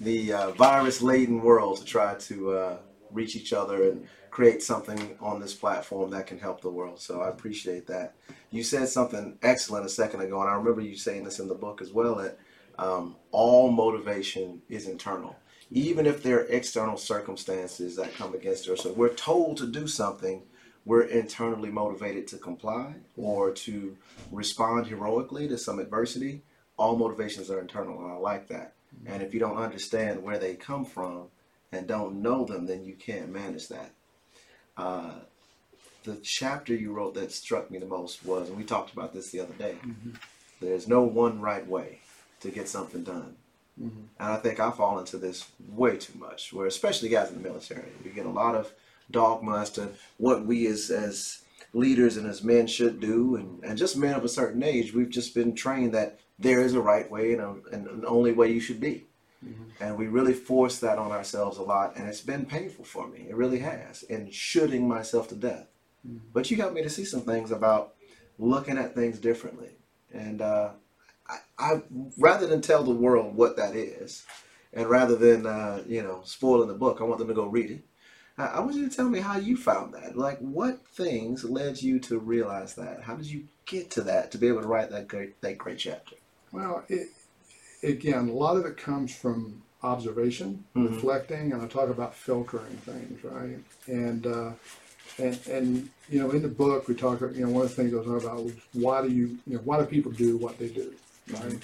the 0.00 0.32
uh, 0.32 0.50
virus 0.52 1.00
laden 1.02 1.40
world 1.42 1.78
to 1.78 1.84
try 1.84 2.14
to 2.14 2.52
uh, 2.52 2.76
reach 3.12 3.36
each 3.36 3.52
other 3.52 3.88
and 3.90 4.06
create 4.30 4.60
something 4.62 5.16
on 5.20 5.38
this 5.40 5.54
platform 5.54 6.10
that 6.10 6.26
can 6.26 6.38
help 6.38 6.60
the 6.60 6.68
world. 6.70 6.98
So 7.00 7.20
I 7.20 7.28
appreciate 7.28 7.86
that. 7.86 8.14
You 8.50 8.64
said 8.64 8.88
something 8.88 9.38
excellent 9.42 9.86
a 9.86 9.88
second 9.88 10.22
ago, 10.22 10.40
and 10.40 10.50
I 10.50 10.54
remember 10.54 10.80
you 10.80 10.96
saying 10.96 11.22
this 11.24 11.38
in 11.38 11.46
the 11.46 11.54
book 11.54 11.80
as 11.80 11.92
well 11.92 12.16
that 12.16 12.38
um, 12.78 13.14
all 13.30 13.70
motivation 13.70 14.60
is 14.68 14.88
internal. 14.88 15.36
Even 15.70 16.06
if 16.06 16.22
there 16.22 16.40
are 16.40 16.46
external 16.46 16.96
circumstances 16.96 17.96
that 17.96 18.14
come 18.14 18.34
against 18.34 18.68
us, 18.68 18.84
or 18.86 18.92
we're 18.92 19.08
told 19.08 19.56
to 19.56 19.66
do 19.66 19.86
something, 19.86 20.42
we're 20.84 21.02
internally 21.02 21.70
motivated 21.70 22.26
to 22.28 22.38
comply 22.38 22.94
or 23.16 23.50
to 23.52 23.96
respond 24.30 24.86
heroically 24.86 25.48
to 25.48 25.56
some 25.56 25.78
adversity. 25.78 26.42
All 26.76 26.96
motivations 26.96 27.50
are 27.50 27.60
internal, 27.60 27.98
and 28.02 28.12
I 28.12 28.16
like 28.16 28.48
that. 28.48 28.74
And 29.06 29.22
if 29.22 29.32
you 29.32 29.40
don't 29.40 29.56
understand 29.56 30.22
where 30.22 30.38
they 30.38 30.54
come 30.54 30.84
from 30.84 31.28
and 31.72 31.86
don't 31.86 32.22
know 32.22 32.44
them, 32.44 32.66
then 32.66 32.84
you 32.84 32.94
can't 32.94 33.30
manage 33.30 33.68
that. 33.68 33.90
Uh, 34.76 35.14
the 36.04 36.16
chapter 36.16 36.74
you 36.74 36.92
wrote 36.92 37.14
that 37.14 37.32
struck 37.32 37.70
me 37.70 37.78
the 37.78 37.86
most 37.86 38.24
was, 38.24 38.48
and 38.48 38.58
we 38.58 38.64
talked 38.64 38.92
about 38.92 39.12
this 39.12 39.30
the 39.30 39.40
other 39.40 39.54
day, 39.54 39.76
there's 40.60 40.86
no 40.86 41.02
one 41.02 41.40
right 41.40 41.66
way 41.66 42.00
to 42.40 42.50
get 42.50 42.68
something 42.68 43.02
done. 43.02 43.36
Mm-hmm. 43.80 44.00
And 44.18 44.32
I 44.32 44.36
think 44.36 44.60
I 44.60 44.70
fall 44.70 44.98
into 44.98 45.18
this 45.18 45.46
way 45.68 45.96
too 45.96 46.16
much, 46.18 46.52
where 46.52 46.66
especially 46.66 47.08
guys 47.08 47.30
in 47.30 47.42
the 47.42 47.48
military, 47.48 47.90
we 48.04 48.10
get 48.10 48.26
a 48.26 48.30
lot 48.30 48.54
of 48.54 48.72
dogma 49.10 49.60
as 49.60 49.70
to 49.70 49.90
what 50.16 50.46
we 50.46 50.66
as 50.66 50.90
as 50.90 51.42
leaders 51.72 52.16
and 52.16 52.26
as 52.26 52.42
men 52.42 52.66
should 52.66 53.00
do, 53.00 53.36
and, 53.36 53.62
and 53.64 53.76
just 53.76 53.96
men 53.96 54.14
of 54.14 54.24
a 54.24 54.28
certain 54.28 54.62
age, 54.62 54.94
we've 54.94 55.10
just 55.10 55.34
been 55.34 55.54
trained 55.54 55.92
that 55.92 56.20
there 56.38 56.60
is 56.60 56.74
a 56.74 56.80
right 56.80 57.10
way 57.10 57.32
and, 57.32 57.42
a, 57.42 57.56
and 57.72 57.86
an 57.88 58.04
only 58.06 58.32
way 58.32 58.50
you 58.50 58.60
should 58.60 58.80
be. 58.80 59.04
Mm-hmm. 59.44 59.82
And 59.82 59.98
we 59.98 60.06
really 60.06 60.32
force 60.32 60.78
that 60.78 60.98
on 60.98 61.10
ourselves 61.10 61.58
a 61.58 61.62
lot, 61.62 61.96
and 61.96 62.08
it's 62.08 62.20
been 62.20 62.46
painful 62.46 62.84
for 62.84 63.08
me. 63.08 63.26
It 63.28 63.34
really 63.34 63.58
has, 63.58 64.04
And 64.04 64.32
shooting 64.32 64.88
myself 64.88 65.28
to 65.28 65.34
death. 65.34 65.66
Mm-hmm. 66.06 66.18
But 66.32 66.50
you 66.50 66.56
helped 66.56 66.74
me 66.74 66.82
to 66.82 66.90
see 66.90 67.04
some 67.04 67.22
things 67.22 67.50
about 67.50 67.94
looking 68.38 68.78
at 68.78 68.94
things 68.94 69.18
differently. 69.18 69.70
And 70.12 70.40
uh, 70.40 70.70
I, 71.28 71.38
I, 71.58 71.82
rather 72.18 72.46
than 72.46 72.60
tell 72.60 72.82
the 72.84 72.90
world 72.92 73.34
what 73.34 73.56
that 73.56 73.74
is, 73.76 74.24
and 74.72 74.88
rather 74.88 75.16
than 75.16 75.46
uh, 75.46 75.82
you 75.86 76.02
know 76.02 76.22
spoiling 76.24 76.68
the 76.68 76.74
book, 76.74 76.98
I 77.00 77.04
want 77.04 77.18
them 77.18 77.28
to 77.28 77.34
go 77.34 77.46
read 77.46 77.70
it. 77.70 77.84
I, 78.36 78.46
I 78.46 78.60
want 78.60 78.76
you 78.76 78.88
to 78.88 78.94
tell 78.94 79.08
me 79.08 79.20
how 79.20 79.38
you 79.38 79.56
found 79.56 79.94
that. 79.94 80.16
Like, 80.16 80.38
what 80.40 80.86
things 80.88 81.44
led 81.44 81.80
you 81.82 81.98
to 82.00 82.18
realize 82.18 82.74
that? 82.74 83.02
How 83.02 83.16
did 83.16 83.26
you 83.26 83.44
get 83.66 83.90
to 83.92 84.02
that 84.02 84.30
to 84.32 84.38
be 84.38 84.48
able 84.48 84.62
to 84.62 84.68
write 84.68 84.90
that 84.90 85.08
great 85.08 85.40
that 85.40 85.58
great 85.58 85.78
chapter? 85.78 86.16
Well, 86.52 86.84
it, 86.88 87.08
again, 87.82 88.28
a 88.28 88.32
lot 88.32 88.56
of 88.56 88.66
it 88.66 88.76
comes 88.76 89.14
from 89.14 89.62
observation, 89.82 90.64
Mhm. 90.76 90.94
reflecting, 90.94 91.52
and 91.52 91.62
I 91.62 91.66
talk 91.66 91.90
about 91.90 92.14
filtering 92.14 92.76
things, 92.78 93.22
right? 93.24 93.58
And 93.86 94.26
uh, 94.26 94.52
and 95.18 95.38
and 95.48 95.88
you 96.10 96.20
know, 96.20 96.30
in 96.30 96.42
the 96.42 96.48
book, 96.48 96.88
we 96.88 96.94
talk. 96.94 97.20
You 97.20 97.46
know, 97.46 97.50
one 97.50 97.64
of 97.64 97.74
the 97.74 97.82
things 97.82 97.94
I 97.94 98.04
talk 98.04 98.22
about 98.22 98.44
was 98.44 98.54
why 98.72 99.02
do 99.02 99.12
you, 99.12 99.38
you 99.46 99.56
know, 99.56 99.62
why 99.64 99.78
do 99.78 99.86
people 99.86 100.12
do 100.12 100.36
what 100.36 100.58
they 100.58 100.68
do, 100.68 100.92
right? 101.32 101.58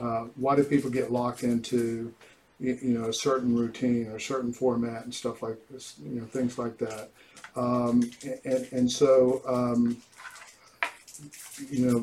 Uh, 0.00 0.26
why 0.36 0.56
do 0.56 0.64
people 0.64 0.90
get 0.90 1.12
locked 1.12 1.42
into, 1.42 2.12
you, 2.58 2.78
know, 2.82 3.08
a 3.08 3.12
certain 3.12 3.54
routine 3.56 4.08
or 4.08 4.16
a 4.16 4.20
certain 4.20 4.52
format 4.52 5.04
and 5.04 5.14
stuff 5.14 5.42
like 5.42 5.58
this, 5.70 5.94
you 6.02 6.20
know, 6.20 6.26
things 6.26 6.58
like 6.58 6.78
that. 6.78 7.10
Um, 7.56 8.10
and 8.44 8.68
and 8.72 8.90
so. 8.90 9.42
Um, 9.46 10.02
you 11.70 11.86
know, 11.86 12.02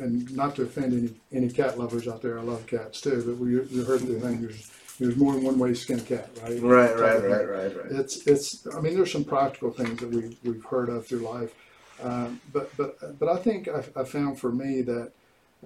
and 0.00 0.30
not 0.34 0.56
to 0.56 0.62
offend 0.62 0.92
any, 0.92 1.14
any 1.32 1.52
cat 1.52 1.78
lovers 1.78 2.08
out 2.08 2.22
there, 2.22 2.38
I 2.38 2.42
love 2.42 2.66
cats 2.66 3.00
too, 3.00 3.22
but 3.26 3.36
we, 3.38 3.58
we 3.58 3.84
heard 3.84 4.00
the 4.00 4.20
thing, 4.20 4.40
there's, 4.40 4.70
there's 4.98 5.16
more 5.16 5.32
than 5.34 5.44
one 5.44 5.58
way 5.58 5.70
to 5.70 5.74
skin 5.74 5.98
a 5.98 6.02
cat, 6.02 6.30
right? 6.42 6.60
Right, 6.60 6.98
right, 6.98 7.22
right, 7.22 7.48
right, 7.48 7.76
right. 7.76 7.92
It's, 7.92 8.26
it's, 8.26 8.66
I 8.76 8.80
mean, 8.80 8.94
there's 8.94 9.12
some 9.12 9.24
practical 9.24 9.70
things 9.70 10.00
that 10.00 10.10
we've, 10.10 10.36
we've 10.44 10.64
heard 10.64 10.88
of 10.88 11.06
through 11.06 11.20
life. 11.20 11.54
Um, 12.02 12.40
but, 12.52 12.76
but, 12.76 13.18
but 13.18 13.28
I 13.28 13.36
think 13.36 13.68
I, 13.68 13.84
I 13.96 14.04
found 14.04 14.38
for 14.38 14.52
me 14.52 14.82
that, 14.82 15.12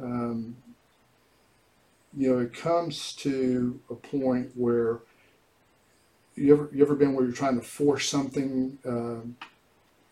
um, 0.00 0.56
you 2.16 2.30
know, 2.32 2.38
it 2.40 2.52
comes 2.54 3.12
to 3.16 3.80
a 3.90 3.94
point 3.94 4.50
where 4.54 5.00
you 6.34 6.52
ever, 6.54 6.68
you 6.72 6.82
ever 6.84 6.94
been 6.94 7.14
where 7.14 7.24
you're 7.24 7.34
trying 7.34 7.58
to 7.58 7.64
force 7.66 8.08
something, 8.08 8.78
um, 8.86 9.36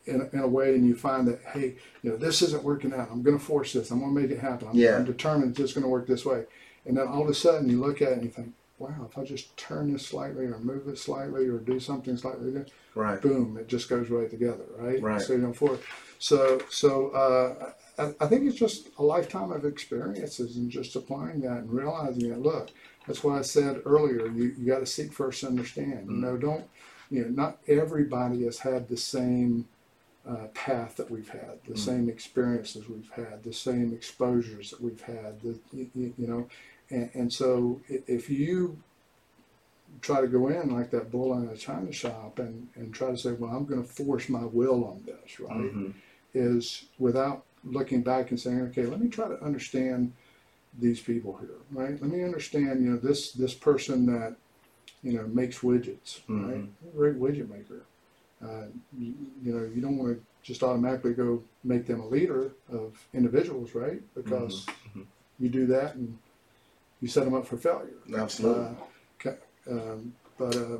in, 0.06 0.20
a- 0.22 0.28
in 0.32 0.38
a 0.40 0.48
way 0.48 0.74
and 0.74 0.86
you 0.86 0.94
find 0.94 1.28
that, 1.28 1.40
hey, 1.52 1.76
you 2.02 2.10
know, 2.10 2.16
this 2.16 2.42
isn't 2.42 2.62
working 2.64 2.92
out. 2.92 3.08
I'm 3.10 3.22
going 3.22 3.38
to 3.38 3.44
force 3.44 3.72
this. 3.72 3.90
I'm 3.90 4.00
going 4.00 4.14
to 4.14 4.20
make 4.20 4.30
it 4.30 4.40
happen. 4.40 4.68
I'm, 4.68 4.74
Yeah. 4.74 4.96
I'm 4.96 5.04
determined 5.04 5.50
it's 5.50 5.58
just 5.58 5.74
going 5.74 5.82
to 5.84 5.88
work 5.88 6.06
this 6.06 6.24
way. 6.24 6.44
And 6.86 6.96
then 6.96 7.06
all 7.06 7.22
of 7.22 7.28
a 7.28 7.34
sudden 7.34 7.68
you 7.68 7.80
look 7.80 8.00
at 8.02 8.08
it 8.08 8.14
and 8.14 8.24
you 8.24 8.30
think, 8.30 8.52
wow, 8.78 9.06
if 9.08 9.18
I 9.18 9.24
just 9.24 9.54
turn 9.58 9.92
this 9.92 10.06
slightly 10.06 10.46
or 10.46 10.58
move 10.58 10.88
it 10.88 10.98
slightly 10.98 11.46
or 11.46 11.58
do 11.58 11.78
something 11.78 12.16
slightly, 12.16 12.46
different, 12.46 12.72
Right. 12.94 13.20
boom, 13.20 13.56
it 13.58 13.68
just 13.68 13.88
goes 13.88 14.08
right 14.10 14.28
together, 14.30 14.64
right? 14.78 15.00
Right. 15.02 15.20
So 15.20 15.34
you 15.34 15.38
know, 15.40 15.52
for 15.52 15.78
so 16.20 16.60
so 16.70 17.08
uh, 17.10 17.72
I, 17.98 18.24
I 18.24 18.28
think 18.28 18.46
it's 18.46 18.58
just 18.58 18.88
a 18.98 19.02
lifetime 19.02 19.50
of 19.50 19.64
experiences 19.64 20.56
and 20.56 20.70
just 20.70 20.94
applying 20.94 21.40
that 21.40 21.58
and 21.58 21.72
realizing 21.72 22.28
that. 22.28 22.40
Look, 22.42 22.70
that's 23.06 23.24
why 23.24 23.38
I 23.38 23.42
said 23.42 23.80
earlier, 23.86 24.26
you, 24.28 24.54
you 24.58 24.66
got 24.66 24.80
to 24.80 24.86
seek 24.86 25.12
first 25.12 25.40
to 25.40 25.48
understand. 25.48 26.06
You 26.10 26.16
know, 26.18 26.36
don't 26.36 26.64
you 27.10 27.24
know? 27.24 27.30
Not 27.30 27.58
everybody 27.66 28.44
has 28.44 28.58
had 28.58 28.88
the 28.88 28.98
same 28.98 29.66
uh, 30.28 30.46
path 30.54 30.96
that 30.98 31.10
we've 31.10 31.30
had, 31.30 31.58
the 31.66 31.76
same 31.78 32.08
experiences 32.10 32.86
we've 32.88 33.10
had, 33.12 33.42
the 33.42 33.52
same 33.54 33.92
exposures 33.94 34.70
that 34.70 34.80
we've 34.82 35.00
had. 35.00 35.40
The, 35.40 35.58
you, 35.72 36.12
you 36.18 36.26
know, 36.26 36.48
and, 36.90 37.10
and 37.14 37.32
so 37.32 37.80
if 37.88 38.28
you 38.28 38.76
try 40.02 40.20
to 40.20 40.28
go 40.28 40.48
in 40.48 40.70
like 40.74 40.90
that 40.90 41.10
bull 41.10 41.32
in 41.38 41.48
a 41.48 41.56
china 41.56 41.90
shop 41.92 42.38
and, 42.38 42.68
and 42.76 42.94
try 42.94 43.10
to 43.10 43.16
say, 43.16 43.32
well, 43.32 43.50
I'm 43.50 43.64
going 43.64 43.82
to 43.82 43.88
force 43.88 44.28
my 44.28 44.44
will 44.44 44.84
on 44.84 45.02
this, 45.06 45.40
right? 45.40 45.50
Mhm. 45.58 45.94
Is 46.32 46.84
without 46.98 47.44
looking 47.64 48.02
back 48.02 48.30
and 48.30 48.38
saying, 48.40 48.60
okay, 48.62 48.86
let 48.86 49.00
me 49.00 49.08
try 49.08 49.28
to 49.28 49.42
understand 49.42 50.12
these 50.78 51.00
people 51.00 51.36
here, 51.36 51.56
right? 51.72 52.00
Let 52.00 52.10
me 52.10 52.22
understand, 52.22 52.82
you 52.84 52.90
know, 52.90 52.96
this 52.96 53.32
this 53.32 53.54
person 53.54 54.06
that 54.06 54.36
you 55.02 55.14
know 55.14 55.26
makes 55.26 55.58
widgets, 55.58 56.20
right? 56.28 56.56
Mhm. 56.58 56.68
A 56.88 56.96
great 56.96 57.16
widget 57.16 57.48
maker. 57.48 57.84
Uh, 58.40 58.66
you, 58.96 59.14
you 59.42 59.52
know, 59.52 59.64
you 59.74 59.80
don't 59.82 59.98
want 59.98 60.16
to 60.16 60.22
just 60.42 60.62
automatically 60.62 61.12
go 61.12 61.42
make 61.64 61.86
them 61.86 62.00
a 62.00 62.06
leader 62.06 62.52
of 62.70 63.06
individuals, 63.12 63.74
right? 63.74 64.00
Because 64.14 64.66
Mhm. 64.94 65.06
you 65.38 65.48
do 65.48 65.66
that 65.66 65.96
and 65.96 66.16
you 67.00 67.08
set 67.08 67.24
them 67.24 67.34
up 67.34 67.46
for 67.46 67.56
failure. 67.56 67.98
Absolutely. 68.14 68.76
Uh, 69.26 69.34
um, 69.70 70.14
but 70.38 70.56
uh, 70.56 70.78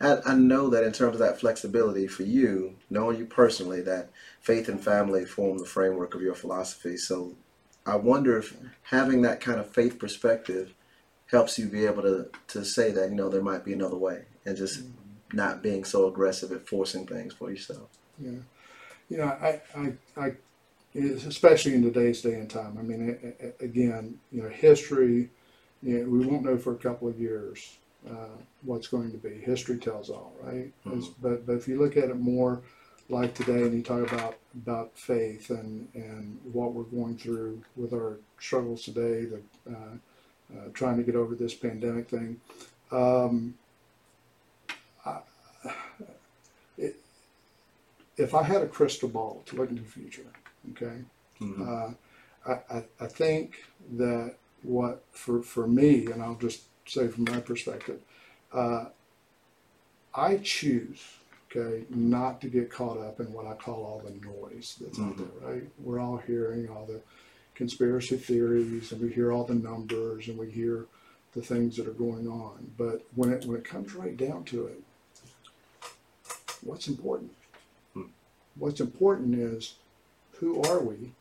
I, 0.00 0.18
I 0.26 0.34
know 0.34 0.68
that 0.70 0.84
in 0.84 0.92
terms 0.92 1.14
of 1.14 1.20
that 1.20 1.40
flexibility 1.40 2.06
for 2.06 2.22
you, 2.22 2.76
knowing 2.88 3.18
you 3.18 3.26
personally, 3.26 3.80
that 3.82 4.10
faith 4.40 4.68
and 4.68 4.82
family 4.82 5.24
form 5.24 5.58
the 5.58 5.66
framework 5.66 6.14
of 6.14 6.22
your 6.22 6.34
philosophy. 6.34 6.96
So 6.96 7.36
I 7.86 7.96
wonder 7.96 8.38
if 8.38 8.56
having 8.82 9.22
that 9.22 9.40
kind 9.40 9.60
of 9.60 9.70
faith 9.70 9.98
perspective 9.98 10.74
helps 11.26 11.58
you 11.58 11.66
be 11.66 11.86
able 11.86 12.02
to, 12.02 12.28
to 12.48 12.64
say 12.64 12.90
that, 12.90 13.10
you 13.10 13.16
know, 13.16 13.28
there 13.28 13.42
might 13.42 13.64
be 13.64 13.72
another 13.72 13.96
way 13.96 14.24
and 14.44 14.56
just 14.56 14.80
mm-hmm. 14.80 15.36
not 15.36 15.62
being 15.62 15.84
so 15.84 16.08
aggressive 16.08 16.52
at 16.52 16.66
forcing 16.66 17.06
things 17.06 17.32
for 17.34 17.50
yourself. 17.50 17.88
Yeah, 18.18 18.38
you 19.08 19.18
know, 19.18 19.24
I, 19.24 19.60
I, 19.76 19.92
I, 20.16 20.32
especially 20.94 21.74
in 21.74 21.82
today's 21.82 22.20
day 22.20 22.34
and 22.34 22.50
time. 22.50 22.76
I 22.78 22.82
mean, 22.82 23.34
again, 23.60 24.18
you 24.32 24.42
know, 24.42 24.48
history. 24.48 25.30
You 25.82 25.98
know, 25.98 26.10
we 26.10 26.26
won't 26.26 26.44
know 26.44 26.58
for 26.58 26.72
a 26.72 26.76
couple 26.76 27.08
of 27.08 27.18
years 27.18 27.78
uh, 28.08 28.36
what's 28.62 28.88
going 28.88 29.10
to 29.12 29.18
be. 29.18 29.30
History 29.40 29.78
tells 29.78 30.10
all, 30.10 30.32
right? 30.42 30.72
It's- 30.86 31.10
But 31.20 31.46
but 31.46 31.54
if 31.56 31.68
you 31.68 31.78
look 31.78 31.96
at 31.96 32.04
it 32.10 32.16
more 32.18 32.62
like 33.08 33.34
today, 33.34 33.62
and 33.62 33.74
you 33.74 33.82
talk 33.82 34.10
about 34.12 34.36
about 34.54 34.96
faith 34.96 35.50
and 35.50 35.88
and 35.94 36.38
what 36.52 36.72
we're 36.74 36.84
going 36.84 37.16
through 37.16 37.62
with 37.76 37.92
our 37.92 38.18
struggles 38.38 38.82
today, 38.84 39.24
the 39.26 39.40
uh, 39.70 39.74
uh, 40.56 40.68
trying 40.72 40.96
to 40.96 41.02
get 41.02 41.14
over 41.16 41.34
this 41.34 41.54
pandemic 41.54 42.08
thing. 42.08 42.40
Um, 42.92 43.54
I, 45.04 45.20
it, 46.78 46.96
if 48.16 48.34
I 48.34 48.42
had 48.42 48.62
a 48.62 48.66
crystal 48.66 49.08
ball 49.08 49.42
to 49.46 49.56
look 49.56 49.70
into 49.70 49.82
the 49.82 49.88
future, 49.88 50.26
okay, 50.72 50.98
Mhm. 51.40 51.60
uh, 51.66 51.94
I, 52.50 52.76
I, 52.78 52.84
I 53.00 53.06
think 53.06 53.64
that 53.92 54.34
what 54.62 55.04
for 55.12 55.42
for 55.42 55.66
me, 55.66 56.06
and 56.06 56.22
I'll 56.22 56.34
just 56.36 56.62
say 56.90 57.08
from 57.08 57.24
my 57.24 57.40
perspective, 57.40 58.00
uh, 58.52 58.86
I 60.12 60.38
choose, 60.38 61.00
okay, 61.50 61.84
not 61.88 62.40
to 62.40 62.48
get 62.48 62.70
caught 62.70 62.98
up 62.98 63.20
in 63.20 63.32
what 63.32 63.46
I 63.46 63.54
call 63.54 63.84
all 63.84 64.02
the 64.04 64.26
noise 64.26 64.76
that's 64.80 64.98
out 64.98 65.16
there. 65.16 65.26
Right? 65.40 65.62
We're 65.78 66.00
all 66.00 66.16
hearing 66.16 66.68
all 66.68 66.86
the 66.86 67.00
conspiracy 67.54 68.16
theories, 68.16 68.90
and 68.90 69.00
we 69.00 69.12
hear 69.12 69.32
all 69.32 69.44
the 69.44 69.54
numbers, 69.54 70.28
and 70.28 70.36
we 70.36 70.50
hear 70.50 70.86
the 71.34 71.42
things 71.42 71.76
that 71.76 71.86
are 71.86 71.92
going 71.92 72.26
on. 72.26 72.72
But 72.76 73.06
when 73.14 73.32
it 73.32 73.44
when 73.44 73.56
it 73.56 73.64
comes 73.64 73.94
right 73.94 74.16
down 74.16 74.44
to 74.44 74.66
it, 74.66 74.82
what's 76.62 76.88
important. 76.88 77.32
Hmm. 77.94 78.10
What's 78.56 78.80
important 78.80 79.36
is 79.36 79.74
who 80.38 80.60
are 80.62 80.80
we? 80.80 81.12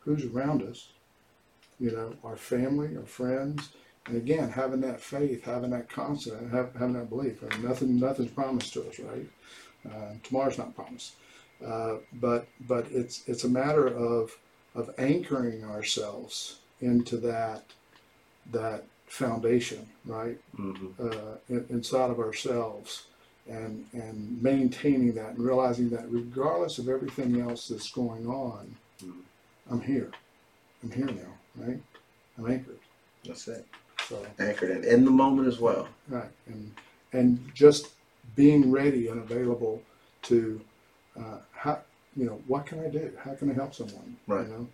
Who's 0.00 0.24
around 0.24 0.62
us? 0.62 0.88
You 1.78 1.92
know, 1.92 2.14
our 2.24 2.36
family, 2.36 2.96
our 2.96 3.06
friends, 3.06 3.70
and 4.10 4.18
again, 4.18 4.50
having 4.50 4.80
that 4.82 5.00
faith, 5.00 5.44
having 5.44 5.70
that 5.70 5.88
confidence, 5.90 6.52
have, 6.52 6.74
having 6.74 6.94
that 6.94 7.10
belief. 7.10 7.42
I 7.44 7.56
mean, 7.56 7.68
nothing, 7.68 7.98
nothing's 8.00 8.32
promised 8.32 8.74
to 8.74 8.88
us, 8.88 8.98
right? 9.00 9.26
Uh, 9.90 10.14
tomorrow's 10.24 10.58
not 10.58 10.74
promised, 10.76 11.14
uh, 11.66 11.96
but 12.12 12.48
but 12.60 12.86
it's 12.92 13.22
it's 13.28 13.44
a 13.44 13.48
matter 13.48 13.86
of 13.88 14.30
of 14.74 14.90
anchoring 14.98 15.64
ourselves 15.64 16.60
into 16.80 17.18
that 17.18 17.64
that 18.50 18.86
foundation, 19.08 19.88
right? 20.04 20.38
hmm 20.56 20.88
uh, 21.00 21.36
in- 21.48 21.66
inside 21.70 22.10
of 22.10 22.20
ourselves 22.20 23.06
and 23.48 23.86
and 23.94 24.42
maintaining 24.42 25.14
that 25.14 25.30
and 25.30 25.44
realizing 25.44 25.90
that 25.90 26.10
regardless 26.10 26.78
of 26.78 26.88
everything 26.88 27.40
else 27.40 27.68
that's 27.68 27.90
going 27.90 28.26
on, 28.26 28.76
Mhm. 29.02 29.24
I'm 29.70 29.80
here. 29.82 30.12
I'm 30.82 30.90
here 30.92 31.06
now, 31.06 31.40
right? 31.56 31.82
I'm 32.38 32.50
anchored. 32.50 32.80
That's 33.24 33.48
it. 33.48 33.66
So 34.10 34.26
Anchored 34.40 34.70
in, 34.72 34.84
in 34.84 35.04
the 35.04 35.10
moment 35.12 35.46
as 35.48 35.58
well. 35.60 35.88
right, 36.08 36.28
and 36.46 36.74
and 37.12 37.50
just 37.54 37.88
being 38.36 38.70
ready 38.72 39.06
and 39.08 39.20
available 39.20 39.80
to 40.22 40.60
uh, 41.16 41.38
how 41.52 41.78
you 42.16 42.26
know 42.26 42.40
what 42.48 42.66
can 42.66 42.80
I 42.80 42.88
do? 42.88 43.12
How 43.24 43.34
can 43.34 43.50
I 43.50 43.54
help 43.54 43.72
someone? 43.74 44.16
Right. 44.26 44.46
You 44.48 44.52
know, 44.52 44.66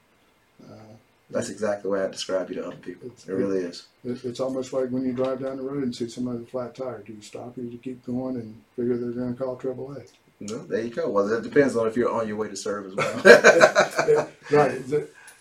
uh, 0.72 0.94
That's 1.30 1.50
exactly 1.50 1.82
the 1.82 1.90
way 1.90 2.02
I 2.02 2.08
describe 2.08 2.48
you 2.48 2.56
to 2.56 2.66
other 2.68 2.76
people. 2.76 3.10
It 3.28 3.32
really 3.32 3.58
is. 3.58 3.86
It's 4.04 4.40
almost 4.40 4.72
like 4.72 4.88
when 4.88 5.04
you 5.04 5.12
drive 5.12 5.42
down 5.42 5.58
the 5.58 5.62
road 5.62 5.82
and 5.82 5.94
see 5.94 6.08
somebody 6.08 6.38
with 6.38 6.48
a 6.48 6.50
flat 6.50 6.74
tire. 6.74 7.02
Do 7.06 7.12
you 7.12 7.20
stop 7.20 7.58
or 7.58 7.60
do 7.60 7.68
you 7.68 7.78
keep 7.78 8.04
going 8.06 8.36
and 8.36 8.62
figure 8.74 8.96
they're 8.96 9.10
going 9.10 9.36
to 9.36 9.42
call 9.42 9.56
AAA? 9.56 10.08
No, 10.40 10.58
there 10.58 10.82
you 10.82 10.90
go. 10.90 11.08
Well, 11.10 11.30
it 11.32 11.42
depends 11.42 11.76
on 11.76 11.86
if 11.86 11.96
you're 11.96 12.10
on 12.10 12.26
your 12.28 12.36
way 12.36 12.48
to 12.48 12.56
serve 12.56 12.86
as 12.86 12.94
well. 12.94 14.28
Right. 14.50 14.70
It, 14.72 14.92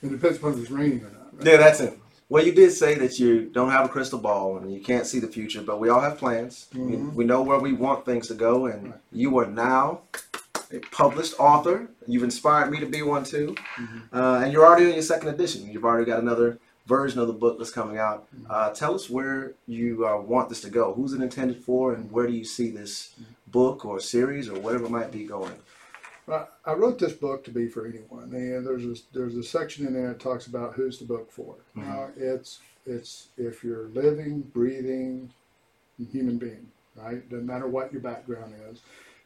it 0.02 0.10
depends 0.10 0.38
upon 0.38 0.54
if 0.54 0.60
it's 0.60 0.72
raining 0.72 1.00
or 1.02 1.12
not. 1.12 1.34
Right? 1.38 1.48
Yeah, 1.48 1.58
that's 1.58 1.80
it. 1.80 1.98
Well, 2.28 2.44
you 2.44 2.52
did 2.54 2.72
say 2.72 2.96
that 2.96 3.20
you 3.20 3.46
don't 3.54 3.70
have 3.70 3.86
a 3.86 3.90
crystal 3.90 4.18
ball 4.20 4.58
and 4.58 4.74
you 4.74 4.80
can't 4.82 5.06
see 5.06 5.20
the 5.20 5.28
future, 5.28 5.62
but 5.62 5.80
we 5.80 5.90
all 5.90 6.02
have 6.02 6.18
plans. 6.18 6.68
We, 6.74 6.80
Mhm. 6.80 7.14
we 7.14 7.24
know 7.24 7.44
where 7.44 7.60
we 7.60 7.74
want 7.74 8.04
things 8.06 8.28
to 8.30 8.34
go, 8.34 8.66
and 8.66 8.94
you 9.12 9.38
are 9.38 9.46
now 9.46 10.02
a 10.72 10.80
published 10.92 11.36
author. 11.40 11.88
You've 12.08 12.24
inspired 12.24 12.72
me 12.72 12.80
to 12.80 12.88
be 12.88 13.04
one 13.04 13.24
too, 13.24 13.56
Mhm. 13.78 14.02
uh, 14.12 14.42
and 14.44 14.52
you're 14.52 14.66
already 14.66 14.86
in 14.88 14.94
your 14.94 15.04
second 15.04 15.30
edition. 15.30 15.70
You've 15.72 15.86
already 15.86 16.06
got 16.06 16.20
another 16.20 16.58
version 16.88 17.20
of 17.20 17.28
the 17.28 17.34
book 17.34 17.58
that's 17.60 17.72
coming 17.72 17.98
out. 18.00 18.26
Mm-hmm. 18.36 18.46
Uh, 18.50 18.70
tell 18.72 18.94
us 18.96 19.08
where 19.10 19.54
you 19.68 20.06
uh, 20.08 20.20
want 20.22 20.50
this 20.50 20.62
to 20.62 20.70
go. 20.70 20.94
Who's 20.94 21.14
it 21.14 21.22
intended 21.22 21.64
for, 21.64 21.94
and 21.94 22.12
where 22.12 22.26
do 22.28 22.34
you 22.34 22.44
see 22.46 22.70
this 22.72 23.10
Mm-hmm. 23.20 23.32
book 23.52 23.86
or 23.86 24.00
series 24.00 24.50
or 24.50 24.60
whatever 24.60 24.86
it 24.86 24.92
might 24.92 25.12
be 25.12 25.26
going? 25.26 25.54
I, 26.28 26.46
I 26.66 26.74
wrote 26.74 27.00
this 27.00 27.14
book 27.14 27.44
to 27.46 27.52
be 27.52 27.68
for 27.68 27.86
anyone, 27.86 28.34
and 28.34 28.66
there's 28.66 28.84
a, 28.86 28.96
there's 29.14 29.36
a 29.36 29.44
section 29.44 29.86
in 29.86 29.94
there 29.94 30.10
that 30.10 30.20
talks 30.20 30.48
about 30.48 30.74
who's 30.74 30.98
the 31.00 31.06
book 31.06 31.32
for. 31.32 31.56
Mhm. 31.78 31.84
Now, 31.88 32.10
it's 32.18 32.60
it's 32.86 33.28
if 33.38 33.64
you're 33.64 33.88
living, 33.90 34.42
breathing 34.42 35.32
human 36.12 36.38
being, 36.38 36.68
right? 36.96 37.28
Doesn't 37.30 37.46
matter 37.46 37.68
what 37.68 37.92
your 37.92 38.02
background 38.02 38.54
is. 38.72 38.80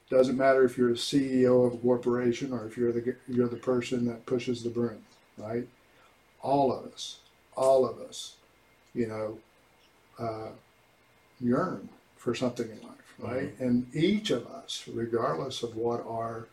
Doesn't 0.09 0.37
matter 0.37 0.63
if 0.63 0.77
you're 0.77 0.91
a 0.91 0.93
CEO 0.97 1.65
of 1.67 1.73
a 1.75 1.77
corporation 1.77 2.51
or 2.53 2.65
if 2.65 2.77
you're 2.77 2.91
the 2.91 3.15
you're 3.27 3.47
the 3.47 3.57
person 3.57 4.05
that 4.05 4.25
pushes 4.25 4.63
the 4.63 4.69
broom, 4.69 5.03
right? 5.37 5.67
All 6.41 6.71
of 6.71 6.91
us, 6.91 7.19
all 7.55 7.85
of 7.87 7.99
us, 7.99 8.35
you 8.93 9.07
know, 9.07 9.39
uh, 10.19 10.49
yearn 11.39 11.89
for 12.17 12.33
something 12.35 12.69
in 12.69 12.81
life, 12.81 13.13
right? 13.19 13.53
And 13.59 13.93
each 13.95 14.31
of 14.31 14.47
us, 14.47 14.83
regardless 14.91 15.63
of 15.63 15.75
what 15.75 16.05
our 16.07 16.47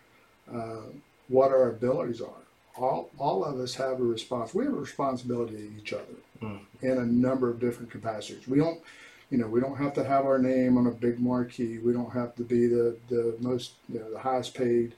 uh, 0.53 0.83
what 1.29 1.51
our 1.51 1.71
abilities 1.71 2.21
are, 2.21 2.43
all 2.77 3.11
all 3.19 3.45
of 3.45 3.59
us 3.59 3.75
have 3.77 4.01
a 4.01 4.05
response. 4.05 4.55
We 4.55 4.65
have 4.65 4.75
a 4.75 4.77
responsibility 4.77 5.57
to 5.57 5.71
each 5.79 5.93
other 5.93 6.05
Mm. 6.43 6.61
in 6.83 6.99
a 6.99 7.07
number 7.07 7.49
of 7.49 7.59
different 7.59 7.91
capacities. 7.91 8.47
We 8.47 8.59
don't, 8.59 8.79
you 9.31 9.39
know, 9.39 9.47
we 9.49 9.59
don't 9.61 9.77
have 9.79 9.95
to 9.95 10.05
have 10.05 10.27
our 10.27 10.39
name 10.39 10.77
on 10.77 10.87
a 10.87 10.91
big 10.91 11.19
marquee. 11.19 11.79
We 11.79 11.93
don't 11.95 12.13
have 12.13 12.35
to 12.37 12.43
be 12.45 12.67
the 12.67 12.97
the 13.09 13.35
most, 13.41 13.73
you 13.89 13.99
know, 14.01 14.11
the 14.11 14.19
highest 14.19 14.55
paid 14.55 14.95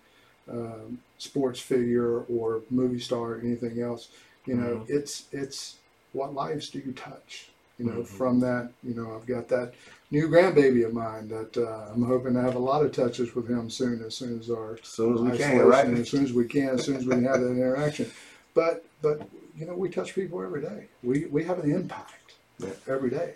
um, 0.51 0.99
sports 1.19 1.61
figure 1.61 2.21
or 2.23 2.63
movie 2.71 2.99
star 3.01 3.35
or 3.35 3.41
anything 3.41 3.81
else. 3.81 4.09
You 4.47 4.55
know, 4.55 4.85
it's 4.89 5.25
it's 5.33 5.77
what 6.13 6.35
lives 6.35 6.71
do 6.71 6.79
you 6.81 6.93
touch? 6.93 7.51
You 7.79 7.85
know, 7.87 8.01
Mhm. 8.01 8.07
from 8.07 8.41
that, 8.41 8.71
you 8.83 8.95
know, 8.95 9.15
I've 9.15 9.27
got 9.27 9.49
that 9.49 9.75
new 10.11 10.29
grandbaby 10.29 10.87
of 10.87 10.93
mine 10.95 11.29
that 11.29 11.57
uh, 11.57 11.93
I'm 11.93 12.03
hoping 12.03 12.35
to 12.35 12.41
have 12.41 12.55
a 12.55 12.59
lot 12.61 12.85
of 12.85 12.93
touches 12.93 13.35
with 13.35 13.49
him 13.49 13.69
soon, 13.69 14.03
as 14.05 14.17
soon 14.17 14.39
as 14.39 14.51
our 14.51 14.75
As 14.75 14.89
soon 14.89 15.15
as 15.15 15.21
we 15.21 15.39
can, 15.39 15.59
right? 15.67 15.87
As 15.87 16.09
soon 16.11 16.25
as 16.25 16.33
we 16.33 16.45
can, 16.47 16.71
as 16.71 16.85
soon 16.85 16.97
as 16.97 17.07
we 17.07 17.13
can 17.15 17.25
have 17.25 17.41
that 17.41 17.51
interaction. 17.51 18.11
But 18.55 18.85
but 19.03 19.29
you 19.57 19.67
know, 19.67 19.75
we 19.75 19.89
touch 19.89 20.15
people 20.15 20.43
every 20.43 20.63
day. 20.63 20.87
We 21.03 21.27
we 21.27 21.45
have 21.45 21.59
an 21.59 21.71
impact 21.71 22.35
Yeah. 22.59 22.71
every 22.87 23.11
day. 23.11 23.35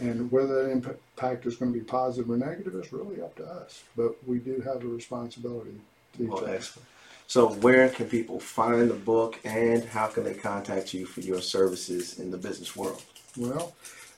And 0.00 0.30
whether 0.32 0.64
that 0.64 0.70
impact 0.70 1.46
is 1.46 1.56
going 1.56 1.72
to 1.72 1.78
be 1.78 1.84
positive 1.84 2.28
or 2.28 2.36
negative 2.36 2.74
is 2.74 2.92
really 2.92 3.20
up 3.22 3.36
to 3.36 3.46
us. 3.46 3.84
But 3.96 4.16
we 4.26 4.38
do 4.38 4.60
have 4.60 4.82
a 4.82 4.88
responsibility 4.88 5.80
to 6.16 6.24
each 6.24 6.28
Well, 6.28 6.38
other. 6.38 6.54
excellent. 6.54 6.88
So, 7.26 7.48
where 7.54 7.88
can 7.88 8.08
people 8.08 8.38
find 8.38 8.90
the 8.90 8.94
book, 8.94 9.38
and 9.44 9.84
how 9.84 10.08
can 10.08 10.24
they 10.24 10.34
contact 10.34 10.92
you 10.92 11.06
for 11.06 11.20
your 11.20 11.40
services 11.40 12.18
in 12.18 12.30
the 12.30 12.36
business 12.36 12.76
world? 12.76 13.02
Well, 13.36 13.74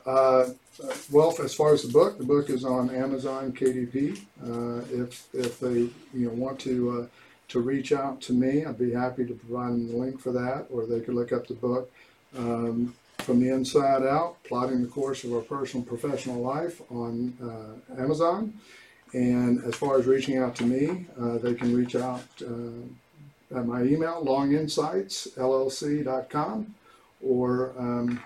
uh, 0.06 0.50
well, 1.10 1.34
as 1.42 1.54
far 1.54 1.74
as 1.74 1.82
the 1.82 1.92
book, 1.92 2.16
the 2.18 2.24
book 2.24 2.48
is 2.48 2.64
on 2.64 2.94
Amazon 2.94 3.52
KDP. 3.52 4.20
Uh, 4.42 4.82
if 4.92 5.26
if 5.34 5.58
they 5.58 5.90
you 6.14 6.28
know 6.28 6.30
want 6.30 6.60
to 6.60 7.00
uh, 7.00 7.06
to 7.48 7.58
reach 7.60 7.90
out 7.92 8.20
to 8.22 8.32
me, 8.32 8.64
I'd 8.64 8.78
be 8.78 8.92
happy 8.92 9.26
to 9.26 9.34
provide 9.34 9.72
them 9.72 9.88
the 9.88 9.96
link 9.96 10.20
for 10.20 10.30
that, 10.32 10.68
or 10.70 10.86
they 10.86 11.00
could 11.00 11.14
look 11.14 11.32
up 11.32 11.48
the 11.48 11.54
book 11.54 11.90
um, 12.36 12.94
from 13.18 13.40
the 13.40 13.48
inside 13.48 14.04
out, 14.04 14.36
plotting 14.44 14.82
the 14.82 14.88
course 14.88 15.24
of 15.24 15.32
our 15.32 15.40
personal 15.40 15.84
professional 15.84 16.40
life 16.40 16.80
on 16.90 17.36
uh, 17.42 17.72
Amazon. 18.00 18.52
And 19.12 19.64
as 19.64 19.74
far 19.74 19.98
as 19.98 20.06
reaching 20.06 20.38
out 20.38 20.54
to 20.56 20.64
me, 20.64 21.06
uh, 21.18 21.38
they 21.38 21.54
can 21.54 21.74
reach 21.74 21.96
out 21.96 22.22
uh, 22.42 22.82
at 23.56 23.66
my 23.66 23.82
email, 23.82 24.24
longinsightsllc.com, 24.24 26.74
or 27.22 27.72
um, 27.78 28.20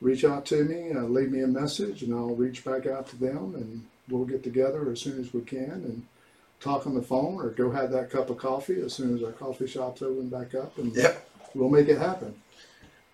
reach 0.00 0.24
out 0.24 0.44
to 0.46 0.64
me, 0.64 0.92
uh, 0.92 1.02
leave 1.02 1.30
me 1.30 1.42
a 1.42 1.46
message, 1.46 2.02
and 2.02 2.14
I'll 2.14 2.34
reach 2.34 2.64
back 2.64 2.86
out 2.86 3.06
to 3.08 3.16
them, 3.16 3.54
and 3.54 3.86
we'll 4.08 4.24
get 4.24 4.42
together 4.42 4.90
as 4.90 5.00
soon 5.00 5.20
as 5.20 5.32
we 5.32 5.40
can 5.42 5.70
and 5.70 6.06
talk 6.60 6.86
on 6.86 6.94
the 6.94 7.02
phone, 7.02 7.40
or 7.40 7.50
go 7.50 7.70
have 7.70 7.90
that 7.92 8.10
cup 8.10 8.30
of 8.30 8.38
coffee 8.38 8.80
as 8.80 8.92
soon 8.94 9.14
as 9.16 9.22
our 9.22 9.32
coffee 9.32 9.66
shop's 9.66 10.02
open 10.02 10.28
back 10.28 10.54
up, 10.54 10.76
and 10.78 10.94
Yep. 10.94 11.28
we'll 11.54 11.68
make 11.68 11.88
it 11.88 11.98
happen. 11.98 12.34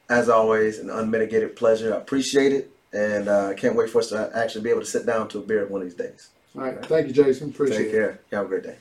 As 0.09 0.29
always, 0.29 0.79
an 0.79 0.91
unmitigated 0.91 1.57
pleasure. 1.57 1.95
I 1.95 1.97
appreciate 1.99 2.53
it, 2.53 2.71
and 2.93 3.29
uh, 3.29 3.49
I 3.49 3.55
can't 3.55 3.75
wait 3.77 3.91
for 3.91 3.99
us 4.01 4.09
to 4.11 4.31
actually 4.35 4.63
be 4.65 4.71
able 4.71 4.81
to 4.81 4.87
sit 4.87 5.07
down 5.07 5.29
to 5.29 5.39
a 5.39 5.43
beer 5.43 5.67
one 5.67 5.81
of 5.83 5.87
these 5.89 5.97
days. 5.97 6.29
All 6.55 6.63
right, 6.63 6.85
thank 6.87 7.07
you, 7.09 7.13
Jason. 7.15 7.49
Appreciate 7.51 7.79
Take 7.79 7.87
it. 7.89 7.93
care. 7.93 8.21
You 8.31 8.37
have 8.39 8.47
a 8.47 8.49
great 8.49 8.63
day. 8.65 8.77